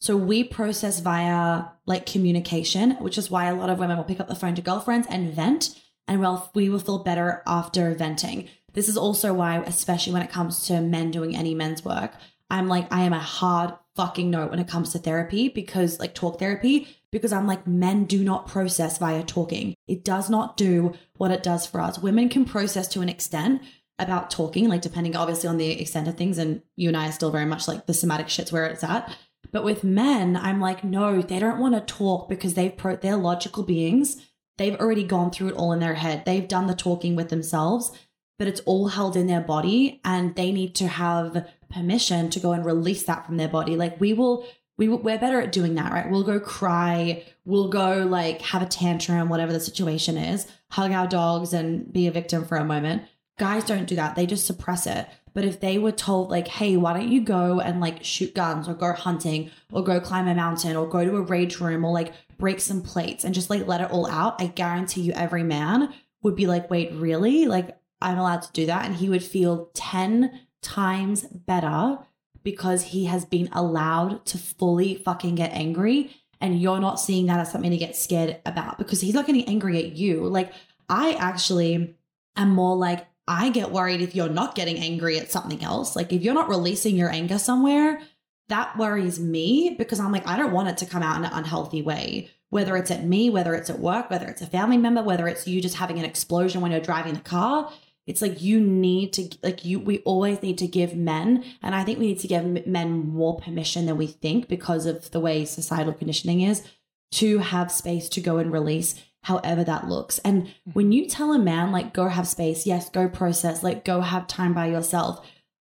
So 0.00 0.16
we 0.16 0.44
process 0.44 1.00
via 1.00 1.64
like 1.86 2.06
communication, 2.06 2.92
which 2.96 3.18
is 3.18 3.30
why 3.30 3.46
a 3.46 3.54
lot 3.54 3.70
of 3.70 3.78
women 3.78 3.96
will 3.96 4.04
pick 4.04 4.20
up 4.20 4.28
the 4.28 4.34
phone 4.34 4.54
to 4.56 4.62
girlfriends 4.62 5.06
and 5.08 5.32
vent 5.32 5.80
and 6.10 6.20
well, 6.20 6.50
we 6.54 6.68
will 6.68 6.80
feel 6.80 7.04
better 7.04 7.40
after 7.46 7.94
venting. 7.94 8.48
This 8.72 8.88
is 8.88 8.96
also 8.96 9.32
why, 9.32 9.58
especially 9.58 10.12
when 10.12 10.22
it 10.22 10.30
comes 10.30 10.66
to 10.66 10.80
men 10.80 11.12
doing 11.12 11.36
any 11.36 11.54
men's 11.54 11.84
work, 11.84 12.14
I'm 12.50 12.66
like, 12.66 12.92
I 12.92 13.02
am 13.02 13.12
a 13.12 13.20
hard 13.20 13.74
fucking 13.94 14.28
no 14.28 14.48
when 14.48 14.58
it 14.58 14.66
comes 14.66 14.90
to 14.90 14.98
therapy 14.98 15.48
because, 15.48 16.00
like, 16.00 16.16
talk 16.16 16.40
therapy, 16.40 16.88
because 17.12 17.32
I'm 17.32 17.46
like, 17.46 17.64
men 17.64 18.06
do 18.06 18.24
not 18.24 18.48
process 18.48 18.98
via 18.98 19.22
talking. 19.22 19.76
It 19.86 20.04
does 20.04 20.28
not 20.28 20.56
do 20.56 20.94
what 21.16 21.30
it 21.30 21.44
does 21.44 21.64
for 21.64 21.80
us. 21.80 22.00
Women 22.00 22.28
can 22.28 22.44
process 22.44 22.88
to 22.88 23.02
an 23.02 23.08
extent 23.08 23.62
about 24.00 24.30
talking, 24.30 24.68
like, 24.68 24.82
depending 24.82 25.14
obviously 25.14 25.48
on 25.48 25.58
the 25.58 25.80
extent 25.80 26.08
of 26.08 26.16
things. 26.16 26.38
And 26.38 26.62
you 26.74 26.88
and 26.88 26.96
I 26.96 27.08
are 27.08 27.12
still 27.12 27.30
very 27.30 27.46
much 27.46 27.68
like 27.68 27.86
the 27.86 27.94
somatic 27.94 28.28
shit's 28.28 28.50
where 28.50 28.66
it's 28.66 28.82
at. 28.82 29.16
But 29.52 29.64
with 29.64 29.82
men, 29.82 30.36
I'm 30.36 30.60
like, 30.60 30.84
no, 30.84 31.22
they 31.22 31.38
don't 31.38 31.58
want 31.58 31.74
to 31.74 31.94
talk 31.94 32.28
because 32.28 32.54
they've 32.54 32.76
pro- 32.76 32.96
they're 32.96 33.16
logical 33.16 33.62
beings 33.62 34.20
They've 34.60 34.78
already 34.78 35.04
gone 35.04 35.30
through 35.30 35.48
it 35.48 35.54
all 35.54 35.72
in 35.72 35.80
their 35.80 35.94
head. 35.94 36.24
They've 36.26 36.46
done 36.46 36.66
the 36.66 36.74
talking 36.74 37.16
with 37.16 37.30
themselves, 37.30 37.92
but 38.38 38.46
it's 38.46 38.60
all 38.66 38.88
held 38.88 39.16
in 39.16 39.26
their 39.26 39.40
body 39.40 40.02
and 40.04 40.36
they 40.36 40.52
need 40.52 40.74
to 40.74 40.86
have 40.86 41.48
permission 41.70 42.28
to 42.28 42.40
go 42.40 42.52
and 42.52 42.62
release 42.62 43.04
that 43.04 43.24
from 43.24 43.38
their 43.38 43.48
body. 43.48 43.74
Like 43.74 43.98
we 43.98 44.12
will 44.12 44.46
we 44.76 44.86
we're 44.86 45.18
better 45.18 45.40
at 45.40 45.50
doing 45.50 45.76
that, 45.76 45.90
right? 45.92 46.10
We'll 46.10 46.24
go 46.24 46.38
cry, 46.38 47.24
we'll 47.46 47.70
go 47.70 48.04
like 48.04 48.42
have 48.42 48.60
a 48.60 48.66
tantrum, 48.66 49.30
whatever 49.30 49.50
the 49.50 49.60
situation 49.60 50.18
is, 50.18 50.46
hug 50.72 50.92
our 50.92 51.06
dogs 51.06 51.54
and 51.54 51.90
be 51.90 52.06
a 52.06 52.12
victim 52.12 52.44
for 52.44 52.58
a 52.58 52.64
moment. 52.64 53.04
Guys 53.38 53.64
don't 53.64 53.86
do 53.86 53.96
that. 53.96 54.14
They 54.14 54.26
just 54.26 54.46
suppress 54.46 54.86
it. 54.86 55.08
But 55.32 55.44
if 55.44 55.60
they 55.60 55.78
were 55.78 55.92
told, 55.92 56.30
like, 56.30 56.48
hey, 56.48 56.76
why 56.76 56.92
don't 56.92 57.08
you 57.08 57.20
go 57.20 57.60
and 57.60 57.80
like 57.80 58.02
shoot 58.02 58.34
guns 58.34 58.68
or 58.68 58.74
go 58.74 58.92
hunting 58.92 59.50
or 59.72 59.84
go 59.84 60.00
climb 60.00 60.26
a 60.26 60.34
mountain 60.34 60.76
or 60.76 60.88
go 60.88 61.04
to 61.04 61.16
a 61.16 61.22
rage 61.22 61.60
room 61.60 61.84
or 61.84 61.92
like 61.92 62.12
break 62.38 62.60
some 62.60 62.82
plates 62.82 63.24
and 63.24 63.34
just 63.34 63.50
like 63.50 63.66
let 63.66 63.80
it 63.80 63.90
all 63.90 64.10
out, 64.10 64.40
I 64.40 64.46
guarantee 64.46 65.02
you 65.02 65.12
every 65.12 65.44
man 65.44 65.92
would 66.22 66.34
be 66.34 66.46
like, 66.46 66.70
wait, 66.70 66.92
really? 66.92 67.46
Like, 67.46 67.76
I'm 68.02 68.18
allowed 68.18 68.42
to 68.42 68.52
do 68.52 68.66
that. 68.66 68.84
And 68.84 68.96
he 68.96 69.08
would 69.08 69.22
feel 69.22 69.70
10 69.74 70.40
times 70.62 71.22
better 71.22 71.98
because 72.42 72.84
he 72.84 73.04
has 73.04 73.24
been 73.24 73.48
allowed 73.52 74.24
to 74.26 74.38
fully 74.38 74.96
fucking 74.96 75.34
get 75.36 75.52
angry. 75.52 76.10
And 76.40 76.60
you're 76.60 76.80
not 76.80 76.98
seeing 76.98 77.26
that 77.26 77.40
as 77.40 77.52
something 77.52 77.70
to 77.70 77.76
get 77.76 77.94
scared 77.94 78.38
about 78.46 78.78
because 78.78 79.00
he's 79.00 79.14
not 79.14 79.26
getting 79.26 79.44
angry 79.44 79.78
at 79.78 79.96
you. 79.96 80.26
Like, 80.26 80.52
I 80.88 81.12
actually 81.12 81.96
am 82.36 82.50
more 82.50 82.76
like, 82.76 83.06
I 83.26 83.50
get 83.50 83.70
worried 83.70 84.00
if 84.00 84.14
you're 84.14 84.28
not 84.28 84.54
getting 84.54 84.78
angry 84.78 85.18
at 85.18 85.30
something 85.30 85.62
else. 85.62 85.94
Like, 85.94 86.12
if 86.12 86.22
you're 86.22 86.35
not 86.35 86.48
releasing 86.48 86.96
your 86.96 87.11
anger 87.11 87.38
somewhere, 87.38 88.00
that 88.48 88.76
worries 88.76 89.20
me 89.20 89.76
because 89.78 90.00
I'm 90.00 90.12
like, 90.12 90.26
I 90.26 90.37
don't 90.37 90.52
want 90.52 90.68
it 90.68 90.76
to 90.78 90.87
come 90.87 91.02
out 91.02 91.16
in 91.16 91.24
an 91.24 91.33
unhealthy 91.33 91.83
way, 91.83 92.30
whether 92.48 92.76
it's 92.76 92.90
at 92.90 93.04
me, 93.04 93.30
whether 93.30 93.54
it's 93.54 93.70
at 93.70 93.78
work, 93.78 94.11
whether 94.11 94.26
it's 94.26 94.42
a 94.42 94.46
family 94.46 94.76
member, 94.76 95.02
whether 95.02 95.28
it's 95.28 95.46
you 95.46 95.62
just 95.62 95.76
having 95.76 95.98
an 95.98 96.04
explosion 96.04 96.61
when 96.61 96.72
you're 96.72 96.80
driving 96.80 97.14
the 97.14 97.20
car. 97.20 97.72
It's 98.06 98.22
like 98.22 98.42
you 98.42 98.61
need 98.61 99.12
to, 99.12 99.28
like, 99.44 99.64
you, 99.64 99.78
we 99.78 99.98
always 100.00 100.42
need 100.42 100.59
to 100.59 100.66
give 100.66 100.96
men, 100.96 101.44
and 101.62 101.76
I 101.76 101.85
think 101.85 102.00
we 102.00 102.09
need 102.09 102.18
to 102.20 102.28
give 102.28 102.66
men 102.66 103.06
more 103.06 103.38
permission 103.38 103.87
than 103.87 103.96
we 103.96 104.09
think 104.09 104.48
because 104.48 104.85
of 104.85 105.12
the 105.12 105.20
way 105.20 105.44
societal 105.44 105.92
conditioning 105.92 106.40
is 106.40 106.64
to 107.12 107.38
have 107.38 107.70
space 107.70 108.09
to 108.09 108.20
go 108.20 108.38
and 108.38 108.52
release 108.52 108.96
however 109.22 109.64
that 109.64 109.88
looks. 109.88 110.18
And 110.20 110.44
mm-hmm. 110.44 110.70
when 110.72 110.92
you 110.92 111.09
tell 111.09 111.33
a 111.33 111.38
man, 111.38 111.72
like, 111.72 111.92
go 111.92 112.09
have 112.09 112.28
space, 112.28 112.66
yes, 112.66 112.90
go 112.90 113.09
process, 113.09 113.62
like, 113.62 113.85
go 113.85 114.00
have 114.00 114.26
time 114.26 114.54
by 114.54 114.66
yourself 114.66 115.26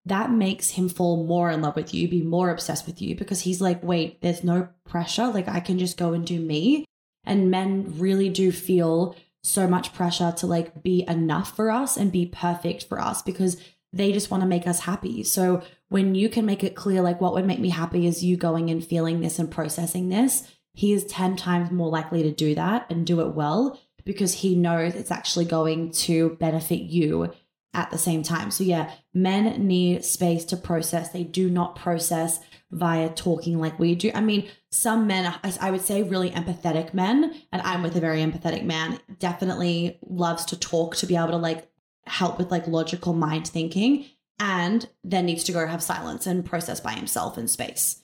that 0.05 0.33
makes 0.33 0.71
him 0.71 0.89
fall 0.89 1.25
more 1.25 1.51
in 1.51 1.63
love 1.63 1.77
with 1.77 1.95
you, 1.95 2.09
be 2.09 2.23
more 2.23 2.51
obsessed 2.51 2.87
with 2.87 3.01
you 3.01 3.15
because 3.15 3.41
he's 3.41 3.61
like, 3.61 3.83
wait, 3.83 4.21
there's 4.21 4.43
no 4.43 4.69
pressure. 4.85 5.29
Like 5.29 5.49
I 5.49 5.61
can 5.61 5.79
just 5.79 5.97
go 5.97 6.13
and 6.13 6.27
do 6.27 6.41
me. 6.41 6.85
And 7.25 7.51
men 7.51 7.95
really 7.99 8.29
do 8.29 8.51
feel 8.51 9.15
so 9.45 9.69
much 9.69 9.95
pressure 9.95 10.33
to 10.39 10.47
like 10.47 10.83
be 10.83 11.05
enough 11.07 11.55
for 11.55 11.71
us 11.71 11.97
and 11.97 12.11
be 12.11 12.27
perfect 12.27 12.85
for 12.89 13.01
us 13.01 13.23
because 13.23 13.57
they 13.93 14.13
just 14.13 14.31
want 14.31 14.43
to 14.43 14.49
make 14.49 14.67
us 14.67 14.81
happy. 14.81 15.23
So 15.23 15.63
when 15.89 16.15
you 16.15 16.29
can 16.29 16.47
make 16.47 16.65
it 16.65 16.75
clear, 16.75 17.01
like 17.01 17.21
what 17.21 17.35
would 17.35 17.47
make 17.47 17.61
me 17.61 17.69
happy 17.69 18.07
is 18.07 18.25
you 18.25 18.37
going 18.37 18.71
and 18.71 18.85
feeling 18.85 19.21
this 19.21 19.39
and 19.39 19.51
processing 19.51 20.09
this, 20.09 20.51
he 20.75 20.93
is 20.93 21.05
10 21.05 21.37
times 21.37 21.71
more 21.71 21.91
likely 21.91 22.23
to 22.23 22.31
do 22.31 22.55
that 22.55 22.87
and 22.91 23.07
do 23.07 23.21
it 23.21 23.35
well 23.35 23.79
because 24.05 24.35
he 24.35 24.57
knows 24.57 24.95
it's 24.95 25.11
actually 25.11 25.45
going 25.45 25.93
to 25.93 26.31
benefit 26.41 26.81
you 26.81 27.33
at 27.75 27.91
the 27.91 27.99
same 27.99 28.23
time. 28.23 28.51
So, 28.51 28.65
yeah, 28.65 28.91
men 29.15 29.67
need 29.67 30.05
space 30.05 30.45
to 30.47 30.57
process. 30.57 31.11
They 31.11 31.25
do 31.25 31.49
not 31.49 31.77
process 31.77 32.41
via 32.71 33.09
talking 33.11 33.59
like 33.59 33.79
we 33.79 33.95
do. 33.95 34.11
I 34.15 34.21
mean, 34.21 34.49
some 34.71 35.07
men, 35.07 35.35
I 35.61 35.71
would 35.71 35.83
say 35.83 36.03
really 36.03 36.31
empathetic 36.31 36.95
men, 36.95 37.35
and 37.53 37.63
I'm 37.63 37.83
with 37.83 37.97
a 37.97 38.01
very 38.01 38.21
empathetic 38.21 38.65
man, 38.65 38.99
definitely 39.19 39.99
loves 40.03 40.47
to 40.47 40.59
talk 40.59 40.97
to 40.97 41.07
be 41.07 41.17
able 41.17 41.29
to 41.29 41.37
like 41.37 41.69
help 42.07 42.39
with 42.39 42.51
like 42.51 42.67
logical 42.67 43.13
mind 43.13 43.47
thinking 43.47 44.07
and 44.41 44.89
then 45.05 45.27
needs 45.27 45.45
to 45.45 45.53
go 45.53 45.67
have 45.67 45.83
silence 45.83 46.27
and 46.27 46.45
process 46.45 46.81
by 46.81 46.93
himself 46.93 47.39
in 47.39 47.47
space. 47.47 48.02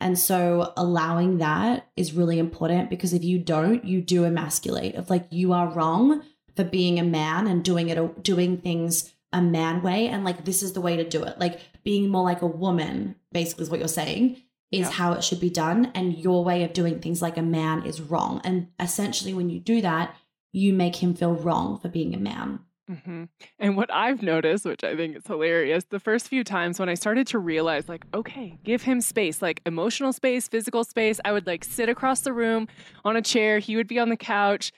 And 0.00 0.18
so 0.18 0.72
allowing 0.76 1.38
that 1.38 1.88
is 1.96 2.14
really 2.14 2.38
important 2.38 2.90
because 2.90 3.12
if 3.12 3.22
you 3.22 3.38
don't, 3.38 3.84
you 3.84 4.00
do 4.00 4.24
emasculate. 4.24 4.94
Of 4.94 5.10
like 5.10 5.26
you 5.30 5.52
are 5.52 5.68
wrong 5.68 6.22
for 6.56 6.64
being 6.64 6.98
a 6.98 7.04
man 7.04 7.46
and 7.46 7.62
doing 7.62 7.88
it 7.88 8.22
doing 8.22 8.58
things 8.58 9.12
a 9.32 9.40
man 9.40 9.80
way 9.80 10.08
and 10.08 10.24
like 10.24 10.44
this 10.44 10.60
is 10.62 10.72
the 10.72 10.80
way 10.80 10.96
to 10.96 11.08
do 11.08 11.22
it. 11.22 11.38
Like 11.38 11.60
being 11.84 12.08
more 12.08 12.24
like 12.24 12.42
a 12.42 12.46
woman 12.46 13.16
basically 13.30 13.64
is 13.64 13.70
what 13.70 13.78
you're 13.78 13.88
saying 13.88 14.42
is 14.72 14.86
yeah. 14.86 14.90
how 14.90 15.12
it 15.12 15.22
should 15.22 15.40
be 15.40 15.50
done. 15.50 15.92
And 15.94 16.16
your 16.16 16.42
way 16.44 16.64
of 16.64 16.72
doing 16.72 17.00
things 17.00 17.22
like 17.22 17.36
a 17.36 17.42
man 17.42 17.84
is 17.84 18.00
wrong. 18.00 18.40
And 18.42 18.68
essentially 18.80 19.34
when 19.34 19.50
you 19.50 19.60
do 19.60 19.80
that 19.82 20.16
you 20.52 20.72
make 20.72 20.96
him 20.96 21.14
feel 21.14 21.34
wrong 21.34 21.78
for 21.78 21.88
being 21.88 22.14
a 22.14 22.18
man 22.18 22.60
mm-hmm. 22.90 23.24
and 23.58 23.76
what 23.76 23.92
i've 23.92 24.22
noticed 24.22 24.64
which 24.64 24.82
i 24.82 24.96
think 24.96 25.16
is 25.16 25.26
hilarious 25.26 25.84
the 25.90 26.00
first 26.00 26.28
few 26.28 26.42
times 26.42 26.78
when 26.78 26.88
i 26.88 26.94
started 26.94 27.26
to 27.26 27.38
realize 27.38 27.88
like 27.88 28.04
okay 28.12 28.58
give 28.64 28.82
him 28.82 29.00
space 29.00 29.40
like 29.40 29.60
emotional 29.64 30.12
space 30.12 30.48
physical 30.48 30.84
space 30.84 31.20
i 31.24 31.32
would 31.32 31.46
like 31.46 31.64
sit 31.64 31.88
across 31.88 32.20
the 32.20 32.32
room 32.32 32.66
on 33.04 33.16
a 33.16 33.22
chair 33.22 33.58
he 33.58 33.76
would 33.76 33.88
be 33.88 33.98
on 33.98 34.08
the 34.08 34.16
couch 34.16 34.72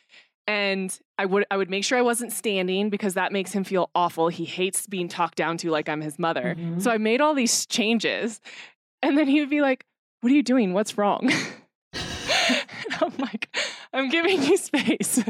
and 0.46 0.98
I 1.18 1.26
would 1.26 1.46
I 1.50 1.56
would 1.56 1.70
make 1.70 1.84
sure 1.84 1.98
I 1.98 2.02
wasn't 2.02 2.32
standing 2.32 2.90
because 2.90 3.14
that 3.14 3.32
makes 3.32 3.52
him 3.52 3.64
feel 3.64 3.90
awful. 3.94 4.28
He 4.28 4.44
hates 4.44 4.86
being 4.86 5.08
talked 5.08 5.36
down 5.36 5.56
to 5.58 5.70
like 5.70 5.88
I'm 5.88 6.00
his 6.00 6.18
mother. 6.18 6.56
Mm-hmm. 6.58 6.80
So 6.80 6.90
I 6.90 6.98
made 6.98 7.20
all 7.20 7.34
these 7.34 7.66
changes. 7.66 8.40
And 9.02 9.16
then 9.16 9.28
he 9.28 9.40
would 9.40 9.50
be 9.50 9.60
like, 9.60 9.84
"What 10.20 10.32
are 10.32 10.34
you 10.34 10.42
doing? 10.42 10.72
What's 10.72 10.98
wrong?" 10.98 11.30
I'm 13.00 13.12
like, 13.18 13.54
I'm 13.92 14.08
giving 14.08 14.42
you 14.42 14.56
space. 14.56 15.22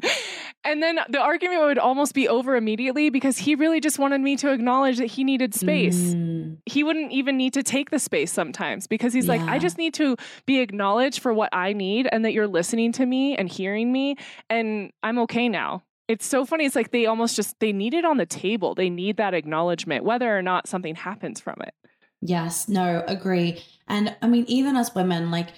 And 0.64 0.82
then 0.82 1.00
the 1.08 1.18
argument 1.18 1.62
would 1.62 1.78
almost 1.78 2.14
be 2.14 2.28
over 2.28 2.54
immediately 2.54 3.10
because 3.10 3.36
he 3.36 3.54
really 3.54 3.80
just 3.80 3.98
wanted 3.98 4.20
me 4.20 4.36
to 4.36 4.52
acknowledge 4.52 4.98
that 4.98 5.06
he 5.06 5.24
needed 5.24 5.54
space. 5.54 6.14
Mm. 6.14 6.58
He 6.66 6.84
wouldn't 6.84 7.10
even 7.10 7.36
need 7.36 7.54
to 7.54 7.64
take 7.64 7.90
the 7.90 7.98
space 7.98 8.32
sometimes 8.32 8.86
because 8.86 9.12
he's 9.12 9.26
yeah. 9.26 9.32
like, 9.32 9.40
I 9.42 9.58
just 9.58 9.76
need 9.76 9.94
to 9.94 10.16
be 10.46 10.60
acknowledged 10.60 11.20
for 11.20 11.34
what 11.34 11.48
I 11.52 11.72
need 11.72 12.08
and 12.12 12.24
that 12.24 12.32
you're 12.32 12.46
listening 12.46 12.92
to 12.92 13.06
me 13.06 13.36
and 13.36 13.48
hearing 13.48 13.90
me. 13.90 14.16
And 14.48 14.92
I'm 15.02 15.18
okay 15.20 15.48
now. 15.48 15.82
It's 16.06 16.26
so 16.26 16.44
funny. 16.44 16.64
It's 16.64 16.76
like 16.76 16.90
they 16.90 17.06
almost 17.06 17.36
just 17.36 17.58
they 17.58 17.72
need 17.72 17.94
it 17.94 18.04
on 18.04 18.18
the 18.18 18.26
table. 18.26 18.74
They 18.74 18.90
need 18.90 19.16
that 19.16 19.34
acknowledgement, 19.34 20.04
whether 20.04 20.36
or 20.36 20.42
not 20.42 20.68
something 20.68 20.94
happens 20.94 21.40
from 21.40 21.56
it. 21.60 21.74
Yes, 22.20 22.68
no, 22.68 23.02
agree. 23.06 23.62
And 23.88 24.14
I 24.22 24.28
mean, 24.28 24.44
even 24.46 24.76
as 24.76 24.94
women, 24.94 25.30
like 25.30 25.48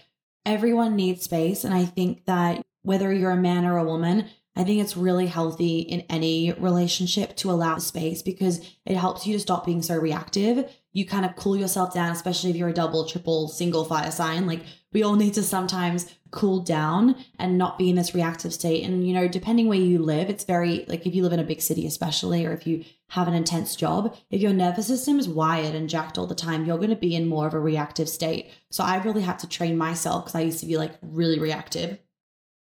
everyone 0.47 0.97
needs 0.97 1.25
space. 1.25 1.65
And 1.65 1.75
I 1.75 1.85
think 1.85 2.25
that 2.27 2.63
whether 2.83 3.13
you're 3.13 3.33
a 3.33 3.37
man 3.37 3.65
or 3.65 3.79
a 3.79 3.85
woman, 3.85 4.29
I 4.57 4.63
think 4.63 4.81
it's 4.81 4.97
really 4.97 5.27
healthy 5.27 5.81
in 5.81 6.03
any 6.03 6.53
relationship 6.53 7.37
to 7.37 7.51
allow 7.51 7.79
space 7.79 8.23
because 8.23 8.61
it 8.87 8.97
helps 8.97 9.27
you 9.27 9.33
to 9.35 9.41
stop 9.41 9.67
being 9.67 9.83
so 9.83 9.97
reactive. 9.97 10.73
You 10.93 11.05
kind 11.05 11.25
of 11.25 11.35
cool 11.35 11.57
yourself 11.57 11.93
down, 11.93 12.13
especially 12.13 12.51
if 12.51 12.57
you're 12.57 12.69
a 12.69 12.73
double, 12.73 13.05
triple, 13.05 13.49
single 13.49 13.85
fire 13.85 14.13
sign. 14.13 14.47
Like 14.47 14.61
we 14.93 15.03
all 15.03 15.17
need 15.17 15.35
to 15.35 15.43
sometimes 15.43 16.15
cool 16.31 16.61
down 16.61 17.17
and 17.39 17.59
not 17.59 17.79
be 17.79 17.91
in 17.91 17.97
this 17.97 18.15
reactive 18.15 18.55
state. 18.55 18.85
And, 18.85 19.07
you 19.07 19.13
know, 19.13 19.27
depending 19.27 19.67
where 19.67 19.79
you 19.79 19.99
live, 19.99 20.31
it's 20.31 20.45
very 20.45 20.85
like 20.87 21.05
if 21.05 21.17
you 21.17 21.25
live 21.25 21.33
in 21.33 21.41
a 21.41 21.45
big 21.45 21.61
city, 21.61 21.85
especially, 21.85 22.47
or 22.47 22.53
if 22.53 22.65
you 22.65 22.85
have 23.09 23.27
an 23.27 23.35
intense 23.35 23.75
job, 23.75 24.17
if 24.31 24.41
your 24.41 24.53
nervous 24.53 24.87
system 24.87 25.19
is 25.19 25.29
wired 25.29 25.75
and 25.75 25.89
jacked 25.89 26.17
all 26.17 26.29
the 26.29 26.35
time, 26.35 26.65
you're 26.65 26.79
going 26.79 26.91
to 26.91 26.97
be 26.97 27.17
in 27.17 27.27
more 27.29 27.49
of 27.49 27.55
a 27.55 27.61
reactive 27.61 28.09
state. 28.09 28.51
So 28.71 28.85
I 28.85 29.03
really 29.03 29.23
had 29.23 29.41
to 29.41 29.49
train 29.49 29.77
myself 29.77 30.25
because 30.25 30.37
I 30.37 30.43
used 30.43 30.61
to 30.61 30.67
be 30.67 30.77
like 30.77 30.93
really 31.03 31.41
reactive, 31.41 31.99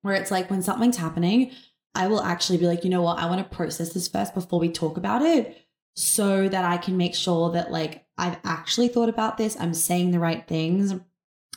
where 0.00 0.14
it's 0.14 0.30
like 0.30 0.50
when 0.50 0.62
something's 0.62 0.96
happening, 0.96 1.52
I 1.94 2.06
will 2.06 2.22
actually 2.22 2.58
be 2.58 2.66
like, 2.66 2.84
you 2.84 2.90
know 2.90 3.02
what, 3.02 3.18
I 3.18 3.26
want 3.26 3.38
to 3.38 3.56
process 3.56 3.92
this 3.92 4.08
first 4.08 4.34
before 4.34 4.58
we 4.58 4.70
talk 4.70 4.96
about 4.96 5.22
it 5.22 5.58
so 5.94 6.48
that 6.48 6.64
I 6.64 6.78
can 6.78 6.96
make 6.96 7.14
sure 7.14 7.50
that 7.52 7.70
like 7.70 8.06
I've 8.16 8.38
actually 8.44 8.88
thought 8.88 9.08
about 9.08 9.36
this, 9.36 9.56
I'm 9.60 9.74
saying 9.74 10.10
the 10.10 10.18
right 10.18 10.46
things. 10.46 10.94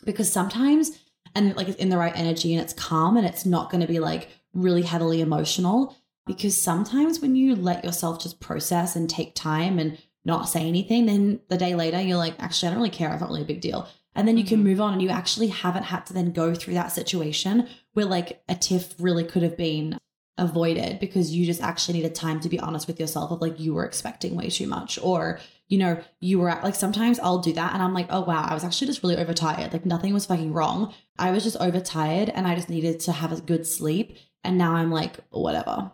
Because 0.04 0.32
sometimes, 0.32 1.00
and 1.34 1.56
like 1.56 1.67
it's 1.67 1.78
in 1.78 1.89
the 1.89 1.98
right 1.98 2.15
energy 2.15 2.54
and 2.54 2.62
it's 2.62 2.74
calm 2.74 3.17
and 3.17 3.26
it's 3.26 3.45
not 3.45 3.71
going 3.71 3.82
to 3.82 3.88
be 3.88 4.00
like 4.00 4.30
really 4.54 4.82
heavily 4.82 5.21
emotional. 5.21 5.95
Because 6.26 6.60
sometimes 6.60 7.19
when 7.19 7.36
you 7.36 7.56
let 7.56 7.86
yourself 7.86 8.21
just 8.21 8.39
process 8.39 8.95
and 8.95 9.10
take 9.10 9.36
time 9.36 9.80
and 9.80 9.98
not 10.26 10.50
say 10.50 10.67
anything, 10.67 11.06
then 11.06 11.39
the 11.50 11.58
day 11.58 11.76
later 11.76 12.02
you're 12.02 12.17
like, 12.17 12.36
actually, 12.39 12.67
I 12.67 12.71
don't 12.71 12.80
really 12.80 12.89
care. 12.89 13.12
It's 13.12 13.21
not 13.21 13.30
really 13.30 13.43
a 13.43 13.45
big 13.45 13.62
deal. 13.62 13.88
And 14.15 14.28
then 14.28 14.38
you 14.38 14.43
can 14.43 14.58
mm-hmm. 14.58 14.67
move 14.67 14.82
on 14.82 14.93
and 14.93 15.02
you 15.02 15.10
actually 15.10 15.48
haven't 15.48 15.84
had 15.84 16.06
to 16.08 16.13
then 16.13 16.32
go 16.32 16.56
through 16.56 16.74
that 16.76 16.91
situation 16.91 17.67
where 17.93 18.06
like 18.06 18.41
a 18.50 18.56
tiff 18.56 18.95
really 19.00 19.24
could 19.24 19.43
have 19.43 19.58
been 19.58 19.98
avoided 20.38 21.00
because 21.00 21.34
you 21.34 21.45
just 21.45 21.62
actually 21.62 21.93
needed 21.93 22.13
time 22.13 22.39
to 22.41 22.50
be 22.50 22.60
honest 22.60 22.88
with 22.88 23.00
yourself 23.00 23.32
of 23.32 23.41
like 23.41 23.60
you 23.60 23.74
were 23.74 23.86
expecting 23.86 24.36
way 24.36 24.50
too 24.50 24.67
much 24.67 25.00
or 25.02 25.39
you 25.67 25.78
know 25.78 26.02
you 26.19 26.38
were 26.38 26.50
at, 26.50 26.63
like 26.63 26.76
sometimes 26.76 27.19
I'll 27.19 27.39
do 27.39 27.54
that 27.54 27.74
and 27.74 27.82
I'm 27.82 27.93
like 27.93 28.08
oh 28.10 28.21
wow 28.21 28.45
I 28.50 28.54
was 28.54 28.63
actually 28.63 28.88
just 28.88 29.02
really 29.02 29.15
overtired 29.15 29.71
like 29.71 29.86
nothing 29.86 30.13
was 30.13 30.26
fucking 30.26 30.52
wrong 30.52 30.93
I 31.17 31.32
was 31.32 31.43
just 31.43 31.56
overtired 31.58 32.30
and 32.30 32.48
I 32.48 32.56
just 32.56 32.69
needed 32.69 33.00
to 33.02 33.13
have 33.13 33.32
a 33.32 33.39
good 33.39 33.65
sleep 33.65 34.17
and 34.43 34.58
now 34.58 34.76
I'm 34.76 34.91
like 34.91 35.15
whatever 35.30 35.91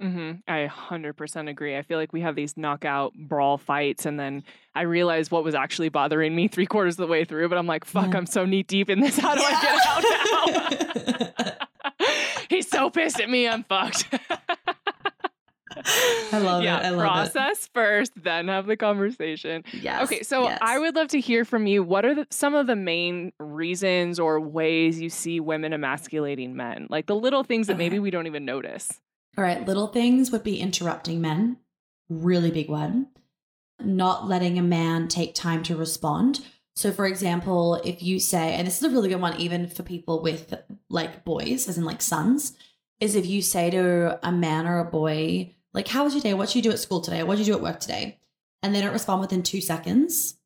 Mm-hmm. 0.00 0.50
I 0.50 0.66
100% 0.66 1.50
agree. 1.50 1.76
I 1.76 1.82
feel 1.82 1.98
like 1.98 2.12
we 2.12 2.22
have 2.22 2.34
these 2.34 2.56
knockout 2.56 3.12
brawl 3.14 3.58
fights, 3.58 4.06
and 4.06 4.18
then 4.18 4.44
I 4.74 4.82
realize 4.82 5.30
what 5.30 5.44
was 5.44 5.54
actually 5.54 5.90
bothering 5.90 6.34
me 6.34 6.48
three 6.48 6.64
quarters 6.64 6.94
of 6.94 7.06
the 7.06 7.12
way 7.12 7.24
through. 7.26 7.50
But 7.50 7.58
I'm 7.58 7.66
like, 7.66 7.84
fuck, 7.84 8.12
yeah. 8.12 8.16
I'm 8.16 8.26
so 8.26 8.46
knee 8.46 8.62
deep 8.62 8.88
in 8.88 9.00
this. 9.00 9.18
How 9.18 9.34
do 9.34 9.42
yeah. 9.42 9.48
I 9.48 11.20
get 11.20 11.28
out 11.28 11.48
now? 11.48 11.66
He's 12.50 12.68
so 12.68 12.90
pissed 12.90 13.20
at 13.20 13.28
me. 13.28 13.48
I'm 13.48 13.64
fucked. 13.64 14.08
I 16.32 16.38
love 16.38 16.62
yeah, 16.62 16.80
it. 16.80 16.86
I 16.86 16.90
love 16.90 17.00
process 17.00 17.64
it. 17.64 17.70
first, 17.72 18.12
then 18.16 18.48
have 18.48 18.66
the 18.66 18.76
conversation. 18.76 19.64
Yes. 19.72 20.04
Okay, 20.04 20.22
so 20.22 20.44
yes. 20.44 20.58
I 20.60 20.78
would 20.78 20.94
love 20.94 21.08
to 21.08 21.20
hear 21.20 21.44
from 21.44 21.66
you. 21.66 21.82
What 21.82 22.04
are 22.04 22.14
the, 22.14 22.26
some 22.30 22.54
of 22.54 22.66
the 22.66 22.76
main 22.76 23.32
reasons 23.38 24.18
or 24.18 24.40
ways 24.40 25.00
you 25.00 25.10
see 25.10 25.40
women 25.40 25.72
emasculating 25.72 26.56
men? 26.56 26.86
Like 26.90 27.06
the 27.06 27.16
little 27.16 27.44
things 27.44 27.68
that 27.68 27.74
okay. 27.74 27.84
maybe 27.84 27.98
we 27.98 28.10
don't 28.10 28.26
even 28.26 28.44
notice. 28.44 29.00
All 29.38 29.44
right, 29.44 29.64
little 29.64 29.86
things 29.86 30.32
would 30.32 30.42
be 30.42 30.60
interrupting 30.60 31.20
men. 31.20 31.58
Really 32.08 32.50
big 32.50 32.68
one. 32.68 33.08
Not 33.82 34.28
letting 34.28 34.58
a 34.58 34.62
man 34.62 35.08
take 35.08 35.34
time 35.34 35.62
to 35.64 35.76
respond. 35.76 36.40
So, 36.80 36.92
for 36.92 37.04
example, 37.04 37.74
if 37.84 38.02
you 38.02 38.18
say, 38.18 38.54
and 38.54 38.66
this 38.66 38.78
is 38.78 38.84
a 38.84 38.88
really 38.88 39.10
good 39.10 39.20
one, 39.20 39.38
even 39.38 39.68
for 39.68 39.82
people 39.82 40.22
with 40.22 40.54
like 40.88 41.26
boys, 41.26 41.68
as 41.68 41.76
in 41.76 41.84
like 41.84 42.00
sons, 42.00 42.54
is 43.00 43.14
if 43.14 43.26
you 43.26 43.42
say 43.42 43.68
to 43.68 44.18
a 44.26 44.32
man 44.32 44.66
or 44.66 44.78
a 44.78 44.90
boy, 44.90 45.54
like, 45.74 45.88
how 45.88 46.04
was 46.04 46.14
your 46.14 46.22
day? 46.22 46.32
What 46.32 46.46
did 46.48 46.54
you 46.54 46.62
do 46.62 46.70
at 46.70 46.78
school 46.78 47.02
today? 47.02 47.22
What 47.22 47.36
did 47.36 47.46
you 47.46 47.52
do 47.52 47.58
at 47.58 47.62
work 47.62 47.80
today? 47.80 48.18
And 48.62 48.74
they 48.74 48.80
don't 48.80 48.94
respond 48.94 49.20
within 49.20 49.42
two 49.42 49.60
seconds, 49.60 50.38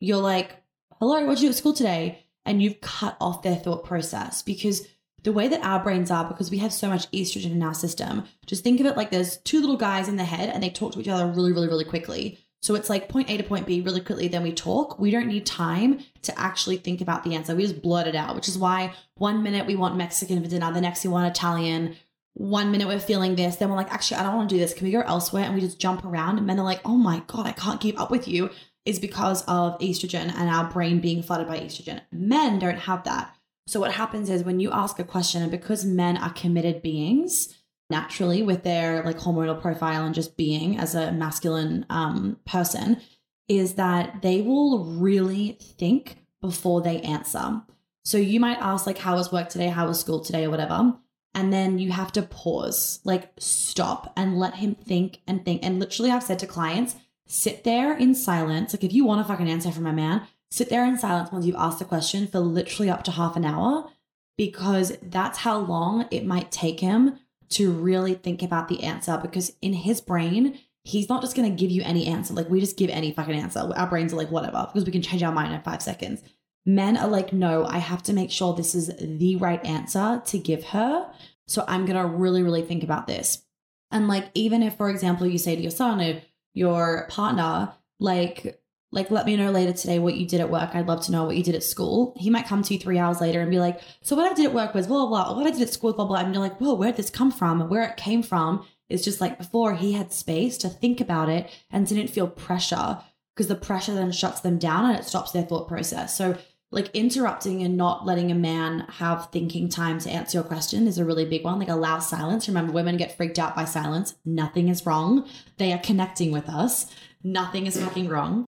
you're 0.00 0.16
like, 0.16 0.56
hello, 0.98 1.24
what 1.24 1.36
did 1.36 1.42
you 1.42 1.48
do 1.48 1.52
at 1.52 1.58
school 1.58 1.74
today? 1.74 2.26
And 2.44 2.60
you've 2.60 2.80
cut 2.80 3.16
off 3.20 3.42
their 3.42 3.54
thought 3.54 3.84
process 3.84 4.42
because 4.42 4.84
the 5.22 5.32
way 5.32 5.46
that 5.46 5.64
our 5.64 5.80
brains 5.80 6.10
are, 6.10 6.24
because 6.24 6.50
we 6.50 6.58
have 6.58 6.72
so 6.72 6.88
much 6.88 7.08
estrogen 7.12 7.52
in 7.52 7.62
our 7.62 7.72
system, 7.72 8.24
just 8.46 8.64
think 8.64 8.80
of 8.80 8.86
it 8.86 8.96
like 8.96 9.12
there's 9.12 9.36
two 9.36 9.60
little 9.60 9.76
guys 9.76 10.08
in 10.08 10.16
the 10.16 10.24
head 10.24 10.48
and 10.48 10.60
they 10.60 10.70
talk 10.70 10.94
to 10.94 11.00
each 11.00 11.06
other 11.06 11.28
really, 11.28 11.52
really, 11.52 11.68
really 11.68 11.84
quickly. 11.84 12.40
So 12.60 12.74
it's 12.74 12.90
like 12.90 13.08
point 13.08 13.30
A 13.30 13.36
to 13.36 13.44
point 13.44 13.66
B 13.66 13.80
really 13.80 14.00
quickly, 14.00 14.28
then 14.28 14.42
we 14.42 14.52
talk. 14.52 14.98
We 14.98 15.10
don't 15.10 15.28
need 15.28 15.46
time 15.46 16.00
to 16.22 16.38
actually 16.38 16.76
think 16.76 17.00
about 17.00 17.24
the 17.24 17.34
answer. 17.34 17.54
We 17.54 17.62
just 17.62 17.82
blurt 17.82 18.06
it 18.06 18.16
out, 18.16 18.34
which 18.34 18.48
is 18.48 18.58
why 18.58 18.94
one 19.14 19.42
minute 19.42 19.66
we 19.66 19.76
want 19.76 19.96
Mexican 19.96 20.42
for 20.42 20.48
dinner, 20.48 20.72
the 20.72 20.80
next 20.80 21.04
we 21.04 21.10
want 21.10 21.30
Italian. 21.30 21.96
One 22.34 22.70
minute 22.70 22.88
we're 22.88 23.00
feeling 23.00 23.36
this, 23.36 23.56
then 23.56 23.68
we're 23.68 23.76
like, 23.76 23.92
actually, 23.92 24.18
I 24.18 24.22
don't 24.22 24.36
want 24.36 24.48
to 24.48 24.54
do 24.54 24.60
this. 24.60 24.74
Can 24.74 24.86
we 24.86 24.92
go 24.92 25.00
elsewhere? 25.00 25.44
And 25.44 25.54
we 25.54 25.60
just 25.60 25.80
jump 25.80 26.04
around. 26.04 26.38
And 26.38 26.46
men 26.46 26.58
are 26.60 26.64
like, 26.64 26.80
oh 26.84 26.96
my 26.96 27.22
God, 27.26 27.46
I 27.46 27.52
can't 27.52 27.80
keep 27.80 28.00
up 28.00 28.10
with 28.10 28.28
you. 28.28 28.50
Is 28.84 28.98
because 28.98 29.42
of 29.42 29.78
estrogen 29.80 30.32
and 30.34 30.48
our 30.48 30.70
brain 30.70 31.00
being 31.00 31.22
flooded 31.22 31.46
by 31.46 31.58
estrogen. 31.58 32.00
Men 32.10 32.58
don't 32.58 32.78
have 32.78 33.04
that. 33.04 33.34
So 33.66 33.80
what 33.80 33.92
happens 33.92 34.30
is 34.30 34.44
when 34.44 34.60
you 34.60 34.70
ask 34.72 34.98
a 34.98 35.04
question, 35.04 35.42
and 35.42 35.50
because 35.50 35.84
men 35.84 36.16
are 36.16 36.32
committed 36.32 36.80
beings, 36.80 37.54
naturally 37.90 38.42
with 38.42 38.62
their 38.64 39.02
like 39.02 39.18
hormonal 39.18 39.60
profile 39.60 40.04
and 40.04 40.14
just 40.14 40.36
being 40.36 40.78
as 40.78 40.94
a 40.94 41.12
masculine 41.12 41.86
um, 41.88 42.38
person 42.46 43.00
is 43.48 43.74
that 43.74 44.20
they 44.22 44.42
will 44.42 44.84
really 44.84 45.58
think 45.60 46.18
before 46.40 46.82
they 46.82 47.00
answer. 47.00 47.62
So 48.04 48.18
you 48.18 48.40
might 48.40 48.58
ask 48.58 48.86
like 48.86 48.98
how 48.98 49.16
was 49.16 49.32
work 49.32 49.48
today, 49.48 49.68
how 49.68 49.86
was 49.86 50.00
school 50.00 50.20
today 50.20 50.44
or 50.44 50.50
whatever, 50.50 50.94
and 51.34 51.52
then 51.52 51.78
you 51.78 51.92
have 51.92 52.12
to 52.12 52.22
pause, 52.22 53.00
like 53.04 53.30
stop 53.38 54.12
and 54.16 54.38
let 54.38 54.56
him 54.56 54.74
think 54.74 55.20
and 55.26 55.44
think. 55.44 55.64
And 55.64 55.78
literally 55.78 56.10
I've 56.10 56.22
said 56.22 56.38
to 56.40 56.46
clients, 56.46 56.96
sit 57.26 57.64
there 57.64 57.96
in 57.96 58.14
silence. 58.14 58.74
Like 58.74 58.84
if 58.84 58.92
you 58.92 59.04
want 59.04 59.20
a 59.20 59.24
fucking 59.24 59.48
answer 59.48 59.70
from 59.70 59.86
a 59.86 59.92
man, 59.92 60.22
sit 60.50 60.68
there 60.68 60.84
in 60.84 60.98
silence 60.98 61.30
once 61.32 61.46
you've 61.46 61.56
asked 61.56 61.78
the 61.78 61.84
question 61.84 62.26
for 62.26 62.40
literally 62.40 62.90
up 62.90 63.04
to 63.04 63.10
half 63.10 63.36
an 63.36 63.44
hour 63.44 63.90
because 64.36 64.96
that's 65.02 65.38
how 65.38 65.58
long 65.58 66.06
it 66.10 66.24
might 66.24 66.50
take 66.50 66.80
him 66.80 67.18
to 67.50 67.72
really 67.72 68.14
think 68.14 68.42
about 68.42 68.68
the 68.68 68.82
answer 68.82 69.18
because 69.20 69.52
in 69.62 69.72
his 69.72 70.00
brain, 70.00 70.58
he's 70.84 71.08
not 71.08 71.22
just 71.22 71.36
going 71.36 71.50
to 71.50 71.56
give 71.56 71.70
you 71.70 71.82
any 71.82 72.06
answer. 72.06 72.34
Like 72.34 72.48
we 72.48 72.60
just 72.60 72.76
give 72.76 72.90
any 72.90 73.12
fucking 73.12 73.34
answer. 73.34 73.60
Our 73.76 73.86
brains 73.86 74.12
are 74.12 74.16
like, 74.16 74.30
whatever, 74.30 74.66
because 74.66 74.86
we 74.86 74.92
can 74.92 75.02
change 75.02 75.22
our 75.22 75.32
mind 75.32 75.54
in 75.54 75.60
five 75.62 75.82
seconds. 75.82 76.22
Men 76.66 76.96
are 76.96 77.08
like, 77.08 77.32
no, 77.32 77.64
I 77.64 77.78
have 77.78 78.02
to 78.04 78.12
make 78.12 78.30
sure 78.30 78.54
this 78.54 78.74
is 78.74 78.90
the 78.98 79.36
right 79.36 79.64
answer 79.64 80.22
to 80.26 80.38
give 80.38 80.64
her. 80.64 81.10
So 81.46 81.64
I'm 81.66 81.86
going 81.86 81.96
to 81.96 82.06
really, 82.06 82.42
really 82.42 82.62
think 82.62 82.82
about 82.82 83.06
this. 83.06 83.42
And 83.90 84.08
like, 84.08 84.30
even 84.34 84.62
if, 84.62 84.76
for 84.76 84.90
example, 84.90 85.26
you 85.26 85.38
say 85.38 85.56
to 85.56 85.62
your 85.62 85.70
son 85.70 86.00
or 86.00 86.20
your 86.52 87.06
partner, 87.10 87.72
like, 88.00 88.60
like 88.90 89.10
let 89.10 89.26
me 89.26 89.36
know 89.36 89.50
later 89.50 89.72
today 89.72 89.98
what 89.98 90.16
you 90.16 90.26
did 90.26 90.40
at 90.40 90.50
work 90.50 90.70
i'd 90.74 90.86
love 90.86 91.04
to 91.04 91.12
know 91.12 91.24
what 91.24 91.36
you 91.36 91.42
did 91.42 91.54
at 91.54 91.62
school 91.62 92.14
he 92.16 92.30
might 92.30 92.46
come 92.46 92.62
to 92.62 92.74
you 92.74 92.80
three 92.80 92.98
hours 92.98 93.20
later 93.20 93.40
and 93.40 93.50
be 93.50 93.58
like 93.58 93.80
so 94.02 94.16
what 94.16 94.30
i 94.30 94.34
did 94.34 94.46
at 94.46 94.54
work 94.54 94.74
was 94.74 94.86
blah 94.86 95.06
blah 95.06 95.24
blah 95.24 95.36
what 95.36 95.46
i 95.46 95.50
did 95.50 95.62
at 95.62 95.72
school 95.72 95.92
blah 95.92 96.04
blah 96.04 96.18
and 96.18 96.34
you're 96.34 96.42
like 96.42 96.58
whoa 96.60 96.74
where 96.74 96.90
did 96.90 96.96
this 96.96 97.10
come 97.10 97.30
from 97.30 97.60
And 97.60 97.70
where 97.70 97.82
it 97.82 97.96
came 97.96 98.22
from 98.22 98.64
is 98.88 99.04
just 99.04 99.20
like 99.20 99.38
before 99.38 99.74
he 99.74 99.92
had 99.92 100.12
space 100.12 100.56
to 100.58 100.68
think 100.68 101.00
about 101.00 101.28
it 101.28 101.50
and 101.70 101.86
didn't 101.86 102.10
feel 102.10 102.28
pressure 102.28 102.98
because 103.34 103.48
the 103.48 103.54
pressure 103.54 103.94
then 103.94 104.12
shuts 104.12 104.40
them 104.40 104.58
down 104.58 104.86
and 104.86 104.98
it 104.98 105.04
stops 105.04 105.32
their 105.32 105.42
thought 105.42 105.68
process 105.68 106.16
so 106.16 106.36
like 106.70 106.90
interrupting 106.94 107.62
and 107.62 107.76
not 107.76 108.04
letting 108.04 108.30
a 108.30 108.34
man 108.34 108.80
have 108.98 109.30
thinking 109.30 109.68
time 109.68 109.98
to 110.00 110.10
answer 110.10 110.38
your 110.38 110.44
question 110.44 110.86
is 110.86 110.98
a 110.98 111.04
really 111.04 111.24
big 111.24 111.42
one. 111.42 111.58
Like 111.58 111.68
allow 111.68 111.98
silence. 111.98 112.46
Remember, 112.46 112.72
women 112.72 112.98
get 112.98 113.16
freaked 113.16 113.38
out 113.38 113.56
by 113.56 113.64
silence. 113.64 114.16
Nothing 114.24 114.68
is 114.68 114.84
wrong. 114.84 115.26
They 115.56 115.72
are 115.72 115.78
connecting 115.78 116.30
with 116.30 116.46
us. 116.48 116.94
Nothing 117.24 117.66
is 117.66 117.82
fucking 117.82 118.08
wrong. 118.08 118.44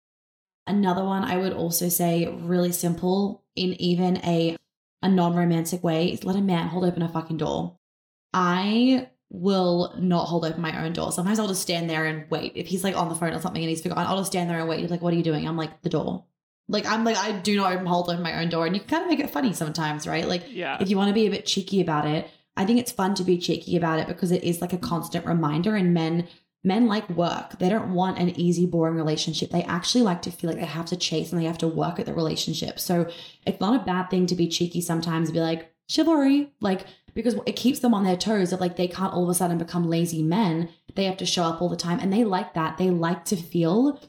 Another 0.68 1.04
one 1.04 1.24
I 1.24 1.37
would 1.38 1.52
also 1.52 1.88
say 1.88 2.26
really 2.26 2.72
simple 2.72 3.44
in 3.57 3.74
even 3.81 4.18
a 4.18 4.57
a 5.02 5.09
non-romantic 5.09 5.83
way 5.83 6.12
is 6.12 6.24
let 6.24 6.37
a 6.37 6.40
man 6.40 6.68
hold 6.68 6.85
open 6.85 7.02
a 7.02 7.09
fucking 7.09 7.37
door. 7.37 7.78
I 8.35 9.09
will 9.31 9.94
not 9.98 10.26
hold 10.26 10.44
open 10.44 10.61
my 10.61 10.85
own 10.85 10.92
door. 10.92 11.12
Sometimes 11.12 11.38
I'll 11.38 11.48
just 11.48 11.62
stand 11.62 11.88
there 11.88 12.04
and 12.07 12.31
wait. 12.31 12.52
If 12.54 12.66
he's 12.66 12.83
like 12.83 12.96
on 12.96 13.09
the 13.09 13.14
phone 13.14 13.33
or 13.33 13.40
something 13.40 13.62
and 13.62 13.68
he's 13.70 13.83
forgotten, 13.83 14.07
I'll 14.07 14.18
just 14.18 14.31
stand 14.31 14.50
there 14.50 14.59
and 14.59 14.68
wait. 14.68 14.81
He's 14.81 14.90
like, 14.90 15.02
what 15.02 15.12
are 15.12 15.16
you 15.16 15.22
doing? 15.22 15.46
I'm 15.46 15.57
like, 15.57 15.83
the 15.83 15.88
door. 15.88 16.24
Like 16.68 16.87
I'm 16.87 17.04
like, 17.04 17.16
I 17.16 17.33
do 17.33 17.57
not 17.57 17.87
hold 17.87 18.11
open 18.11 18.22
my 18.22 18.40
own 18.40 18.48
door. 18.48 18.66
And 18.66 18.74
you 18.74 18.81
can 18.81 18.90
kind 18.90 19.02
of 19.02 19.09
make 19.09 19.20
it 19.20 19.31
funny 19.31 19.52
sometimes, 19.52 20.07
right? 20.07 20.26
Like 20.26 20.44
yeah. 20.50 20.78
if 20.81 20.90
you 20.90 20.96
want 20.96 21.09
to 21.09 21.14
be 21.14 21.26
a 21.26 21.31
bit 21.31 21.46
cheeky 21.46 21.81
about 21.81 22.07
it, 22.07 22.28
I 22.57 22.64
think 22.64 22.81
it's 22.81 22.92
fun 22.92 23.14
to 23.14 23.24
be 23.24 23.38
cheeky 23.38 23.76
about 23.76 24.00
it 24.00 24.09
because 24.09 24.33
it 24.33 24.42
is 24.42 24.61
like 24.61 24.72
a 24.72 24.78
constant 24.78 25.24
reminder 25.24 25.76
and 25.76 25.94
men 25.94 26.26
men 26.64 26.87
like 26.87 27.09
work. 27.11 27.59
They 27.59 27.68
don't 27.68 27.94
want 27.94 28.18
an 28.18 28.38
easy, 28.38 28.66
boring 28.66 28.97
relationship. 28.97 29.51
They 29.51 29.62
actually 29.62 30.03
like 30.03 30.23
to 30.23 30.31
feel 30.31 30.51
like 30.51 30.59
they 30.59 30.66
have 30.66 30.87
to 30.87 30.97
chase 30.97 31.33
and 31.33 31.40
they 31.40 31.47
have 31.47 31.59
to 31.59 31.68
work 31.68 31.99
at 31.99 32.07
the 32.07 32.14
relationship. 32.14 32.81
So 32.81 33.11
it's 33.47 33.61
not 33.61 33.81
a 33.81 33.85
bad 33.85 34.11
thing 34.11 34.27
to 34.27 34.35
be 34.35 34.49
cheeky 34.49 34.81
sometimes, 34.81 35.31
be 35.31 35.40
like, 35.40 35.73
chivalry, 35.88 36.53
like, 36.61 36.87
because 37.14 37.37
it 37.47 37.57
keeps 37.57 37.79
them 37.79 37.94
on 37.94 38.05
their 38.05 38.16
toes 38.16 38.53
of 38.53 38.61
like 38.61 38.77
they 38.77 38.88
can't 38.88 39.12
all 39.12 39.25
of 39.25 39.29
a 39.29 39.35
sudden 39.35 39.59
become 39.59 39.88
lazy 39.88 40.23
men. 40.23 40.68
They 40.94 41.05
have 41.05 41.16
to 41.18 41.27
show 41.27 41.44
up 41.44 41.62
all 41.62 41.68
the 41.68 41.77
time. 41.77 42.01
And 42.01 42.12
they 42.12 42.25
like 42.25 42.55
that. 42.55 42.77
They 42.77 42.90
like 42.90 43.25
to 43.27 43.37
feel 43.37 44.01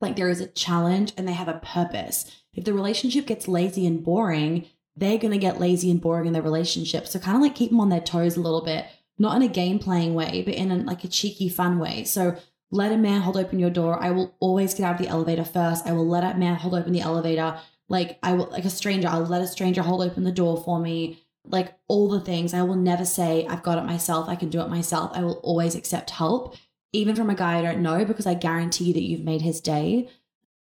like 0.00 0.16
there 0.16 0.28
is 0.28 0.40
a 0.40 0.46
challenge 0.46 1.12
and 1.16 1.28
they 1.28 1.32
have 1.32 1.48
a 1.48 1.60
purpose. 1.62 2.30
If 2.54 2.64
the 2.64 2.74
relationship 2.74 3.26
gets 3.26 3.46
lazy 3.46 3.86
and 3.86 4.02
boring, 4.02 4.66
they're 4.96 5.18
going 5.18 5.32
to 5.32 5.38
get 5.38 5.60
lazy 5.60 5.90
and 5.90 6.00
boring 6.00 6.26
in 6.26 6.32
their 6.32 6.42
relationship. 6.42 7.06
So 7.06 7.18
kind 7.18 7.36
of 7.36 7.42
like 7.42 7.54
keep 7.54 7.70
them 7.70 7.80
on 7.80 7.88
their 7.88 8.00
toes 8.00 8.36
a 8.36 8.40
little 8.40 8.64
bit 8.64 8.86
not 9.20 9.36
in 9.36 9.42
a 9.42 9.48
game 9.48 9.78
playing 9.78 10.14
way, 10.14 10.42
but 10.44 10.54
in 10.54 10.72
a, 10.72 10.76
like 10.76 11.04
a 11.04 11.08
cheeky, 11.08 11.50
fun 11.50 11.78
way. 11.78 12.04
So 12.04 12.36
let 12.70 12.90
a 12.90 12.96
man 12.96 13.20
hold 13.20 13.36
open 13.36 13.58
your 13.58 13.68
door. 13.68 14.02
I 14.02 14.10
will 14.10 14.34
always 14.40 14.72
get 14.72 14.84
out 14.84 14.98
of 14.98 15.06
the 15.06 15.08
elevator 15.08 15.44
first. 15.44 15.86
I 15.86 15.92
will 15.92 16.08
let 16.08 16.24
a 16.24 16.38
man 16.38 16.56
hold 16.56 16.74
open 16.74 16.92
the 16.92 17.02
elevator. 17.02 17.60
Like 17.90 18.18
I 18.22 18.32
will, 18.32 18.46
like 18.46 18.64
a 18.64 18.70
stranger, 18.70 19.08
I'll 19.08 19.20
let 19.26 19.42
a 19.42 19.46
stranger 19.46 19.82
hold 19.82 20.00
open 20.00 20.24
the 20.24 20.32
door 20.32 20.62
for 20.64 20.80
me. 20.80 21.22
Like 21.44 21.74
all 21.86 22.08
the 22.08 22.20
things. 22.20 22.54
I 22.54 22.62
will 22.62 22.76
never 22.76 23.04
say, 23.04 23.46
I've 23.46 23.62
got 23.62 23.76
it 23.76 23.84
myself. 23.84 24.26
I 24.26 24.36
can 24.36 24.48
do 24.48 24.62
it 24.62 24.70
myself. 24.70 25.10
I 25.14 25.22
will 25.22 25.40
always 25.42 25.74
accept 25.74 26.10
help, 26.10 26.56
even 26.94 27.14
from 27.14 27.28
a 27.28 27.34
guy 27.34 27.58
I 27.58 27.62
don't 27.62 27.82
know, 27.82 28.06
because 28.06 28.26
I 28.26 28.34
guarantee 28.34 28.94
that 28.94 29.02
you've 29.02 29.24
made 29.24 29.42
his 29.42 29.60
day. 29.60 30.08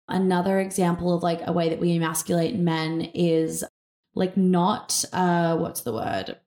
Another 0.07 0.59
example 0.59 1.13
of 1.13 1.23
like 1.23 1.41
a 1.45 1.51
way 1.51 1.67
that 1.67 1.79
we 1.79 1.93
emasculate 1.93 2.55
men 2.55 3.11
is 3.13 3.65
like 4.13 4.37
not, 4.37 5.03
uh, 5.11 5.57
what's 5.57 5.81
the 5.81 5.91
word? 5.93 6.37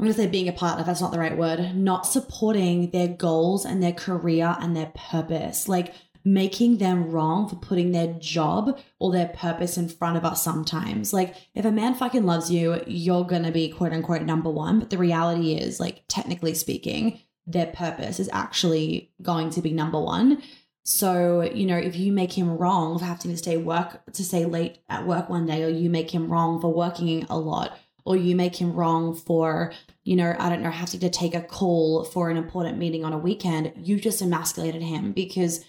I'm 0.00 0.06
going 0.06 0.14
to 0.14 0.22
say 0.22 0.28
being 0.28 0.48
a 0.48 0.52
partner, 0.54 0.82
that's 0.82 1.02
not 1.02 1.12
the 1.12 1.18
right 1.18 1.36
word, 1.36 1.74
not 1.76 2.06
supporting 2.06 2.90
their 2.90 3.06
goals 3.06 3.66
and 3.66 3.82
their 3.82 3.92
career 3.92 4.56
and 4.58 4.74
their 4.74 4.90
purpose. 4.94 5.68
Like 5.68 5.92
making 6.24 6.78
them 6.78 7.10
wrong 7.10 7.46
for 7.46 7.56
putting 7.56 7.92
their 7.92 8.14
job 8.14 8.78
or 8.98 9.12
their 9.12 9.28
purpose 9.28 9.76
in 9.76 9.90
front 9.90 10.16
of 10.16 10.24
us 10.24 10.42
sometimes. 10.42 11.12
Like, 11.12 11.34
if 11.54 11.66
a 11.66 11.70
man 11.70 11.94
fucking 11.94 12.24
loves 12.24 12.50
you, 12.50 12.82
you're 12.86 13.26
going 13.26 13.42
to 13.42 13.52
be 13.52 13.68
quote 13.68 13.92
unquote 13.92 14.22
number 14.22 14.48
one. 14.48 14.78
But 14.78 14.88
the 14.88 14.96
reality 14.96 15.52
is, 15.52 15.78
like, 15.78 16.04
technically 16.08 16.54
speaking, 16.54 17.20
their 17.46 17.66
purpose 17.66 18.18
is 18.18 18.30
actually 18.32 19.12
going 19.20 19.50
to 19.50 19.60
be 19.60 19.70
number 19.70 20.00
one. 20.00 20.42
So, 20.82 21.42
you 21.42 21.66
know, 21.66 21.76
if 21.76 21.94
you 21.96 22.10
make 22.10 22.32
him 22.32 22.56
wrong 22.56 22.98
for 22.98 23.04
having 23.04 23.32
to 23.32 23.36
stay 23.36 23.58
work 23.58 24.00
to 24.14 24.24
stay 24.24 24.46
late 24.46 24.78
at 24.88 25.06
work 25.06 25.28
one 25.28 25.44
day, 25.44 25.62
or 25.62 25.68
you 25.68 25.90
make 25.90 26.10
him 26.10 26.32
wrong 26.32 26.58
for 26.58 26.72
working 26.72 27.26
a 27.28 27.38
lot, 27.38 27.78
or 28.10 28.16
you 28.16 28.34
make 28.34 28.60
him 28.60 28.72
wrong 28.72 29.14
for, 29.14 29.72
you 30.02 30.16
know, 30.16 30.34
I 30.36 30.48
don't 30.48 30.62
know, 30.62 30.70
having 30.72 30.98
to 30.98 31.08
take 31.08 31.32
a 31.32 31.40
call 31.40 32.02
for 32.02 32.28
an 32.28 32.36
important 32.36 32.76
meeting 32.76 33.04
on 33.04 33.12
a 33.12 33.18
weekend, 33.18 33.72
you 33.76 34.00
just 34.00 34.20
emasculated 34.20 34.82
him 34.82 35.12
because 35.12 35.64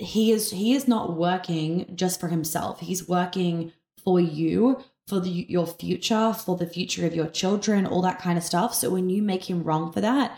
he 0.00 0.32
is 0.32 0.50
he 0.50 0.74
is 0.74 0.88
not 0.88 1.16
working 1.16 1.92
just 1.94 2.18
for 2.18 2.26
himself. 2.26 2.80
He's 2.80 3.08
working 3.08 3.70
for 4.02 4.18
you, 4.18 4.82
for 5.06 5.20
the, 5.20 5.30
your 5.30 5.68
future, 5.68 6.32
for 6.32 6.56
the 6.56 6.66
future 6.66 7.06
of 7.06 7.14
your 7.14 7.28
children, 7.28 7.86
all 7.86 8.02
that 8.02 8.18
kind 8.18 8.36
of 8.36 8.42
stuff. 8.42 8.74
So 8.74 8.90
when 8.90 9.08
you 9.08 9.22
make 9.22 9.48
him 9.48 9.62
wrong 9.62 9.92
for 9.92 10.00
that, 10.00 10.36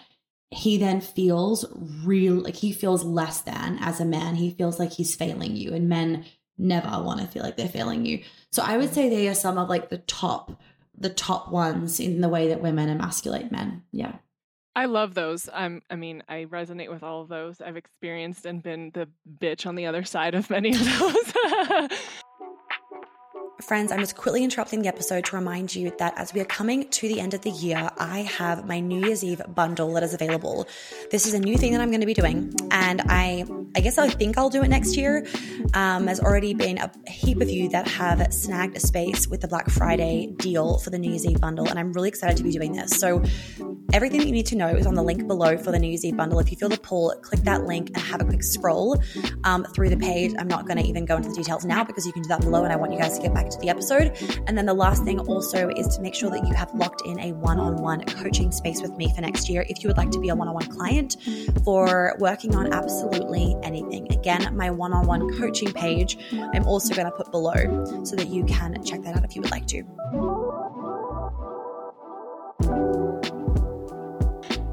he 0.50 0.76
then 0.76 1.00
feels 1.00 1.64
real 2.04 2.34
like 2.34 2.56
he 2.56 2.70
feels 2.70 3.02
less 3.02 3.40
than 3.40 3.78
as 3.80 3.98
a 3.98 4.04
man. 4.04 4.34
He 4.34 4.50
feels 4.50 4.78
like 4.78 4.92
he's 4.92 5.14
failing 5.14 5.56
you 5.56 5.72
and 5.72 5.88
men 5.88 6.26
never 6.58 7.02
want 7.02 7.20
to 7.20 7.26
feel 7.26 7.42
like 7.42 7.56
they're 7.56 7.66
failing 7.66 8.04
you. 8.04 8.22
So 8.52 8.62
I 8.62 8.76
would 8.76 8.92
say 8.92 9.08
they 9.08 9.26
are 9.28 9.34
some 9.34 9.56
of 9.56 9.70
like 9.70 9.88
the 9.88 9.98
top 9.98 10.60
the 11.00 11.10
top 11.10 11.50
ones 11.50 11.98
in 11.98 12.20
the 12.20 12.28
way 12.28 12.48
that 12.48 12.60
women 12.60 12.88
emasculate 12.88 13.50
men. 13.50 13.82
Yeah. 13.90 14.16
I 14.76 14.84
love 14.84 15.14
those. 15.14 15.48
I 15.52 15.80
mean, 15.96 16.22
I 16.28 16.46
resonate 16.48 16.90
with 16.90 17.02
all 17.02 17.22
of 17.22 17.28
those. 17.28 17.60
I've 17.60 17.76
experienced 17.76 18.46
and 18.46 18.62
been 18.62 18.92
the 18.94 19.08
bitch 19.40 19.66
on 19.66 19.74
the 19.74 19.86
other 19.86 20.04
side 20.04 20.34
of 20.34 20.48
many 20.48 20.72
of 20.74 20.84
those. 20.98 21.90
Friends, 23.62 23.92
I'm 23.92 23.98
just 24.00 24.16
quickly 24.16 24.42
interrupting 24.42 24.80
the 24.80 24.88
episode 24.88 25.26
to 25.26 25.36
remind 25.36 25.74
you 25.74 25.92
that 25.98 26.14
as 26.16 26.32
we 26.32 26.40
are 26.40 26.46
coming 26.46 26.88
to 26.88 27.08
the 27.08 27.20
end 27.20 27.34
of 27.34 27.42
the 27.42 27.50
year, 27.50 27.90
I 27.98 28.20
have 28.20 28.66
my 28.66 28.80
New 28.80 29.04
Year's 29.04 29.22
Eve 29.22 29.42
bundle 29.54 29.92
that 29.94 30.02
is 30.02 30.14
available. 30.14 30.66
This 31.10 31.26
is 31.26 31.34
a 31.34 31.38
new 31.38 31.58
thing 31.58 31.72
that 31.72 31.80
I'm 31.82 31.90
going 31.90 32.00
to 32.00 32.06
be 32.06 32.14
doing, 32.14 32.54
and 32.70 33.02
I, 33.06 33.44
I 33.76 33.80
guess 33.80 33.98
I 33.98 34.08
think 34.08 34.38
I'll 34.38 34.48
do 34.48 34.62
it 34.62 34.68
next 34.68 34.96
year. 34.96 35.26
Um, 35.74 36.06
there's 36.06 36.20
already 36.20 36.54
been 36.54 36.78
a 36.78 36.90
heap 37.10 37.42
of 37.42 37.50
you 37.50 37.68
that 37.68 37.86
have 37.86 38.32
snagged 38.32 38.76
a 38.78 38.80
space 38.80 39.28
with 39.28 39.42
the 39.42 39.48
Black 39.48 39.68
Friday 39.68 40.32
deal 40.38 40.78
for 40.78 40.88
the 40.88 40.98
New 40.98 41.10
Year's 41.10 41.26
Eve 41.26 41.40
bundle, 41.40 41.68
and 41.68 41.78
I'm 41.78 41.92
really 41.92 42.08
excited 42.08 42.38
to 42.38 42.42
be 42.42 42.52
doing 42.52 42.72
this. 42.72 42.98
So, 42.98 43.22
everything 43.92 44.20
that 44.20 44.26
you 44.26 44.32
need 44.32 44.46
to 44.46 44.56
know 44.56 44.68
is 44.68 44.86
on 44.86 44.94
the 44.94 45.02
link 45.02 45.26
below 45.26 45.58
for 45.58 45.70
the 45.70 45.78
New 45.78 45.88
Year's 45.88 46.04
Eve 46.04 46.16
bundle. 46.16 46.38
If 46.38 46.50
you 46.50 46.56
feel 46.56 46.70
the 46.70 46.78
pull, 46.78 47.14
click 47.22 47.42
that 47.42 47.64
link 47.64 47.88
and 47.88 47.98
have 47.98 48.22
a 48.22 48.24
quick 48.24 48.42
scroll 48.42 49.02
um, 49.44 49.64
through 49.74 49.90
the 49.90 49.96
page. 49.98 50.32
I'm 50.38 50.48
not 50.48 50.66
going 50.66 50.78
to 50.78 50.84
even 50.84 51.04
go 51.04 51.16
into 51.16 51.28
the 51.28 51.34
details 51.34 51.66
now 51.66 51.84
because 51.84 52.06
you 52.06 52.12
can 52.12 52.22
do 52.22 52.28
that 52.28 52.40
below, 52.40 52.64
and 52.64 52.72
I 52.72 52.76
want 52.76 52.92
you 52.92 52.98
guys 52.98 53.16
to 53.16 53.22
get 53.22 53.34
back 53.34 53.49
to 53.50 53.58
the 53.58 53.68
episode. 53.68 54.16
And 54.46 54.56
then 54.56 54.66
the 54.66 54.74
last 54.74 55.04
thing 55.04 55.20
also 55.20 55.68
is 55.70 55.88
to 55.96 56.02
make 56.02 56.14
sure 56.14 56.30
that 56.30 56.46
you 56.46 56.54
have 56.54 56.72
locked 56.74 57.02
in 57.06 57.18
a 57.20 57.32
one 57.32 57.58
on 57.58 57.76
one 57.76 58.04
coaching 58.04 58.52
space 58.52 58.80
with 58.82 58.96
me 58.96 59.12
for 59.14 59.20
next 59.20 59.48
year 59.48 59.64
if 59.68 59.82
you 59.82 59.88
would 59.88 59.96
like 59.96 60.10
to 60.10 60.20
be 60.20 60.28
a 60.28 60.34
one 60.34 60.48
on 60.48 60.54
one 60.54 60.66
client 60.66 61.16
for 61.64 62.16
working 62.18 62.54
on 62.54 62.72
absolutely 62.72 63.56
anything. 63.62 64.10
Again, 64.12 64.54
my 64.56 64.70
one 64.70 64.92
on 64.92 65.06
one 65.06 65.36
coaching 65.38 65.72
page, 65.72 66.18
I'm 66.32 66.66
also 66.66 66.94
going 66.94 67.06
to 67.06 67.12
put 67.12 67.30
below 67.30 68.04
so 68.04 68.16
that 68.16 68.28
you 68.28 68.44
can 68.44 68.82
check 68.84 69.02
that 69.02 69.16
out 69.16 69.24
if 69.24 69.34
you 69.34 69.42
would 69.42 69.50
like 69.50 69.66
to. 69.68 69.84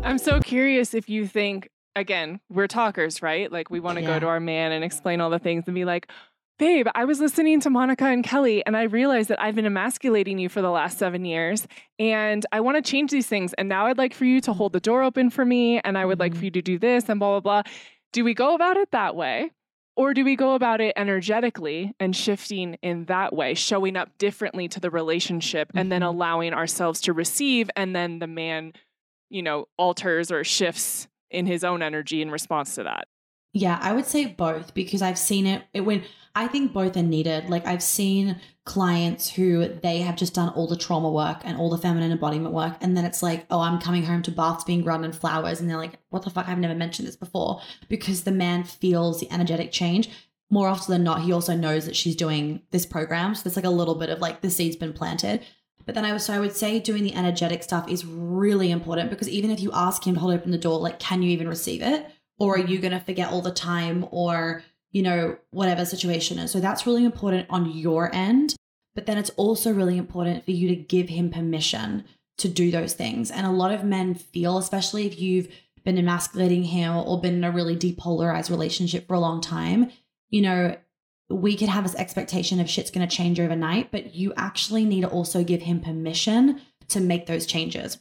I'm 0.03 0.17
so 0.17 0.39
curious 0.39 0.93
if 0.93 1.09
you 1.09 1.27
think 1.27 1.69
again, 1.97 2.39
we're 2.49 2.67
talkers, 2.67 3.21
right? 3.21 3.51
Like 3.51 3.69
we 3.69 3.79
want 3.79 3.97
to 3.97 4.01
yeah. 4.01 4.13
go 4.13 4.19
to 4.19 4.27
our 4.27 4.39
man 4.39 4.71
and 4.71 4.83
explain 4.83 5.19
all 5.19 5.29
the 5.29 5.39
things 5.39 5.63
and 5.67 5.75
be 5.75 5.85
like, 5.85 6.09
babe, 6.57 6.87
I 6.95 7.05
was 7.05 7.19
listening 7.19 7.59
to 7.61 7.69
Monica 7.69 8.05
and 8.05 8.23
Kelly 8.23 8.65
and 8.65 8.75
I 8.75 8.83
realized 8.83 9.29
that 9.29 9.41
I've 9.41 9.55
been 9.55 9.65
emasculating 9.65 10.39
you 10.39 10.49
for 10.49 10.61
the 10.61 10.71
last 10.71 10.97
seven 10.97 11.23
years 11.23 11.67
and 11.99 12.45
I 12.51 12.61
want 12.61 12.83
to 12.83 12.89
change 12.89 13.11
these 13.11 13.27
things. 13.27 13.53
And 13.53 13.69
now 13.69 13.85
I'd 13.87 13.97
like 13.97 14.13
for 14.13 14.25
you 14.25 14.41
to 14.41 14.53
hold 14.53 14.73
the 14.73 14.79
door 14.79 15.03
open 15.03 15.29
for 15.29 15.45
me 15.45 15.79
and 15.79 15.97
I 15.97 16.05
would 16.05 16.19
like 16.19 16.33
for 16.33 16.37
mm-hmm. 16.37 16.45
you 16.45 16.51
to 16.51 16.61
do 16.61 16.79
this 16.79 17.09
and 17.09 17.19
blah, 17.19 17.39
blah, 17.39 17.61
blah. 17.61 17.71
Do 18.11 18.23
we 18.23 18.33
go 18.33 18.55
about 18.55 18.77
it 18.77 18.91
that 18.91 19.15
way? 19.15 19.51
Or 19.95 20.13
do 20.13 20.23
we 20.23 20.35
go 20.35 20.53
about 20.53 20.79
it 20.79 20.93
energetically 20.95 21.93
and 21.99 22.15
shifting 22.15 22.77
in 22.83 23.05
that 23.05 23.33
way, 23.33 23.55
showing 23.55 23.95
up 23.95 24.15
differently 24.17 24.67
to 24.69 24.79
the 24.79 24.91
relationship 24.91 25.71
and 25.73 25.91
then 25.91 26.01
mm-hmm. 26.01 26.15
allowing 26.15 26.53
ourselves 26.53 27.01
to 27.01 27.13
receive 27.13 27.69
and 27.75 27.95
then 27.95 28.19
the 28.19 28.27
man, 28.27 28.73
you 29.29 29.41
know, 29.41 29.67
alters 29.77 30.31
or 30.31 30.43
shifts 30.43 31.07
in 31.31 31.45
his 31.45 31.63
own 31.63 31.81
energy 31.81 32.21
in 32.21 32.31
response 32.31 32.75
to 32.75 32.83
that? 32.83 33.07
Yeah, 33.53 33.79
I 33.81 33.93
would 33.93 34.05
say 34.05 34.25
both 34.25 34.73
because 34.73 35.01
I've 35.01 35.17
seen 35.17 35.47
it, 35.47 35.63
it 35.73 35.81
when 35.81 36.03
I 36.35 36.47
think 36.47 36.73
both 36.73 36.95
are 36.95 37.01
needed. 37.01 37.49
Like 37.49 37.65
I've 37.65 37.81
seen 37.81 38.39
clients 38.65 39.29
who 39.29 39.67
they 39.67 39.99
have 39.99 40.15
just 40.15 40.35
done 40.35 40.49
all 40.49 40.67
the 40.67 40.77
trauma 40.77 41.09
work 41.09 41.41
and 41.43 41.57
all 41.57 41.69
the 41.69 41.77
feminine 41.79 42.11
embodiment 42.11 42.53
work. 42.53 42.77
And 42.81 42.95
then 42.95 43.05
it's 43.05 43.23
like, 43.23 43.47
oh, 43.49 43.59
I'm 43.59 43.79
coming 43.79 44.03
home 44.03 44.21
to 44.23 44.31
baths 44.31 44.63
being 44.63 44.83
run 44.83 45.03
and 45.03 45.15
flowers. 45.15 45.59
And 45.59 45.67
they're 45.67 45.77
like, 45.77 45.97
what 46.09 46.23
the 46.23 46.29
fuck? 46.29 46.47
I've 46.47 46.59
never 46.59 46.75
mentioned 46.75 47.07
this 47.07 47.15
before 47.15 47.61
because 47.89 48.23
the 48.23 48.31
man 48.31 48.63
feels 48.63 49.19
the 49.19 49.31
energetic 49.31 49.71
change. 49.71 50.09
More 50.51 50.67
often 50.67 50.93
than 50.93 51.03
not, 51.03 51.21
he 51.21 51.31
also 51.31 51.55
knows 51.55 51.85
that 51.87 51.95
she's 51.95 52.15
doing 52.15 52.61
this 52.69 52.85
program. 52.85 53.33
So 53.33 53.43
there's 53.43 53.55
like 53.55 53.65
a 53.65 53.69
little 53.69 53.95
bit 53.95 54.09
of 54.09 54.19
like 54.19 54.41
the 54.41 54.51
seed's 54.51 54.75
been 54.75 54.93
planted. 54.93 55.43
But 55.87 55.95
then 55.95 56.05
I 56.05 56.13
was 56.13 56.25
so 56.25 56.33
I 56.33 56.39
would 56.39 56.55
say 56.55 56.79
doing 56.79 57.03
the 57.03 57.15
energetic 57.15 57.63
stuff 57.63 57.89
is 57.89 58.05
really 58.05 58.69
important 58.69 59.09
because 59.09 59.29
even 59.29 59.49
if 59.49 59.61
you 59.61 59.71
ask 59.73 60.05
him 60.05 60.13
to 60.13 60.19
hold 60.19 60.33
open 60.33 60.51
the 60.51 60.57
door, 60.57 60.79
like, 60.79 60.99
can 60.99 61.23
you 61.23 61.31
even 61.31 61.47
receive 61.47 61.81
it? 61.81 62.05
Or 62.39 62.55
are 62.55 62.59
you 62.59 62.79
going 62.79 62.93
to 62.93 62.99
forget 62.99 63.31
all 63.31 63.41
the 63.41 63.51
time? 63.51 64.05
Or 64.11 64.63
you 64.91 65.01
know, 65.03 65.37
whatever 65.51 65.85
situation 65.85 66.39
is. 66.39 66.51
So 66.51 66.59
that's 66.59 66.87
really 66.87 67.05
important 67.05 67.47
on 67.49 67.71
your 67.71 68.13
end. 68.15 68.55
But 68.95 69.05
then 69.05 69.17
it's 69.17 69.29
also 69.31 69.71
really 69.71 69.97
important 69.97 70.43
for 70.43 70.51
you 70.51 70.69
to 70.69 70.75
give 70.75 71.09
him 71.09 71.29
permission 71.29 72.03
to 72.39 72.47
do 72.47 72.71
those 72.71 72.93
things. 72.93 73.29
And 73.29 73.45
a 73.45 73.51
lot 73.51 73.71
of 73.71 73.83
men 73.83 74.15
feel, 74.15 74.57
especially 74.57 75.05
if 75.05 75.19
you've 75.19 75.49
been 75.83 75.97
emasculating 75.97 76.63
him 76.63 76.95
or 76.95 77.21
been 77.21 77.35
in 77.35 77.43
a 77.43 77.51
really 77.51 77.75
depolarized 77.75 78.49
relationship 78.49 79.07
for 79.07 79.13
a 79.13 79.19
long 79.19 79.39
time, 79.39 79.91
you 80.29 80.41
know, 80.41 80.75
we 81.29 81.55
could 81.55 81.69
have 81.69 81.83
this 81.83 81.95
expectation 81.95 82.59
of 82.59 82.69
shit's 82.69 82.89
going 82.89 83.07
to 83.07 83.15
change 83.15 83.39
overnight, 83.39 83.91
but 83.91 84.15
you 84.15 84.33
actually 84.35 84.85
need 84.85 85.01
to 85.01 85.09
also 85.09 85.43
give 85.43 85.61
him 85.61 85.79
permission 85.79 86.59
to 86.87 86.99
make 86.99 87.25
those 87.27 87.45
changes. 87.45 87.99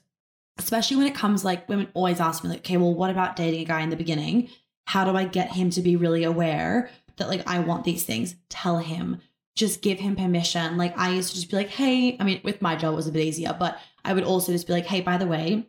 Especially 0.59 0.97
when 0.97 1.07
it 1.07 1.15
comes 1.15 1.45
like 1.45 1.69
women 1.69 1.89
always 1.95 2.21
ask 2.21 2.43
me, 2.43 2.51
like, 2.51 2.61
okay, 2.61 2.77
well, 2.77 2.95
what 2.95 3.11
about 3.11 3.37
dating 3.37 3.61
a 3.61 3.65
guy 3.65 3.83
in 3.83 3.91
the 3.91 3.97
beginning? 3.97 4.49
How 4.87 5.05
do 5.05 5.17
I 5.17 5.25
get 5.25 5.53
him 5.53 5.71
to 5.71 5.83
be 5.83 5.97
really 5.97 6.25
aware 6.25 6.91
that 7.17 7.29
like 7.29 7.47
I 7.47 7.59
want 7.59 7.85
these 7.85 8.05
things? 8.05 8.37
Tell 8.49 8.79
him. 8.79 9.21
Just 9.55 9.83
give 9.83 9.99
him 9.99 10.17
permission. 10.17 10.77
Like 10.77 10.97
I 10.99 11.11
used 11.11 11.31
to 11.31 11.35
just 11.37 11.51
be 11.51 11.57
like, 11.57 11.69
hey, 11.69 12.17
I 12.21 12.25
mean, 12.25 12.41
with 12.45 12.63
my 12.63 12.77
job 12.77 12.95
was 12.95 13.07
a 13.07 13.13
bit 13.13 13.25
easier, 13.25 13.57
but 13.59 13.79
I 14.05 14.13
would 14.13 14.25
also 14.25 14.53
just 14.53 14.67
be 14.67 14.73
like, 14.73 14.87
hey, 14.87 15.01
by 15.01 15.17
the 15.17 15.27
way, 15.27 15.67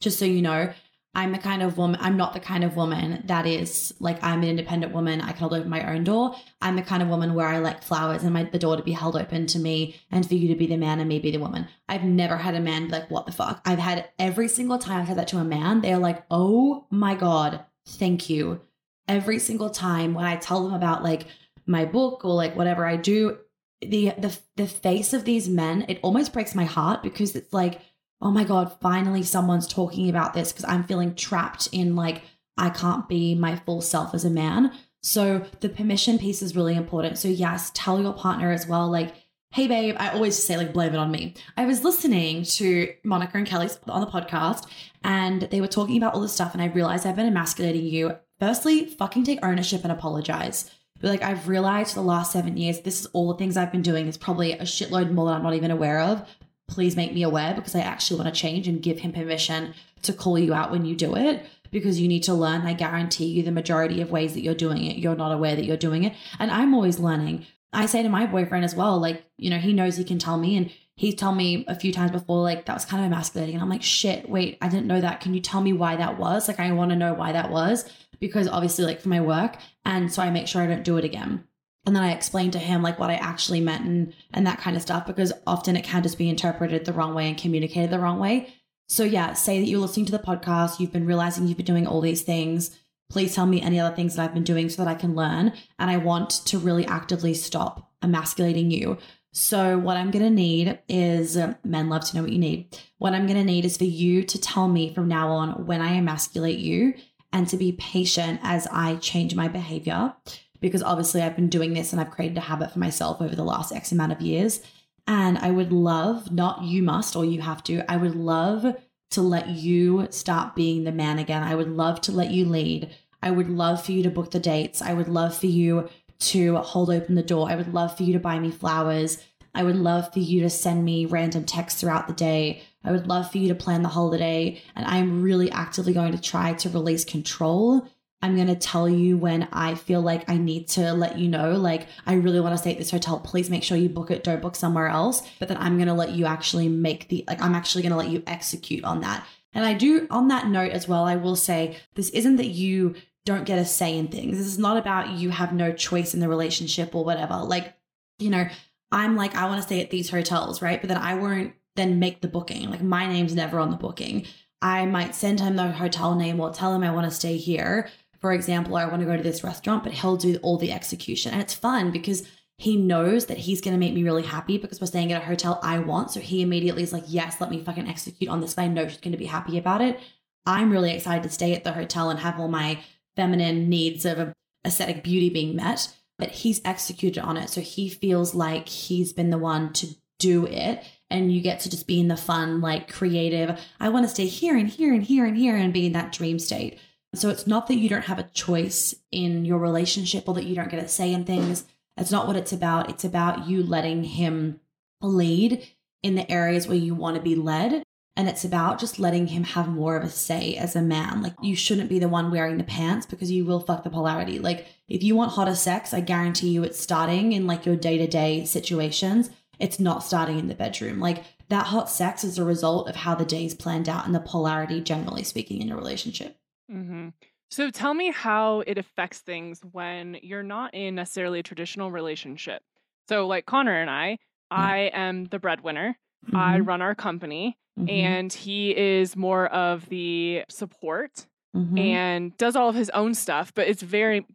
just 0.00 0.18
so 0.18 0.24
you 0.24 0.42
know, 0.42 0.72
I'm 1.14 1.32
the 1.32 1.38
kind 1.38 1.62
of 1.62 1.76
woman, 1.76 2.00
I'm 2.02 2.16
not 2.16 2.32
the 2.32 2.40
kind 2.40 2.64
of 2.64 2.74
woman 2.74 3.22
that 3.26 3.46
is 3.46 3.92
like, 4.00 4.22
I'm 4.24 4.42
an 4.42 4.48
independent 4.48 4.94
woman. 4.94 5.20
I 5.20 5.32
can 5.32 5.40
hold 5.40 5.52
open 5.52 5.68
my 5.68 5.92
own 5.92 6.04
door. 6.04 6.34
I'm 6.62 6.76
the 6.76 6.82
kind 6.82 7.02
of 7.02 7.08
woman 7.10 7.34
where 7.34 7.46
I 7.46 7.58
like 7.58 7.82
flowers 7.82 8.22
and 8.22 8.32
my, 8.32 8.44
the 8.44 8.58
door 8.58 8.76
to 8.76 8.82
be 8.82 8.92
held 8.92 9.16
open 9.16 9.46
to 9.48 9.58
me 9.58 9.96
and 10.10 10.26
for 10.26 10.34
you 10.34 10.48
to 10.48 10.54
be 10.54 10.66
the 10.66 10.78
man 10.78 11.00
and 11.00 11.08
me 11.08 11.18
be 11.18 11.30
the 11.30 11.36
woman. 11.36 11.68
I've 11.86 12.04
never 12.04 12.38
had 12.38 12.54
a 12.54 12.60
man 12.60 12.86
be 12.86 12.92
like, 12.92 13.10
what 13.10 13.26
the 13.26 13.32
fuck? 13.32 13.60
I've 13.66 13.78
had 13.78 14.08
every 14.18 14.48
single 14.48 14.78
time 14.78 15.02
I've 15.02 15.08
said 15.08 15.18
that 15.18 15.28
to 15.28 15.38
a 15.38 15.44
man, 15.44 15.82
they're 15.82 15.98
like, 15.98 16.24
oh 16.30 16.86
my 16.90 17.14
God, 17.14 17.62
thank 17.86 18.30
you. 18.30 18.62
Every 19.06 19.38
single 19.38 19.68
time 19.68 20.14
when 20.14 20.24
I 20.24 20.36
tell 20.36 20.64
them 20.64 20.72
about 20.72 21.02
like 21.02 21.26
my 21.66 21.84
book 21.84 22.24
or 22.24 22.34
like 22.34 22.56
whatever 22.56 22.86
I 22.86 22.96
do, 22.96 23.36
the 23.82 24.14
the 24.16 24.38
the 24.56 24.66
face 24.66 25.12
of 25.12 25.24
these 25.24 25.48
men, 25.48 25.84
it 25.88 25.98
almost 26.02 26.32
breaks 26.32 26.54
my 26.54 26.64
heart 26.64 27.02
because 27.02 27.36
it's 27.36 27.52
like, 27.52 27.80
oh 28.22 28.30
my 28.30 28.44
god, 28.44 28.74
finally 28.80 29.22
someone's 29.22 29.66
talking 29.66 30.08
about 30.08 30.32
this 30.32 30.52
because 30.52 30.64
I'm 30.64 30.84
feeling 30.84 31.14
trapped 31.14 31.68
in 31.72 31.96
like 31.96 32.22
I 32.56 32.70
can't 32.70 33.08
be 33.08 33.34
my 33.34 33.56
full 33.56 33.80
self 33.80 34.14
as 34.14 34.24
a 34.24 34.30
man. 34.30 34.72
So 35.02 35.44
the 35.60 35.68
permission 35.68 36.18
piece 36.18 36.42
is 36.42 36.54
really 36.54 36.76
important. 36.76 37.18
So 37.18 37.28
yes, 37.28 37.72
tell 37.74 38.00
your 38.00 38.12
partner 38.12 38.52
as 38.52 38.66
well 38.66 38.88
like 38.88 39.14
Hey 39.52 39.66
babe, 39.66 39.96
I 39.98 40.08
always 40.08 40.42
say 40.42 40.56
like 40.56 40.72
blame 40.72 40.94
it 40.94 40.98
on 40.98 41.10
me. 41.10 41.34
I 41.58 41.66
was 41.66 41.84
listening 41.84 42.44
to 42.44 42.94
Monica 43.04 43.36
and 43.36 43.46
Kelly 43.46 43.68
on 43.86 44.00
the 44.00 44.06
podcast 44.06 44.66
and 45.04 45.42
they 45.42 45.60
were 45.60 45.66
talking 45.66 45.98
about 45.98 46.14
all 46.14 46.22
this 46.22 46.32
stuff 46.32 46.54
and 46.54 46.62
I 46.62 46.68
realized 46.68 47.06
I've 47.06 47.16
been 47.16 47.26
emasculating 47.26 47.84
you. 47.84 48.16
Firstly, 48.40 48.86
fucking 48.86 49.24
take 49.24 49.44
ownership 49.44 49.82
and 49.82 49.92
apologize. 49.92 50.70
But 51.02 51.10
like 51.10 51.22
I've 51.22 51.48
realized 51.48 51.90
for 51.90 52.00
the 52.00 52.06
last 52.06 52.32
seven 52.32 52.56
years, 52.56 52.80
this 52.80 53.00
is 53.00 53.06
all 53.06 53.28
the 53.28 53.36
things 53.36 53.58
I've 53.58 53.72
been 53.72 53.82
doing. 53.82 54.08
It's 54.08 54.16
probably 54.16 54.52
a 54.52 54.62
shitload 54.62 55.10
more 55.10 55.26
than 55.26 55.34
I'm 55.34 55.42
not 55.42 55.54
even 55.54 55.70
aware 55.70 56.00
of. 56.00 56.26
Please 56.72 56.96
make 56.96 57.12
me 57.12 57.22
aware 57.22 57.52
because 57.52 57.74
I 57.74 57.80
actually 57.80 58.18
want 58.18 58.34
to 58.34 58.40
change 58.40 58.66
and 58.66 58.80
give 58.80 59.00
him 59.00 59.12
permission 59.12 59.74
to 60.00 60.12
call 60.14 60.38
you 60.38 60.54
out 60.54 60.70
when 60.70 60.86
you 60.86 60.96
do 60.96 61.14
it 61.14 61.44
because 61.70 62.00
you 62.00 62.08
need 62.08 62.22
to 62.22 62.32
learn. 62.32 62.62
I 62.62 62.72
guarantee 62.72 63.26
you 63.26 63.42
the 63.42 63.50
majority 63.50 64.00
of 64.00 64.10
ways 64.10 64.32
that 64.32 64.40
you're 64.40 64.54
doing 64.54 64.82
it, 64.84 64.96
you're 64.96 65.14
not 65.14 65.32
aware 65.32 65.54
that 65.54 65.66
you're 65.66 65.76
doing 65.76 66.04
it. 66.04 66.14
And 66.38 66.50
I'm 66.50 66.72
always 66.72 66.98
learning. 66.98 67.44
I 67.74 67.84
say 67.84 68.02
to 68.02 68.08
my 68.08 68.24
boyfriend 68.24 68.64
as 68.64 68.74
well, 68.74 68.98
like, 68.98 69.22
you 69.36 69.50
know, 69.50 69.58
he 69.58 69.74
knows 69.74 69.98
he 69.98 70.04
can 70.04 70.18
tell 70.18 70.38
me 70.38 70.56
and 70.56 70.72
he's 70.96 71.14
told 71.14 71.36
me 71.36 71.66
a 71.68 71.74
few 71.74 71.92
times 71.92 72.10
before, 72.10 72.40
like, 72.40 72.64
that 72.64 72.74
was 72.74 72.86
kind 72.86 73.04
of 73.04 73.12
emasculating. 73.12 73.54
And 73.54 73.62
I'm 73.62 73.68
like, 73.68 73.82
shit, 73.82 74.30
wait, 74.30 74.56
I 74.62 74.68
didn't 74.68 74.86
know 74.86 75.00
that. 75.02 75.20
Can 75.20 75.34
you 75.34 75.40
tell 75.40 75.60
me 75.60 75.74
why 75.74 75.96
that 75.96 76.18
was? 76.18 76.48
Like, 76.48 76.58
I 76.58 76.72
want 76.72 76.90
to 76.90 76.96
know 76.96 77.12
why 77.12 77.32
that 77.32 77.50
was 77.50 77.84
because 78.18 78.48
obviously, 78.48 78.86
like, 78.86 79.02
for 79.02 79.10
my 79.10 79.20
work. 79.20 79.56
And 79.84 80.10
so 80.10 80.22
I 80.22 80.30
make 80.30 80.46
sure 80.46 80.62
I 80.62 80.66
don't 80.66 80.84
do 80.84 80.96
it 80.96 81.04
again. 81.04 81.44
And 81.84 81.96
then 81.96 82.02
I 82.02 82.12
explain 82.12 82.50
to 82.52 82.58
him 82.58 82.82
like 82.82 82.98
what 82.98 83.10
I 83.10 83.14
actually 83.14 83.60
meant 83.60 83.84
and 83.84 84.14
and 84.32 84.46
that 84.46 84.60
kind 84.60 84.76
of 84.76 84.82
stuff 84.82 85.06
because 85.06 85.32
often 85.46 85.76
it 85.76 85.84
can 85.84 86.02
just 86.02 86.18
be 86.18 86.28
interpreted 86.28 86.84
the 86.84 86.92
wrong 86.92 87.14
way 87.14 87.28
and 87.28 87.36
communicated 87.36 87.90
the 87.90 87.98
wrong 87.98 88.18
way. 88.18 88.54
So 88.88 89.04
yeah, 89.04 89.32
say 89.32 89.58
that 89.58 89.66
you're 89.66 89.80
listening 89.80 90.06
to 90.06 90.12
the 90.12 90.18
podcast, 90.18 90.78
you've 90.78 90.92
been 90.92 91.06
realizing 91.06 91.46
you've 91.46 91.56
been 91.56 91.66
doing 91.66 91.86
all 91.86 92.00
these 92.00 92.22
things 92.22 92.76
please 93.12 93.34
tell 93.34 93.46
me 93.46 93.60
any 93.60 93.78
other 93.78 93.94
things 93.94 94.16
that 94.16 94.22
I've 94.22 94.34
been 94.34 94.42
doing 94.42 94.70
so 94.70 94.82
that 94.82 94.90
I 94.90 94.94
can 94.94 95.14
learn. 95.14 95.52
And 95.78 95.90
I 95.90 95.98
want 95.98 96.30
to 96.46 96.58
really 96.58 96.86
actively 96.86 97.34
stop 97.34 97.90
emasculating 98.02 98.70
you. 98.70 98.96
So, 99.34 99.78
what 99.78 99.96
I'm 99.96 100.10
going 100.10 100.24
to 100.24 100.30
need 100.30 100.78
is 100.88 101.36
uh, 101.36 101.54
men 101.64 101.88
love 101.88 102.04
to 102.06 102.16
know 102.16 102.22
what 102.22 102.32
you 102.32 102.38
need. 102.38 102.78
What 102.98 103.14
I'm 103.14 103.26
going 103.26 103.38
to 103.38 103.44
need 103.44 103.64
is 103.64 103.76
for 103.76 103.84
you 103.84 104.24
to 104.24 104.40
tell 104.40 104.68
me 104.68 104.92
from 104.94 105.08
now 105.08 105.28
on 105.28 105.66
when 105.66 105.80
I 105.80 105.94
emasculate 105.94 106.58
you 106.58 106.94
and 107.32 107.48
to 107.48 107.56
be 107.56 107.72
patient 107.72 108.40
as 108.42 108.66
I 108.70 108.96
change 108.96 109.34
my 109.34 109.48
behavior. 109.48 110.14
Because 110.62 110.82
obviously, 110.82 111.20
I've 111.20 111.36
been 111.36 111.50
doing 111.50 111.74
this 111.74 111.92
and 111.92 112.00
I've 112.00 112.10
created 112.10 112.38
a 112.38 112.42
habit 112.42 112.72
for 112.72 112.78
myself 112.78 113.20
over 113.20 113.36
the 113.36 113.44
last 113.44 113.70
X 113.72 113.92
amount 113.92 114.12
of 114.12 114.22
years. 114.22 114.62
And 115.06 115.36
I 115.38 115.50
would 115.50 115.72
love, 115.72 116.32
not 116.32 116.62
you 116.62 116.82
must 116.82 117.16
or 117.16 117.24
you 117.24 117.42
have 117.42 117.62
to, 117.64 117.82
I 117.90 117.98
would 117.98 118.14
love 118.14 118.76
to 119.10 119.20
let 119.20 119.48
you 119.48 120.06
start 120.10 120.54
being 120.54 120.84
the 120.84 120.92
man 120.92 121.18
again. 121.18 121.42
I 121.42 121.54
would 121.54 121.68
love 121.68 122.00
to 122.02 122.12
let 122.12 122.30
you 122.30 122.46
lead. 122.46 122.94
I 123.22 123.30
would 123.30 123.50
love 123.50 123.84
for 123.84 123.92
you 123.92 124.02
to 124.04 124.10
book 124.10 124.30
the 124.30 124.40
dates. 124.40 124.80
I 124.80 124.94
would 124.94 125.08
love 125.08 125.36
for 125.36 125.46
you 125.46 125.88
to 126.20 126.56
hold 126.56 126.88
open 126.90 127.14
the 127.14 127.22
door. 127.22 127.50
I 127.50 127.56
would 127.56 127.74
love 127.74 127.96
for 127.96 128.04
you 128.04 128.12
to 128.14 128.18
buy 128.18 128.38
me 128.38 128.50
flowers. 128.50 129.18
I 129.54 129.64
would 129.64 129.76
love 129.76 130.12
for 130.12 130.20
you 130.20 130.40
to 130.42 130.50
send 130.50 130.84
me 130.84 131.04
random 131.04 131.44
texts 131.44 131.80
throughout 131.80 132.06
the 132.06 132.14
day. 132.14 132.62
I 132.84 132.90
would 132.90 133.06
love 133.06 133.30
for 133.30 133.38
you 133.38 133.48
to 133.48 133.54
plan 133.54 133.82
the 133.82 133.88
holiday. 133.88 134.62
And 134.74 134.86
I'm 134.86 135.22
really 135.22 135.50
actively 135.50 135.92
going 135.92 136.12
to 136.12 136.20
try 136.20 136.54
to 136.54 136.70
release 136.70 137.04
control. 137.04 137.86
I'm 138.22 138.36
going 138.36 138.48
to 138.48 138.54
tell 138.54 138.88
you 138.88 139.18
when 139.18 139.48
I 139.52 139.74
feel 139.74 140.00
like 140.00 140.30
I 140.30 140.38
need 140.38 140.68
to 140.68 140.92
let 140.92 141.18
you 141.18 141.28
know, 141.28 141.52
like, 141.52 141.88
I 142.06 142.14
really 142.14 142.40
want 142.40 142.54
to 142.54 142.58
stay 142.58 142.70
at 142.72 142.78
this 142.78 142.92
hotel. 142.92 143.18
Please 143.18 143.50
make 143.50 143.64
sure 143.64 143.76
you 143.76 143.88
book 143.88 144.12
it. 144.12 144.22
Don't 144.22 144.40
book 144.40 144.54
somewhere 144.54 144.86
else. 144.86 145.22
But 145.40 145.48
then 145.48 145.56
I'm 145.58 145.76
going 145.76 145.88
to 145.88 145.94
let 145.94 146.12
you 146.12 146.26
actually 146.26 146.68
make 146.68 147.08
the, 147.08 147.24
like, 147.26 147.42
I'm 147.42 147.54
actually 147.54 147.82
going 147.82 147.90
to 147.90 147.98
let 147.98 148.10
you 148.10 148.22
execute 148.26 148.84
on 148.84 149.00
that. 149.00 149.26
And 149.52 149.64
I 149.64 149.74
do, 149.74 150.06
on 150.10 150.28
that 150.28 150.46
note 150.46 150.70
as 150.70 150.86
well, 150.86 151.04
I 151.04 151.16
will 151.16 151.36
say 151.36 151.76
this 151.94 152.10
isn't 152.10 152.36
that 152.36 152.46
you 152.46 152.94
don't 153.24 153.44
get 153.44 153.58
a 153.58 153.64
say 153.64 153.96
in 153.96 154.08
things. 154.08 154.38
This 154.38 154.46
is 154.46 154.58
not 154.58 154.76
about 154.76 155.10
you 155.10 155.30
have 155.30 155.52
no 155.52 155.72
choice 155.72 156.14
in 156.14 156.20
the 156.20 156.28
relationship 156.28 156.94
or 156.94 157.04
whatever. 157.04 157.36
Like, 157.36 157.74
you 158.18 158.30
know, 158.30 158.46
I'm 158.90 159.16
like, 159.16 159.34
I 159.34 159.46
want 159.46 159.58
to 159.58 159.66
stay 159.66 159.80
at 159.82 159.90
these 159.90 160.10
hotels, 160.10 160.62
right? 160.62 160.80
But 160.80 160.88
then 160.88 160.98
I 160.98 161.14
won't 161.14 161.54
then 161.76 161.98
make 161.98 162.20
the 162.20 162.28
booking. 162.28 162.70
Like, 162.70 162.82
my 162.82 163.06
name's 163.06 163.34
never 163.34 163.58
on 163.58 163.70
the 163.70 163.76
booking. 163.76 164.26
I 164.60 164.86
might 164.86 165.14
send 165.14 165.40
him 165.40 165.56
the 165.56 165.72
hotel 165.72 166.14
name 166.14 166.38
or 166.38 166.52
tell 166.52 166.74
him 166.74 166.84
I 166.84 166.92
want 166.92 167.10
to 167.10 167.16
stay 167.16 167.36
here. 167.36 167.88
For 168.22 168.32
example, 168.32 168.76
I 168.76 168.86
want 168.86 169.00
to 169.00 169.06
go 169.06 169.16
to 169.16 169.22
this 169.22 169.44
restaurant, 169.44 169.82
but 169.82 169.92
he'll 169.92 170.16
do 170.16 170.38
all 170.42 170.56
the 170.56 170.72
execution. 170.72 171.32
And 171.32 171.42
it's 171.42 171.52
fun 171.52 171.90
because 171.90 172.26
he 172.56 172.76
knows 172.76 173.26
that 173.26 173.38
he's 173.38 173.60
going 173.60 173.74
to 173.74 173.80
make 173.80 173.92
me 173.92 174.04
really 174.04 174.22
happy 174.22 174.56
because 174.56 174.80
we're 174.80 174.86
staying 174.86 175.12
at 175.12 175.20
a 175.20 175.26
hotel 175.26 175.58
I 175.62 175.80
want. 175.80 176.12
So 176.12 176.20
he 176.20 176.40
immediately 176.40 176.84
is 176.84 176.92
like, 176.92 177.02
yes, 177.08 177.40
let 177.40 177.50
me 177.50 177.62
fucking 177.62 177.88
execute 177.88 178.30
on 178.30 178.40
this. 178.40 178.54
But 178.54 178.62
I 178.62 178.68
know 178.68 178.86
she's 178.86 179.00
going 179.00 179.12
to 179.12 179.18
be 179.18 179.26
happy 179.26 179.58
about 179.58 179.82
it. 179.82 179.98
I'm 180.46 180.70
really 180.70 180.92
excited 180.92 181.24
to 181.24 181.28
stay 181.28 181.54
at 181.54 181.64
the 181.64 181.72
hotel 181.72 182.10
and 182.10 182.20
have 182.20 182.38
all 182.38 182.48
my 182.48 182.78
feminine 183.16 183.68
needs 183.68 184.04
of 184.04 184.32
aesthetic 184.64 185.02
beauty 185.02 185.28
being 185.28 185.56
met, 185.56 185.92
but 186.18 186.30
he's 186.30 186.60
executed 186.64 187.22
on 187.22 187.36
it. 187.36 187.50
So 187.50 187.60
he 187.60 187.88
feels 187.88 188.34
like 188.34 188.68
he's 188.68 189.12
been 189.12 189.30
the 189.30 189.38
one 189.38 189.72
to 189.74 189.88
do 190.20 190.46
it. 190.46 190.84
And 191.10 191.32
you 191.32 191.42
get 191.42 191.60
to 191.60 191.70
just 191.70 191.86
be 191.88 192.00
in 192.00 192.08
the 192.08 192.16
fun, 192.16 192.60
like 192.60 192.90
creative, 192.90 193.60
I 193.80 193.88
want 193.88 194.04
to 194.04 194.08
stay 194.08 194.26
here 194.26 194.56
and 194.56 194.68
here 194.68 194.94
and 194.94 195.02
here 195.02 195.26
and 195.26 195.36
here 195.36 195.56
and 195.56 195.72
be 195.72 195.86
in 195.86 195.92
that 195.92 196.12
dream 196.12 196.38
state. 196.38 196.78
So 197.14 197.28
it's 197.28 197.46
not 197.46 197.66
that 197.66 197.76
you 197.76 197.88
don't 197.88 198.06
have 198.06 198.18
a 198.18 198.28
choice 198.32 198.94
in 199.10 199.44
your 199.44 199.58
relationship 199.58 200.24
or 200.26 200.34
that 200.34 200.44
you 200.44 200.54
don't 200.54 200.70
get 200.70 200.82
a 200.82 200.88
say 200.88 201.12
in 201.12 201.24
things. 201.24 201.64
That's 201.96 202.10
not 202.10 202.26
what 202.26 202.36
it's 202.36 202.52
about. 202.52 202.88
It's 202.88 203.04
about 203.04 203.46
you 203.46 203.62
letting 203.62 204.04
him 204.04 204.60
lead 205.02 205.66
in 206.02 206.14
the 206.14 206.30
areas 206.30 206.66
where 206.66 206.76
you 206.76 206.94
want 206.94 207.16
to 207.16 207.22
be 207.22 207.34
led 207.34 207.82
and 208.14 208.28
it's 208.28 208.44
about 208.44 208.78
just 208.78 208.98
letting 208.98 209.28
him 209.28 209.44
have 209.44 209.68
more 209.68 209.96
of 209.96 210.04
a 210.04 210.10
say 210.10 210.54
as 210.56 210.76
a 210.76 210.82
man. 210.82 211.22
Like, 211.22 211.34
you 211.40 211.56
shouldn't 211.56 211.88
be 211.88 211.98
the 211.98 212.08
one 212.08 212.30
wearing 212.30 212.58
the 212.58 212.64
pants 212.64 213.06
because 213.06 213.30
you 213.30 213.46
will 213.46 213.60
fuck 213.60 213.84
the 213.84 213.90
polarity. 213.90 214.38
Like, 214.38 214.66
if 214.86 215.02
you 215.02 215.16
want 215.16 215.32
hotter 215.32 215.54
sex, 215.54 215.94
I 215.94 216.00
guarantee 216.00 216.50
you 216.50 216.62
it's 216.62 216.78
starting 216.78 217.32
in 217.32 217.46
like 217.46 217.64
your 217.64 217.76
day 217.76 217.96
to 217.96 218.06
day 218.06 218.44
situations. 218.44 219.30
It's 219.58 219.80
not 219.80 220.02
starting 220.02 220.38
in 220.38 220.48
the 220.48 220.54
bedroom. 220.54 221.00
Like, 221.00 221.24
that 221.48 221.66
hot 221.66 221.88
sex 221.88 222.22
is 222.22 222.38
a 222.38 222.44
result 222.44 222.88
of 222.88 222.96
how 222.96 223.14
the 223.14 223.24
day's 223.24 223.54
planned 223.54 223.88
out 223.88 224.04
and 224.04 224.14
the 224.14 224.20
polarity, 224.20 224.82
generally 224.82 225.22
speaking, 225.22 225.62
in 225.62 225.70
a 225.70 225.76
relationship. 225.76 226.38
Mm-hmm. 226.70 227.08
So, 227.50 227.70
tell 227.70 227.92
me 227.92 228.10
how 228.10 228.60
it 228.60 228.78
affects 228.78 229.18
things 229.18 229.60
when 229.72 230.16
you're 230.22 230.42
not 230.42 230.74
in 230.74 230.94
necessarily 230.94 231.40
a 231.40 231.42
traditional 231.42 231.90
relationship. 231.90 232.62
So, 233.08 233.26
like 233.26 233.46
Connor 233.46 233.78
and 233.80 233.90
I. 233.90 234.18
I 234.50 234.90
am 234.92 235.24
the 235.24 235.38
breadwinner. 235.38 235.96
I 236.32 236.60
run 236.60 236.82
our 236.82 236.94
company 236.94 237.58
mm-hmm. 237.78 237.88
and 237.88 238.32
he 238.32 238.76
is 238.76 239.16
more 239.16 239.46
of 239.46 239.88
the 239.88 240.44
support 240.48 241.26
mm-hmm. 241.56 241.78
and 241.78 242.36
does 242.36 242.54
all 242.54 242.68
of 242.68 242.74
his 242.74 242.90
own 242.90 243.14
stuff, 243.14 243.52
but 243.54 243.66
it's 243.66 243.82
very 243.82 244.26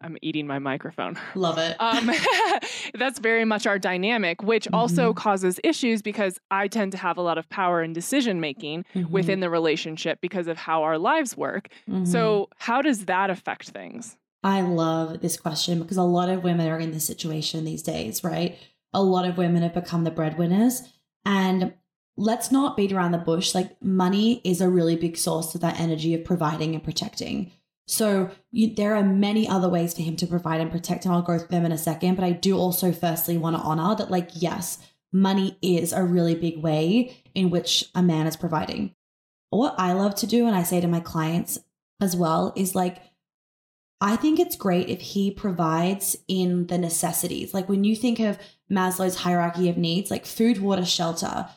I'm 0.00 0.16
eating 0.22 0.46
my 0.46 0.58
microphone. 0.58 1.18
Love 1.34 1.58
it. 1.58 1.76
Um, 1.80 2.10
that's 2.94 3.18
very 3.18 3.44
much 3.44 3.66
our 3.66 3.78
dynamic, 3.78 4.42
which 4.42 4.64
mm-hmm. 4.66 4.74
also 4.74 5.12
causes 5.12 5.58
issues 5.64 6.02
because 6.02 6.38
I 6.50 6.68
tend 6.68 6.92
to 6.92 6.98
have 6.98 7.16
a 7.16 7.22
lot 7.22 7.38
of 7.38 7.48
power 7.48 7.80
and 7.80 7.94
decision 7.94 8.40
making 8.40 8.84
mm-hmm. 8.94 9.12
within 9.12 9.40
the 9.40 9.50
relationship 9.50 10.20
because 10.20 10.46
of 10.46 10.56
how 10.56 10.82
our 10.82 10.98
lives 10.98 11.36
work. 11.36 11.68
Mm-hmm. 11.88 12.04
So, 12.04 12.48
how 12.56 12.82
does 12.82 13.06
that 13.06 13.30
affect 13.30 13.70
things? 13.70 14.16
I 14.42 14.60
love 14.60 15.20
this 15.20 15.36
question 15.36 15.80
because 15.80 15.96
a 15.96 16.02
lot 16.02 16.28
of 16.28 16.44
women 16.44 16.68
are 16.68 16.78
in 16.78 16.92
this 16.92 17.06
situation 17.06 17.64
these 17.64 17.82
days, 17.82 18.22
right? 18.22 18.56
A 18.92 19.02
lot 19.02 19.26
of 19.26 19.36
women 19.36 19.62
have 19.62 19.74
become 19.74 20.04
the 20.04 20.10
breadwinners. 20.10 20.82
And 21.24 21.74
let's 22.16 22.52
not 22.52 22.76
beat 22.76 22.92
around 22.92 23.12
the 23.12 23.18
bush. 23.18 23.54
Like 23.54 23.82
money 23.82 24.40
is 24.44 24.60
a 24.60 24.68
really 24.68 24.96
big 24.96 25.16
source 25.16 25.54
of 25.54 25.60
that 25.62 25.80
energy 25.80 26.14
of 26.14 26.24
providing 26.24 26.74
and 26.74 26.84
protecting. 26.84 27.50
So 27.86 28.30
you, 28.50 28.74
there 28.74 28.96
are 28.96 29.02
many 29.02 29.48
other 29.48 29.68
ways 29.68 29.94
for 29.94 30.02
him 30.02 30.16
to 30.16 30.26
provide 30.26 30.60
and 30.60 30.70
protect, 30.70 31.04
and 31.04 31.14
I'll 31.14 31.22
go 31.22 31.38
through 31.38 31.48
them 31.48 31.64
in 31.64 31.72
a 31.72 31.78
second. 31.78 32.16
But 32.16 32.24
I 32.24 32.32
do 32.32 32.58
also 32.58 32.92
firstly 32.92 33.38
want 33.38 33.56
to 33.56 33.62
honor 33.62 33.94
that, 33.96 34.10
like, 34.10 34.30
yes, 34.34 34.78
money 35.12 35.56
is 35.62 35.92
a 35.92 36.02
really 36.02 36.34
big 36.34 36.58
way 36.58 37.16
in 37.34 37.50
which 37.50 37.84
a 37.94 38.02
man 38.02 38.26
is 38.26 38.36
providing. 38.36 38.94
What 39.50 39.76
I 39.78 39.92
love 39.92 40.16
to 40.16 40.26
do, 40.26 40.46
and 40.46 40.56
I 40.56 40.64
say 40.64 40.80
to 40.80 40.88
my 40.88 41.00
clients 41.00 41.58
as 42.00 42.16
well, 42.16 42.52
is 42.56 42.74
like, 42.74 42.98
I 44.00 44.16
think 44.16 44.38
it's 44.38 44.56
great 44.56 44.90
if 44.90 45.00
he 45.00 45.30
provides 45.30 46.16
in 46.28 46.66
the 46.66 46.76
necessities. 46.76 47.54
Like 47.54 47.68
when 47.68 47.84
you 47.84 47.96
think 47.96 48.20
of 48.20 48.38
Maslow's 48.70 49.16
hierarchy 49.16 49.70
of 49.70 49.78
needs, 49.78 50.10
like 50.10 50.26
food, 50.26 50.60
water, 50.60 50.84
shelter, 50.84 51.48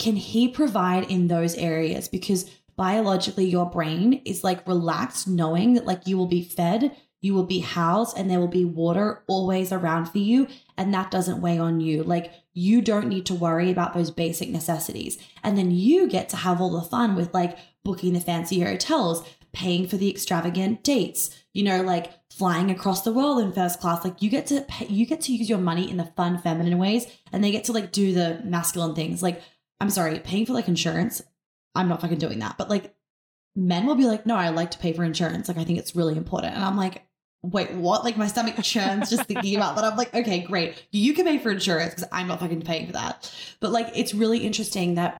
can 0.00 0.16
he 0.16 0.48
provide 0.48 1.08
in 1.08 1.28
those 1.28 1.54
areas? 1.54 2.08
Because 2.08 2.50
biologically, 2.76 3.46
your 3.46 3.68
brain 3.68 4.22
is 4.24 4.44
like 4.44 4.66
relaxed, 4.66 5.28
knowing 5.28 5.74
that 5.74 5.86
like 5.86 6.06
you 6.06 6.16
will 6.16 6.26
be 6.26 6.42
fed, 6.42 6.96
you 7.20 7.34
will 7.34 7.46
be 7.46 7.60
housed, 7.60 8.18
and 8.18 8.30
there 8.30 8.40
will 8.40 8.48
be 8.48 8.64
water 8.64 9.22
always 9.26 9.72
around 9.72 10.06
for 10.06 10.18
you. 10.18 10.46
And 10.76 10.92
that 10.92 11.10
doesn't 11.10 11.40
weigh 11.40 11.58
on 11.58 11.80
you. 11.80 12.02
Like 12.02 12.32
you 12.52 12.82
don't 12.82 13.08
need 13.08 13.26
to 13.26 13.34
worry 13.34 13.70
about 13.70 13.94
those 13.94 14.10
basic 14.10 14.50
necessities. 14.50 15.18
And 15.42 15.56
then 15.56 15.70
you 15.70 16.08
get 16.08 16.28
to 16.30 16.36
have 16.36 16.60
all 16.60 16.70
the 16.70 16.82
fun 16.82 17.16
with 17.16 17.32
like 17.34 17.58
booking 17.84 18.12
the 18.12 18.20
fancy 18.20 18.60
hotels, 18.60 19.26
paying 19.52 19.86
for 19.86 19.96
the 19.96 20.10
extravagant 20.10 20.82
dates, 20.82 21.30
you 21.52 21.62
know, 21.62 21.82
like 21.82 22.12
flying 22.30 22.70
across 22.70 23.02
the 23.02 23.12
world 23.12 23.40
in 23.40 23.52
first 23.52 23.80
class. 23.80 24.04
Like 24.04 24.20
you 24.20 24.28
get 24.28 24.46
to 24.48 24.62
pay, 24.62 24.86
you 24.86 25.06
get 25.06 25.22
to 25.22 25.34
use 25.34 25.48
your 25.48 25.58
money 25.58 25.88
in 25.88 25.96
the 25.96 26.12
fun, 26.16 26.38
feminine 26.38 26.78
ways, 26.78 27.06
and 27.32 27.42
they 27.42 27.52
get 27.52 27.64
to 27.64 27.72
like 27.72 27.92
do 27.92 28.12
the 28.12 28.40
masculine 28.44 28.94
things. 28.94 29.22
Like 29.22 29.40
I'm 29.80 29.90
sorry, 29.90 30.18
paying 30.18 30.46
for 30.46 30.52
like 30.52 30.68
insurance, 30.68 31.22
I'm 31.74 31.88
not 31.88 32.00
fucking 32.00 32.18
doing 32.18 32.38
that. 32.40 32.58
But 32.58 32.70
like 32.70 32.94
men 33.56 33.86
will 33.86 33.94
be 33.94 34.06
like, 34.06 34.26
no, 34.26 34.36
I 34.36 34.50
like 34.50 34.72
to 34.72 34.78
pay 34.78 34.92
for 34.92 35.04
insurance. 35.04 35.48
Like 35.48 35.58
I 35.58 35.64
think 35.64 35.78
it's 35.78 35.96
really 35.96 36.16
important. 36.16 36.54
And 36.54 36.64
I'm 36.64 36.76
like, 36.76 37.06
wait, 37.42 37.72
what? 37.72 38.04
Like 38.04 38.16
my 38.16 38.26
stomach 38.26 38.56
churns 38.62 39.10
just 39.10 39.26
thinking 39.26 39.56
about 39.56 39.76
that. 39.76 39.84
I'm 39.84 39.96
like, 39.96 40.14
okay, 40.14 40.40
great. 40.40 40.82
You 40.90 41.14
can 41.14 41.26
pay 41.26 41.38
for 41.38 41.50
insurance 41.50 41.94
because 41.94 42.08
I'm 42.10 42.26
not 42.26 42.40
fucking 42.40 42.62
paying 42.62 42.86
for 42.86 42.92
that. 42.94 43.32
But 43.60 43.70
like, 43.70 43.88
it's 43.94 44.14
really 44.14 44.38
interesting 44.38 44.94
that 44.94 45.18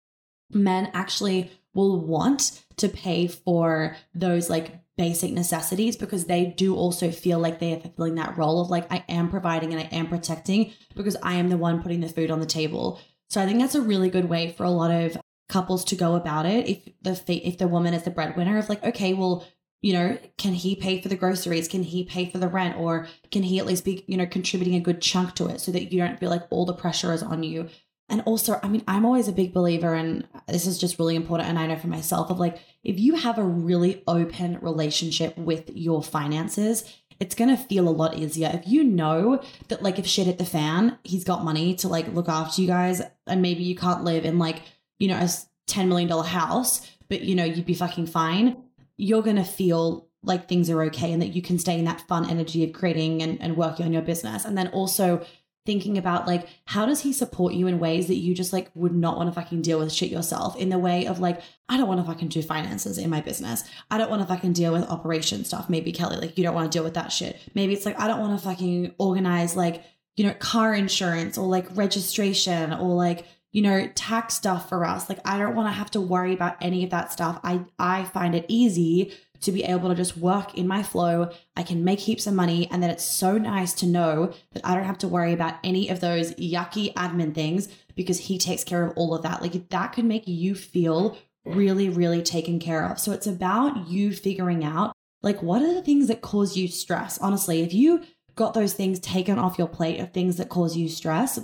men 0.52 0.90
actually 0.94 1.50
will 1.74 2.00
want 2.00 2.62
to 2.76 2.88
pay 2.88 3.26
for 3.26 3.96
those 4.14 4.48
like 4.48 4.80
basic 4.96 5.32
necessities 5.32 5.96
because 5.96 6.26
they 6.26 6.46
do 6.46 6.76
also 6.76 7.10
feel 7.10 7.40
like 7.40 7.58
they 7.58 7.74
are 7.74 7.80
fulfilling 7.80 8.14
that 8.14 8.38
role 8.38 8.60
of 8.60 8.70
like, 8.70 8.90
I 8.90 9.04
am 9.08 9.28
providing 9.28 9.72
and 9.72 9.82
I 9.82 9.88
am 9.94 10.06
protecting 10.06 10.72
because 10.94 11.16
I 11.22 11.34
am 11.34 11.48
the 11.48 11.56
one 11.56 11.82
putting 11.82 12.00
the 12.00 12.08
food 12.08 12.30
on 12.30 12.40
the 12.40 12.46
table. 12.46 13.00
So 13.28 13.42
I 13.42 13.46
think 13.46 13.58
that's 13.58 13.74
a 13.74 13.82
really 13.82 14.08
good 14.08 14.28
way 14.28 14.52
for 14.52 14.64
a 14.64 14.70
lot 14.70 14.90
of 14.90 15.18
couples 15.48 15.84
to 15.86 15.96
go 15.96 16.14
about 16.14 16.46
it. 16.46 16.68
If 16.68 17.24
the 17.26 17.36
if 17.46 17.58
the 17.58 17.68
woman 17.68 17.94
is 17.94 18.04
the 18.04 18.10
breadwinner, 18.10 18.58
of 18.58 18.68
like, 18.68 18.84
okay, 18.84 19.14
well, 19.14 19.46
you 19.82 19.92
know, 19.92 20.18
can 20.38 20.54
he 20.54 20.74
pay 20.74 21.02
for 21.02 21.08
the 21.08 21.16
groceries? 21.16 21.68
Can 21.68 21.82
he 21.82 22.04
pay 22.04 22.30
for 22.30 22.38
the 22.38 22.48
rent? 22.48 22.78
Or 22.78 23.06
can 23.30 23.42
he 23.42 23.58
at 23.58 23.66
least 23.66 23.84
be, 23.84 24.02
you 24.06 24.16
know, 24.16 24.26
contributing 24.26 24.76
a 24.76 24.80
good 24.80 25.02
chunk 25.02 25.34
to 25.34 25.46
it 25.48 25.60
so 25.60 25.72
that 25.72 25.92
you 25.92 25.98
don't 25.98 26.18
feel 26.18 26.30
like 26.30 26.46
all 26.48 26.64
the 26.64 26.72
pressure 26.72 27.12
is 27.12 27.22
on 27.22 27.42
you? 27.42 27.68
And 28.08 28.22
also, 28.26 28.60
I 28.62 28.68
mean, 28.68 28.82
I'm 28.86 29.06
always 29.06 29.28
a 29.28 29.32
big 29.32 29.54
believer, 29.54 29.94
and 29.94 30.28
this 30.46 30.66
is 30.66 30.78
just 30.78 30.98
really 30.98 31.16
important. 31.16 31.48
And 31.48 31.58
I 31.58 31.66
know 31.66 31.76
for 31.76 31.88
myself, 31.88 32.30
of 32.30 32.38
like, 32.38 32.58
if 32.82 32.98
you 32.98 33.14
have 33.16 33.38
a 33.38 33.44
really 33.44 34.02
open 34.06 34.58
relationship 34.60 35.36
with 35.38 35.70
your 35.74 36.02
finances, 36.02 36.84
it's 37.18 37.34
going 37.34 37.54
to 37.54 37.62
feel 37.62 37.88
a 37.88 37.90
lot 37.90 38.18
easier. 38.18 38.50
If 38.52 38.68
you 38.68 38.84
know 38.84 39.42
that, 39.68 39.82
like, 39.82 39.98
if 39.98 40.06
shit 40.06 40.26
hit 40.26 40.38
the 40.38 40.44
fan, 40.44 40.98
he's 41.02 41.24
got 41.24 41.44
money 41.44 41.74
to 41.76 41.88
like 41.88 42.12
look 42.12 42.28
after 42.28 42.60
you 42.60 42.66
guys, 42.66 43.00
and 43.26 43.40
maybe 43.40 43.62
you 43.62 43.74
can't 43.74 44.04
live 44.04 44.26
in 44.26 44.38
like, 44.38 44.62
you 45.04 45.10
know, 45.10 45.18
a 45.18 45.28
$10 45.68 45.88
million 45.88 46.08
house, 46.08 46.90
but 47.08 47.22
you 47.22 47.34
know, 47.34 47.44
you'd 47.44 47.66
be 47.66 47.74
fucking 47.74 48.06
fine 48.06 48.56
you're 48.96 49.22
going 49.22 49.36
to 49.36 49.44
feel 49.44 50.08
like 50.22 50.48
things 50.48 50.70
are 50.70 50.82
okay 50.84 51.12
and 51.12 51.20
that 51.20 51.34
you 51.34 51.42
can 51.42 51.58
stay 51.58 51.78
in 51.78 51.84
that 51.84 52.00
fun 52.02 52.28
energy 52.28 52.64
of 52.64 52.72
creating 52.72 53.22
and, 53.22 53.40
and 53.42 53.56
working 53.56 53.84
on 53.84 53.92
your 53.92 54.02
business. 54.02 54.44
And 54.44 54.56
then 54.56 54.68
also 54.68 55.24
thinking 55.66 55.96
about 55.98 56.26
like, 56.26 56.46
how 56.66 56.86
does 56.86 57.00
he 57.00 57.12
support 57.12 57.54
you 57.54 57.66
in 57.66 57.78
ways 57.78 58.06
that 58.06 58.16
you 58.16 58.34
just 58.34 58.52
like 58.52 58.70
would 58.74 58.94
not 58.94 59.16
want 59.16 59.28
to 59.28 59.40
fucking 59.40 59.62
deal 59.62 59.78
with 59.78 59.92
shit 59.92 60.10
yourself 60.10 60.56
in 60.56 60.68
the 60.68 60.78
way 60.78 61.06
of 61.06 61.20
like, 61.20 61.40
I 61.68 61.76
don't 61.76 61.88
want 61.88 62.00
to 62.00 62.06
fucking 62.06 62.28
do 62.28 62.42
finances 62.42 62.98
in 62.98 63.10
my 63.10 63.20
business. 63.20 63.64
I 63.90 63.98
don't 63.98 64.10
want 64.10 64.22
to 64.22 64.28
fucking 64.28 64.52
deal 64.52 64.72
with 64.72 64.84
operation 64.84 65.44
stuff. 65.44 65.68
Maybe 65.68 65.92
Kelly, 65.92 66.16
like 66.16 66.36
you 66.36 66.44
don't 66.44 66.54
want 66.54 66.70
to 66.70 66.76
deal 66.76 66.84
with 66.84 66.94
that 66.94 67.12
shit. 67.12 67.38
Maybe 67.54 67.72
it's 67.72 67.86
like, 67.86 67.98
I 67.98 68.06
don't 68.06 68.20
want 68.20 68.38
to 68.38 68.46
fucking 68.46 68.94
organize 68.98 69.56
like, 69.56 69.82
you 70.16 70.26
know, 70.26 70.34
car 70.34 70.74
insurance 70.74 71.36
or 71.36 71.46
like 71.46 71.66
registration 71.76 72.72
or 72.72 72.94
like, 72.94 73.26
you 73.54 73.62
know, 73.62 73.88
tax 73.94 74.34
stuff 74.34 74.68
for 74.68 74.84
us. 74.84 75.08
Like 75.08 75.20
I 75.24 75.38
don't 75.38 75.54
want 75.54 75.68
to 75.68 75.78
have 75.78 75.90
to 75.92 76.00
worry 76.00 76.34
about 76.34 76.56
any 76.60 76.82
of 76.82 76.90
that 76.90 77.12
stuff. 77.12 77.38
I 77.44 77.64
I 77.78 78.02
find 78.02 78.34
it 78.34 78.46
easy 78.48 79.12
to 79.42 79.52
be 79.52 79.62
able 79.62 79.90
to 79.90 79.94
just 79.94 80.16
work 80.16 80.58
in 80.58 80.66
my 80.66 80.82
flow. 80.82 81.30
I 81.56 81.62
can 81.62 81.84
make 81.84 82.00
heaps 82.00 82.26
of 82.26 82.34
money 82.34 82.68
and 82.70 82.82
then 82.82 82.90
it's 82.90 83.04
so 83.04 83.38
nice 83.38 83.72
to 83.74 83.86
know 83.86 84.34
that 84.52 84.66
I 84.66 84.74
don't 84.74 84.84
have 84.84 84.98
to 84.98 85.08
worry 85.08 85.32
about 85.32 85.54
any 85.62 85.88
of 85.88 86.00
those 86.00 86.32
yucky 86.34 86.92
admin 86.94 87.32
things 87.32 87.68
because 87.94 88.18
he 88.18 88.38
takes 88.38 88.64
care 88.64 88.84
of 88.84 88.92
all 88.96 89.14
of 89.14 89.22
that. 89.22 89.40
Like 89.40 89.68
that 89.68 89.92
could 89.92 90.04
make 90.04 90.26
you 90.26 90.56
feel 90.56 91.16
really 91.44 91.88
really 91.88 92.22
taken 92.22 92.58
care 92.58 92.84
of. 92.84 92.98
So 92.98 93.12
it's 93.12 93.28
about 93.28 93.86
you 93.86 94.12
figuring 94.12 94.64
out 94.64 94.92
like 95.22 95.44
what 95.44 95.62
are 95.62 95.74
the 95.74 95.82
things 95.82 96.08
that 96.08 96.22
cause 96.22 96.56
you 96.56 96.66
stress? 96.66 97.18
Honestly, 97.18 97.62
if 97.62 97.72
you 97.72 98.02
got 98.34 98.52
those 98.52 98.72
things 98.72 98.98
taken 98.98 99.38
off 99.38 99.58
your 99.58 99.68
plate 99.68 100.00
of 100.00 100.12
things 100.12 100.38
that 100.38 100.48
cause 100.48 100.76
you 100.76 100.88
stress, 100.88 101.38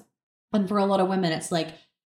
and 0.53 0.69
for 0.69 0.79
a 0.79 0.85
lot 0.85 0.99
of 0.99 1.07
women 1.07 1.31
it's 1.31 1.53
like 1.53 1.69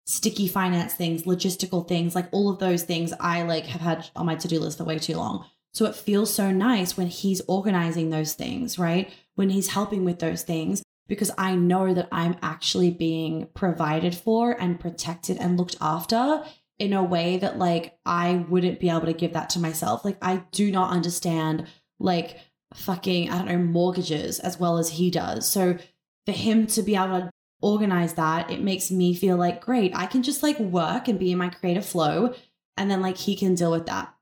sticky 0.08 0.48
finance 0.48 0.94
things, 0.94 1.24
logistical 1.24 1.88
things, 1.88 2.16
like 2.16 2.30
all 2.32 2.50
of 2.50 2.60
those 2.60 2.84
things 2.84 3.14
I 3.20 3.44
like 3.44 3.66
have 3.66 3.82
had 3.82 4.10
on 4.16 4.26
my 4.26 4.36
to-do 4.36 4.60
list 4.60 4.78
for 4.78 4.86
way 4.86 4.98
too 4.98 5.18
long. 5.18 5.46
So 5.74 5.86
it 5.86 5.96
feels 5.96 6.34
so 6.34 6.50
nice 6.50 6.98
when 6.98 7.08
he's 7.08 7.42
organizing 7.42 8.10
those 8.10 8.34
things, 8.34 8.80
right? 8.80 9.12
When 9.36 9.50
he's 9.50 9.68
helping 9.68 10.06
with 10.06 10.20
those 10.20 10.44
things 10.44 10.82
because 11.08 11.30
I 11.38 11.56
know 11.56 11.94
that 11.94 12.08
I'm 12.12 12.38
actually 12.42 12.90
being 12.90 13.50
provided 13.54 14.16
for 14.16 14.52
and 14.52 14.80
protected 14.80 15.38
and 15.38 15.58
looked 15.58 15.76
after 15.82 16.44
in 16.80 16.94
a 16.94 17.04
way 17.04 17.38
that 17.38 17.58
like 17.58 17.98
I 18.06 18.46
wouldn't 18.50 18.80
be 18.80 18.90
able 18.90 19.08
to 19.08 19.14
give 19.14 19.34
that 19.34 19.50
to 19.52 19.60
myself. 19.60 20.06
Like 20.06 20.18
I 20.22 20.44
do 20.52 20.72
not 20.72 20.92
understand 20.92 21.68
like 22.00 22.38
fucking 22.74 23.30
I 23.30 23.38
don't 23.38 23.48
know 23.48 23.58
mortgages 23.58 24.40
as 24.40 24.60
well 24.60 24.78
as 24.78 24.90
he 24.90 25.12
does. 25.12 25.50
So 25.50 25.78
for 26.26 26.32
him 26.32 26.68
to 26.68 26.82
be 26.82 26.96
able 26.96 27.22
to 27.22 27.30
organize 27.62 28.14
that, 28.14 28.52
it 28.52 28.62
makes 28.62 28.92
me 28.92 29.14
feel 29.14 29.38
like, 29.38 29.62
great, 29.62 29.96
I 29.96 30.06
can 30.06 30.24
just 30.24 30.44
like 30.44 30.60
work 30.60 31.08
and 31.08 31.20
be 31.20 31.32
in 31.32 31.38
my 31.38 31.50
creative 31.50 31.86
flow. 31.86 32.34
And 32.76 32.92
then 32.92 33.02
like 33.02 33.18
he 33.18 33.36
can 33.36 33.56
deal 33.56 33.72
with 33.72 33.88
that. 33.88 34.14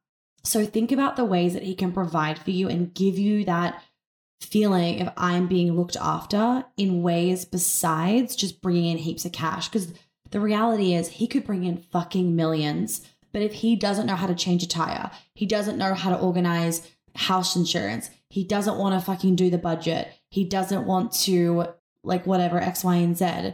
So 0.43 0.65
think 0.65 0.91
about 0.91 1.15
the 1.15 1.25
ways 1.25 1.53
that 1.53 1.63
he 1.63 1.75
can 1.75 1.91
provide 1.91 2.39
for 2.39 2.51
you 2.51 2.69
and 2.69 2.93
give 2.93 3.17
you 3.17 3.43
that 3.45 3.81
feeling 4.41 5.01
of 5.01 5.11
I'm 5.17 5.47
being 5.47 5.73
looked 5.73 5.97
after 5.99 6.65
in 6.77 7.01
ways 7.01 7.45
besides 7.45 8.35
just 8.35 8.61
bringing 8.61 8.91
in 8.91 8.97
heaps 8.97 9.25
of 9.25 9.31
cash. 9.31 9.67
Because 9.67 9.93
the 10.31 10.39
reality 10.39 10.93
is, 10.93 11.07
he 11.09 11.27
could 11.27 11.45
bring 11.45 11.65
in 11.65 11.77
fucking 11.77 12.35
millions. 12.35 13.01
But 13.33 13.41
if 13.41 13.53
he 13.53 13.75
doesn't 13.75 14.05
know 14.05 14.15
how 14.15 14.27
to 14.27 14.35
change 14.35 14.63
a 14.63 14.67
tire, 14.67 15.11
he 15.33 15.45
doesn't 15.45 15.77
know 15.77 15.93
how 15.93 16.09
to 16.11 16.19
organize 16.19 16.89
house 17.15 17.55
insurance, 17.55 18.09
he 18.29 18.43
doesn't 18.43 18.77
want 18.77 18.93
to 18.93 19.05
fucking 19.05 19.35
do 19.35 19.49
the 19.49 19.57
budget, 19.57 20.09
he 20.29 20.43
doesn't 20.43 20.85
want 20.85 21.11
to 21.13 21.67
like 22.05 22.25
whatever 22.25 22.59
X, 22.59 22.83
Y, 22.83 22.95
and 22.95 23.17
Z, 23.17 23.53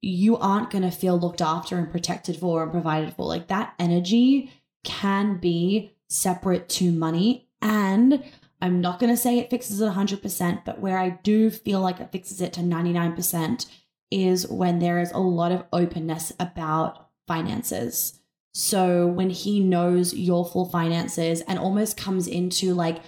you 0.00 0.36
aren't 0.36 0.70
going 0.70 0.82
to 0.82 0.90
feel 0.90 1.18
looked 1.18 1.40
after 1.40 1.78
and 1.78 1.90
protected 1.90 2.36
for 2.36 2.62
and 2.62 2.72
provided 2.72 3.14
for. 3.14 3.26
Like 3.26 3.48
that 3.48 3.74
energy 3.78 4.50
can 4.84 5.36
be 5.38 5.92
separate 6.08 6.68
to 6.70 6.90
money. 6.90 7.48
And 7.60 8.24
I'm 8.60 8.80
not 8.80 8.98
going 8.98 9.12
to 9.12 9.16
say 9.16 9.38
it 9.38 9.50
fixes 9.50 9.80
it 9.80 9.92
100%, 9.92 10.64
but 10.64 10.80
where 10.80 10.98
I 10.98 11.10
do 11.10 11.50
feel 11.50 11.80
like 11.80 12.00
it 12.00 12.12
fixes 12.12 12.40
it 12.40 12.52
to 12.54 12.60
99% 12.60 13.66
is 14.10 14.46
when 14.48 14.78
there 14.78 15.00
is 15.00 15.10
a 15.12 15.18
lot 15.18 15.52
of 15.52 15.64
openness 15.72 16.32
about 16.38 17.08
finances. 17.26 18.20
So 18.54 19.06
when 19.06 19.30
he 19.30 19.60
knows 19.60 20.14
your 20.14 20.44
full 20.44 20.66
finances 20.66 21.40
and 21.42 21.58
almost 21.58 21.96
comes 21.96 22.26
into 22.26 22.74
like, 22.74 22.98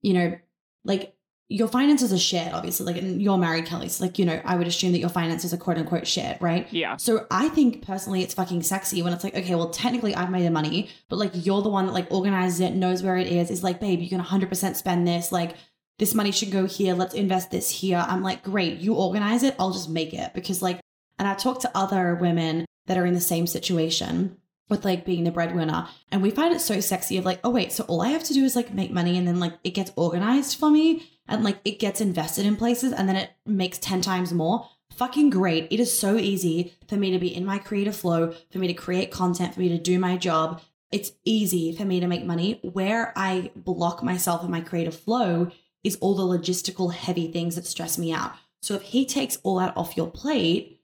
you 0.00 0.14
know, 0.14 0.38
like 0.84 1.11
your 1.52 1.68
finances 1.68 2.12
are 2.12 2.18
shared, 2.18 2.54
obviously. 2.54 2.92
Like, 2.92 3.02
you're 3.02 3.36
married, 3.36 3.66
Kelly. 3.66 3.88
So, 3.88 4.04
like, 4.04 4.18
you 4.18 4.24
know, 4.24 4.40
I 4.44 4.56
would 4.56 4.66
assume 4.66 4.92
that 4.92 4.98
your 4.98 5.10
finances 5.10 5.52
are 5.52 5.58
quote 5.58 5.76
unquote 5.76 6.06
shared, 6.06 6.38
right? 6.40 6.66
Yeah. 6.72 6.96
So, 6.96 7.26
I 7.30 7.50
think 7.50 7.84
personally, 7.84 8.22
it's 8.22 8.32
fucking 8.32 8.62
sexy 8.62 9.02
when 9.02 9.12
it's 9.12 9.22
like, 9.22 9.36
okay, 9.36 9.54
well, 9.54 9.68
technically, 9.68 10.14
I've 10.14 10.30
made 10.30 10.46
the 10.46 10.50
money, 10.50 10.88
but 11.10 11.18
like, 11.18 11.32
you're 11.34 11.60
the 11.60 11.68
one 11.68 11.86
that 11.86 11.92
like 11.92 12.10
organizes 12.10 12.60
it, 12.60 12.74
knows 12.74 13.02
where 13.02 13.18
it 13.18 13.26
is. 13.26 13.50
Is 13.50 13.62
like, 13.62 13.80
babe, 13.80 14.00
you 14.00 14.08
can 14.08 14.20
100% 14.20 14.76
spend 14.76 15.06
this. 15.06 15.30
Like, 15.30 15.56
this 15.98 16.14
money 16.14 16.32
should 16.32 16.50
go 16.50 16.66
here. 16.66 16.94
Let's 16.94 17.14
invest 17.14 17.50
this 17.50 17.68
here. 17.68 18.04
I'm 18.08 18.22
like, 18.22 18.42
great, 18.42 18.78
you 18.78 18.94
organize 18.94 19.42
it. 19.42 19.54
I'll 19.58 19.72
just 19.72 19.90
make 19.90 20.14
it 20.14 20.32
because, 20.32 20.62
like, 20.62 20.80
and 21.18 21.28
I 21.28 21.34
talk 21.34 21.60
to 21.60 21.70
other 21.74 22.14
women 22.14 22.64
that 22.86 22.96
are 22.96 23.06
in 23.06 23.14
the 23.14 23.20
same 23.20 23.46
situation 23.46 24.38
with 24.70 24.84
like 24.86 25.04
being 25.04 25.24
the 25.24 25.30
breadwinner. 25.30 25.86
And 26.10 26.22
we 26.22 26.30
find 26.30 26.54
it 26.54 26.60
so 26.60 26.80
sexy 26.80 27.18
of 27.18 27.26
like, 27.26 27.40
oh, 27.44 27.50
wait, 27.50 27.72
so 27.72 27.84
all 27.84 28.00
I 28.00 28.08
have 28.08 28.24
to 28.24 28.34
do 28.34 28.42
is 28.42 28.56
like 28.56 28.72
make 28.72 28.90
money 28.90 29.18
and 29.18 29.28
then 29.28 29.38
like 29.38 29.52
it 29.62 29.70
gets 29.74 29.92
organized 29.96 30.58
for 30.58 30.70
me 30.70 31.11
and 31.26 31.44
like 31.44 31.58
it 31.64 31.78
gets 31.78 32.00
invested 32.00 32.46
in 32.46 32.56
places 32.56 32.92
and 32.92 33.08
then 33.08 33.16
it 33.16 33.30
makes 33.46 33.78
10 33.78 34.00
times 34.00 34.32
more. 34.32 34.68
Fucking 34.94 35.30
great. 35.30 35.68
It 35.70 35.80
is 35.80 35.96
so 35.98 36.16
easy 36.16 36.74
for 36.88 36.96
me 36.96 37.10
to 37.12 37.18
be 37.18 37.34
in 37.34 37.46
my 37.46 37.58
creative 37.58 37.96
flow, 37.96 38.34
for 38.50 38.58
me 38.58 38.66
to 38.66 38.74
create 38.74 39.10
content, 39.10 39.54
for 39.54 39.60
me 39.60 39.70
to 39.70 39.78
do 39.78 39.98
my 39.98 40.16
job. 40.16 40.60
It's 40.90 41.12
easy 41.24 41.74
for 41.74 41.84
me 41.86 42.00
to 42.00 42.06
make 42.06 42.24
money. 42.24 42.60
Where 42.62 43.12
I 43.16 43.50
block 43.56 44.02
myself 44.02 44.44
in 44.44 44.50
my 44.50 44.60
creative 44.60 44.94
flow 44.94 45.50
is 45.82 45.96
all 45.96 46.14
the 46.14 46.38
logistical 46.38 46.92
heavy 46.92 47.32
things 47.32 47.54
that 47.56 47.66
stress 47.66 47.96
me 47.98 48.12
out. 48.12 48.32
So 48.60 48.74
if 48.74 48.82
he 48.82 49.06
takes 49.06 49.38
all 49.42 49.56
that 49.56 49.76
off 49.76 49.96
your 49.96 50.10
plate, 50.10 50.80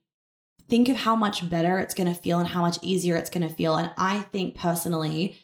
think 0.67 0.89
of 0.89 0.97
how 0.97 1.15
much 1.15 1.49
better 1.49 1.79
it's 1.79 1.93
going 1.93 2.13
to 2.13 2.19
feel 2.19 2.39
and 2.39 2.47
how 2.47 2.61
much 2.61 2.77
easier 2.81 3.15
it's 3.15 3.29
going 3.29 3.47
to 3.47 3.53
feel. 3.53 3.75
And 3.75 3.91
I 3.97 4.21
think 4.31 4.55
personally, 4.55 5.37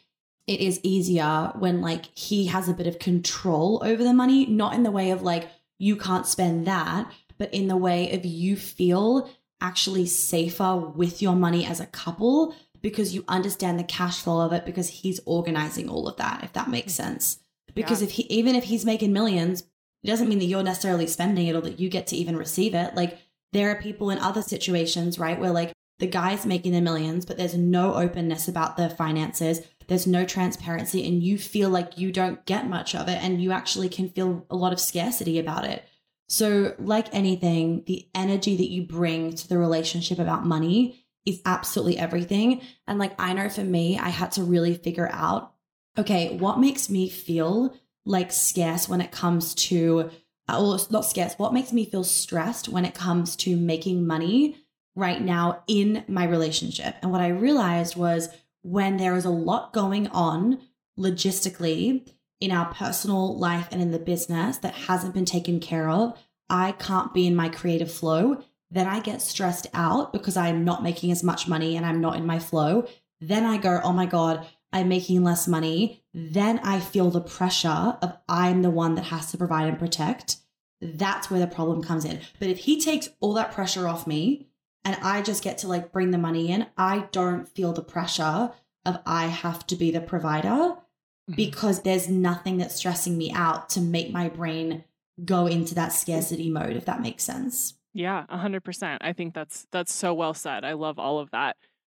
it 0.46 0.60
is 0.60 0.80
easier 0.82 1.52
when 1.58 1.80
like 1.80 2.06
he 2.16 2.46
has 2.46 2.68
a 2.68 2.74
bit 2.74 2.86
of 2.86 2.98
control 2.98 3.82
over 3.84 4.02
the 4.02 4.14
money, 4.14 4.46
not 4.46 4.74
in 4.74 4.82
the 4.82 4.90
way 4.90 5.10
of 5.10 5.22
like, 5.22 5.48
you 5.78 5.96
can't 5.96 6.26
spend 6.26 6.66
that, 6.66 7.10
but 7.38 7.52
in 7.52 7.68
the 7.68 7.76
way 7.76 8.12
of 8.12 8.24
you 8.24 8.56
feel 8.56 9.28
actually 9.60 10.06
safer 10.06 10.76
with 10.76 11.20
your 11.20 11.34
money 11.34 11.66
as 11.66 11.80
a 11.80 11.86
couple 11.86 12.54
because 12.80 13.14
you 13.14 13.24
understand 13.26 13.78
the 13.78 13.84
cash 13.84 14.20
flow 14.20 14.40
of 14.40 14.52
it 14.52 14.64
because 14.64 14.88
he's 14.88 15.20
organizing 15.26 15.88
all 15.88 16.06
of 16.06 16.16
that, 16.16 16.44
if 16.44 16.52
that 16.52 16.70
makes 16.70 16.92
mm. 16.92 16.96
sense. 16.96 17.38
Because 17.74 18.00
yeah. 18.00 18.06
if 18.06 18.12
he, 18.12 18.22
even 18.24 18.54
if 18.54 18.64
he's 18.64 18.86
making 18.86 19.12
millions, 19.12 19.64
it 20.02 20.06
doesn't 20.06 20.28
mean 20.28 20.38
that 20.38 20.44
you're 20.44 20.62
necessarily 20.62 21.06
spending 21.06 21.46
it 21.48 21.56
or 21.56 21.60
that 21.62 21.80
you 21.80 21.88
get 21.88 22.06
to 22.08 22.16
even 22.16 22.36
receive 22.36 22.74
it. 22.74 22.94
Like 22.94 23.18
there 23.52 23.70
are 23.70 23.82
people 23.82 24.10
in 24.10 24.18
other 24.18 24.42
situations, 24.42 25.18
right, 25.18 25.38
where 25.38 25.50
like 25.50 25.72
the 25.98 26.06
guy's 26.06 26.46
making 26.46 26.72
the 26.72 26.80
millions, 26.80 27.24
but 27.26 27.36
there's 27.36 27.56
no 27.56 27.94
openness 27.94 28.48
about 28.48 28.76
the 28.76 28.88
finances 28.88 29.62
there's 29.88 30.06
no 30.06 30.24
transparency 30.24 31.06
and 31.06 31.22
you 31.22 31.38
feel 31.38 31.70
like 31.70 31.98
you 31.98 32.12
don't 32.12 32.44
get 32.46 32.68
much 32.68 32.94
of 32.94 33.08
it 33.08 33.22
and 33.22 33.42
you 33.42 33.52
actually 33.52 33.88
can 33.88 34.08
feel 34.08 34.46
a 34.50 34.56
lot 34.56 34.72
of 34.72 34.80
scarcity 34.80 35.38
about 35.38 35.64
it. 35.64 35.84
So, 36.28 36.74
like 36.78 37.14
anything, 37.14 37.84
the 37.86 38.08
energy 38.14 38.56
that 38.56 38.70
you 38.70 38.82
bring 38.82 39.34
to 39.34 39.48
the 39.48 39.58
relationship 39.58 40.18
about 40.18 40.44
money 40.44 41.04
is 41.24 41.40
absolutely 41.44 41.98
everything. 41.98 42.62
And 42.86 42.98
like, 42.98 43.14
I 43.20 43.32
know 43.32 43.48
for 43.48 43.62
me, 43.62 43.98
I 43.98 44.08
had 44.08 44.32
to 44.32 44.42
really 44.42 44.74
figure 44.74 45.08
out 45.12 45.52
okay, 45.98 46.36
what 46.36 46.60
makes 46.60 46.90
me 46.90 47.08
feel 47.08 47.74
like 48.04 48.30
scarce 48.30 48.86
when 48.88 49.00
it 49.00 49.10
comes 49.10 49.54
to 49.54 50.10
uh, 50.48 50.62
or 50.62 50.78
not 50.90 51.04
scarce, 51.04 51.34
what 51.34 51.54
makes 51.54 51.72
me 51.72 51.84
feel 51.84 52.04
stressed 52.04 52.68
when 52.68 52.84
it 52.84 52.94
comes 52.94 53.34
to 53.34 53.56
making 53.56 54.06
money 54.06 54.56
right 54.94 55.20
now 55.20 55.62
in 55.66 56.04
my 56.08 56.24
relationship. 56.24 56.94
And 57.02 57.10
what 57.10 57.20
I 57.20 57.28
realized 57.28 57.96
was 57.96 58.28
when 58.66 58.96
there 58.96 59.14
is 59.14 59.24
a 59.24 59.30
lot 59.30 59.72
going 59.72 60.08
on 60.08 60.58
logistically 60.98 62.10
in 62.40 62.50
our 62.50 62.66
personal 62.74 63.38
life 63.38 63.68
and 63.70 63.80
in 63.80 63.92
the 63.92 63.98
business 63.98 64.58
that 64.58 64.74
hasn't 64.74 65.14
been 65.14 65.24
taken 65.24 65.60
care 65.60 65.88
of, 65.88 66.18
I 66.50 66.72
can't 66.72 67.14
be 67.14 67.28
in 67.28 67.36
my 67.36 67.48
creative 67.48 67.92
flow. 67.92 68.42
Then 68.68 68.88
I 68.88 68.98
get 68.98 69.22
stressed 69.22 69.68
out 69.72 70.12
because 70.12 70.36
I'm 70.36 70.64
not 70.64 70.82
making 70.82 71.12
as 71.12 71.22
much 71.22 71.46
money 71.46 71.76
and 71.76 71.86
I'm 71.86 72.00
not 72.00 72.16
in 72.16 72.26
my 72.26 72.40
flow. 72.40 72.88
Then 73.20 73.44
I 73.44 73.56
go, 73.56 73.80
oh 73.84 73.92
my 73.92 74.04
God, 74.04 74.44
I'm 74.72 74.88
making 74.88 75.22
less 75.22 75.46
money. 75.46 76.02
Then 76.12 76.58
I 76.58 76.80
feel 76.80 77.10
the 77.10 77.20
pressure 77.20 77.96
of 78.02 78.18
I'm 78.28 78.62
the 78.62 78.70
one 78.70 78.96
that 78.96 79.04
has 79.04 79.30
to 79.30 79.38
provide 79.38 79.68
and 79.68 79.78
protect. 79.78 80.38
That's 80.80 81.30
where 81.30 81.40
the 81.40 81.46
problem 81.46 81.84
comes 81.84 82.04
in. 82.04 82.20
But 82.40 82.48
if 82.48 82.58
he 82.58 82.80
takes 82.80 83.10
all 83.20 83.34
that 83.34 83.52
pressure 83.52 83.86
off 83.86 84.08
me 84.08 84.48
and 84.86 84.96
I 85.02 85.20
just 85.20 85.42
get 85.42 85.58
to 85.58 85.68
like 85.68 85.90
bring 85.90 86.12
the 86.12 86.18
money 86.18 86.48
in, 86.48 86.66
I 86.78 87.08
don't 87.10 87.48
feel 87.48 87.72
the 87.72 87.82
pressure 87.82 88.52
of 88.84 89.00
I 89.04 89.26
have 89.26 89.66
to 89.66 89.74
be 89.74 89.90
the 89.90 90.00
provider 90.00 90.48
mm-hmm. 90.48 91.34
because 91.34 91.82
there's 91.82 92.08
nothing 92.08 92.58
that's 92.58 92.76
stressing 92.76 93.18
me 93.18 93.32
out 93.32 93.68
to 93.70 93.80
make 93.80 94.12
my 94.12 94.28
brain 94.28 94.84
go 95.24 95.48
into 95.48 95.74
that 95.74 95.92
scarcity 95.92 96.48
mode 96.48 96.76
if 96.76 96.84
that 96.84 97.02
makes 97.02 97.24
sense. 97.24 97.74
Yeah, 97.94 98.26
100%. 98.30 98.98
I 99.00 99.12
think 99.12 99.34
that's 99.34 99.66
that's 99.72 99.92
so 99.92 100.14
well 100.14 100.34
said. 100.34 100.64
I 100.64 100.74
love 100.74 101.00
all 101.00 101.18
of 101.18 101.32
that. 101.32 101.56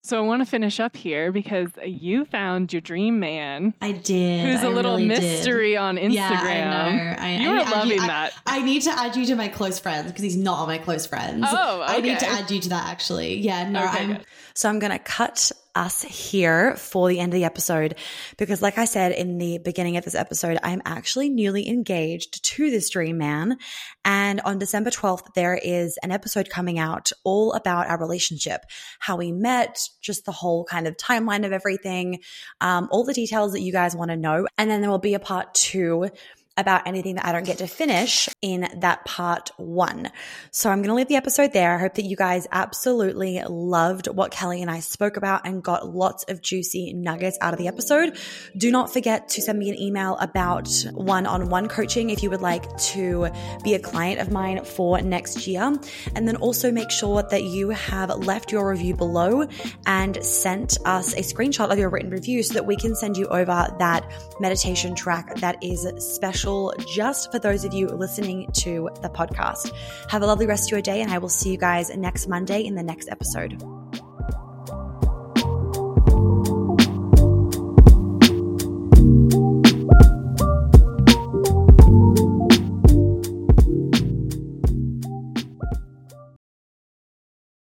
So 0.07 0.19
I 0.19 0.21
want 0.21 0.41
to 0.41 0.47
finish 0.47 0.79
up 0.79 0.97
here 0.97 1.33
because 1.33 1.69
you 1.85 2.27
found 2.27 2.73
your 2.73 2.81
dream 2.81 3.19
man. 3.19 3.75
I 3.81 3.91
did. 3.91 4.47
Who's 4.47 4.63
a 4.63 4.67
I 4.67 4.71
little 4.71 4.93
really 4.93 5.07
mystery 5.07 5.71
did. 5.71 5.79
on 5.79 5.97
Instagram. 5.97 6.13
Yeah, 6.13 6.31
I 6.31 6.61
know. 6.71 7.23
I, 7.23 7.37
you 7.39 7.51
I, 7.51 7.53
are 7.55 7.71
loving 7.73 7.99
I, 7.99 8.07
that. 8.07 8.33
I, 8.47 8.63
need 8.63 8.83
to 8.83 8.91
add 8.93 9.17
you 9.17 9.27
to 9.27 9.35
my 9.35 9.49
close 9.49 9.81
friends 9.81 10.13
because 10.13 10.23
he's 10.23 10.37
not 10.37 10.61
on 10.61 10.69
my 10.69 10.79
close 10.79 11.07
friends. 11.07 11.45
Oh, 11.51 11.83
okay. 11.83 11.95
I 11.95 12.01
need 12.03 12.21
to 12.21 12.27
add 12.29 12.49
you 12.53 12.61
to 12.61 12.69
that 12.69 12.87
actually. 12.87 13.39
Yeah, 13.39 13.69
no, 13.69 13.85
okay, 13.85 13.99
I'm. 13.99 14.13
good. 14.13 14.27
So 14.55 14.69
I'm 14.69 14.79
going 14.79 14.93
to 14.93 15.01
cut 15.01 15.51
us 15.77 16.03
here 16.03 16.75
for 16.77 17.09
the 17.09 17.21
end 17.21 17.33
of 17.33 17.39
the 17.39 17.45
episode 17.45 17.97
because, 18.39 18.63
like 18.63 18.79
I 18.79 18.87
said 18.87 19.13
in 19.13 19.39
the 19.39 19.59
beginning 19.59 19.97
of 19.97 20.05
this 20.05 20.15
episode, 20.15 20.59
I'm 20.63 20.83
actually 20.85 21.29
newly 21.29 21.69
engaged 21.69 22.43
to 22.45 22.71
this 22.71 22.91
dream 22.91 23.19
man. 23.19 23.59
And 24.05 24.41
on 24.41 24.59
December 24.59 24.91
12th, 24.91 25.35
there 25.35 25.55
is 25.55 25.99
an 26.03 26.11
episode 26.11 26.49
coming 26.49 26.79
out 26.79 27.13
all 27.25 27.53
about 27.53 27.89
our 27.89 27.99
relationship, 27.99 28.63
how 28.99 29.17
we 29.17 29.31
met, 29.33 29.79
just 30.01 30.25
the 30.25 30.33
whole 30.33 30.65
kind 30.65 30.87
of 30.87 30.97
timeline 30.97 31.45
of 31.45 31.53
everything, 31.53 32.21
um, 32.61 32.89
all 32.91 33.05
the 33.05 33.15
details 33.15 33.53
that 33.53 33.61
you 33.61 33.73
guys 33.73 33.95
want 33.95 34.11
to 34.11 34.17
know. 34.17 34.47
And 34.57 34.71
then 34.71 34.81
there 34.81 34.91
will 34.91 34.99
be 34.99 35.15
a 35.15 35.21
part 35.21 35.55
two 35.55 36.09
about 36.57 36.87
anything 36.87 37.17
that 37.17 37.27
I 37.27 37.33
don't 37.33 37.45
get 37.45 37.59
to 37.59 37.67
finish 37.67 38.29
in 38.41 38.69
that 38.79 39.05
part 39.05 39.51
one. 39.59 40.11
So 40.51 40.71
I'm 40.71 40.79
going 40.79 40.89
to 40.89 40.95
leave 40.95 41.09
the 41.09 41.17
episode 41.17 41.53
there. 41.53 41.75
I 41.75 41.79
hope 41.79 41.95
that 41.95 42.05
you 42.05 42.17
guys 42.17 42.47
absolutely 42.51 43.43
loved 43.47 44.07
what 44.07 44.31
Kelly 44.31 44.63
and 44.63 44.71
I 44.71 44.81
spoke 44.81 45.19
about 45.19 45.47
and 45.47 45.63
got 45.63 45.95
lots 45.95 46.25
of 46.25 46.41
juicy 46.41 46.95
nuggets 46.95 47.37
out 47.43 47.53
of 47.53 47.59
the 47.59 47.69
episode. 47.69 48.19
Do 48.57 48.71
not 48.71 48.91
forget 48.91 49.29
to 49.31 49.43
send 49.43 49.59
me 49.59 49.69
an 49.69 49.79
email 49.79 50.17
about 50.17 50.71
one 50.95 51.27
on 51.27 51.51
one 51.51 51.69
coaching 51.69 52.09
if 52.09 52.23
you 52.23 52.31
would 52.31 52.41
like 52.41 52.75
to 52.79 53.29
be 53.63 53.75
a 53.75 53.79
client 53.79 54.21
of 54.21 54.31
mine 54.31 54.65
for 54.65 55.01
next 55.03 55.47
year. 55.47 55.75
And 56.15 56.27
then 56.27 56.37
also 56.37 56.73
make 56.73 56.91
sure 56.91 57.23
that 57.23 57.45
you 57.45 57.71
have 57.71 58.09
left 58.11 58.51
your 58.51 58.71
review 58.71 58.95
below 58.95 59.47
and 59.85 60.25
sent 60.25 60.79
us 60.87 61.13
a 61.13 61.21
screenshot 61.21 61.71
of 61.71 61.79
your 61.79 61.91
written 61.91 62.11
review 62.11 62.43
so 62.43 62.55
that 62.55 62.65
we 62.65 62.77
can 62.77 62.95
send 62.95 63.19
you 63.19 63.27
over 63.27 63.67
that 63.79 64.11
meditation 64.41 64.95
track 64.95 65.35
that 65.37 65.63
is 65.63 65.87
special 65.99 66.46
special 66.47 66.73
just 66.87 67.33
for 67.33 67.41
those 67.41 67.65
of 67.65 67.75
you 67.75 67.89
listening 67.89 68.49
to 68.53 68.89
the 69.03 69.09
podcast. 69.09 69.73
Have 70.09 70.23
a 70.23 70.27
lovely 70.27 70.47
rest 70.47 70.69
of 70.69 70.71
your 70.71 70.83
day, 70.83 71.03
and 71.03 71.11
I 71.11 71.19
will 71.19 71.29
see 71.29 71.51
you 71.51 71.59
guys 71.59 71.95
next 71.97 72.29
Monday 72.29 72.65
in 72.65 72.75
the 72.75 72.83
next 72.83 73.09
episode. 73.09 73.61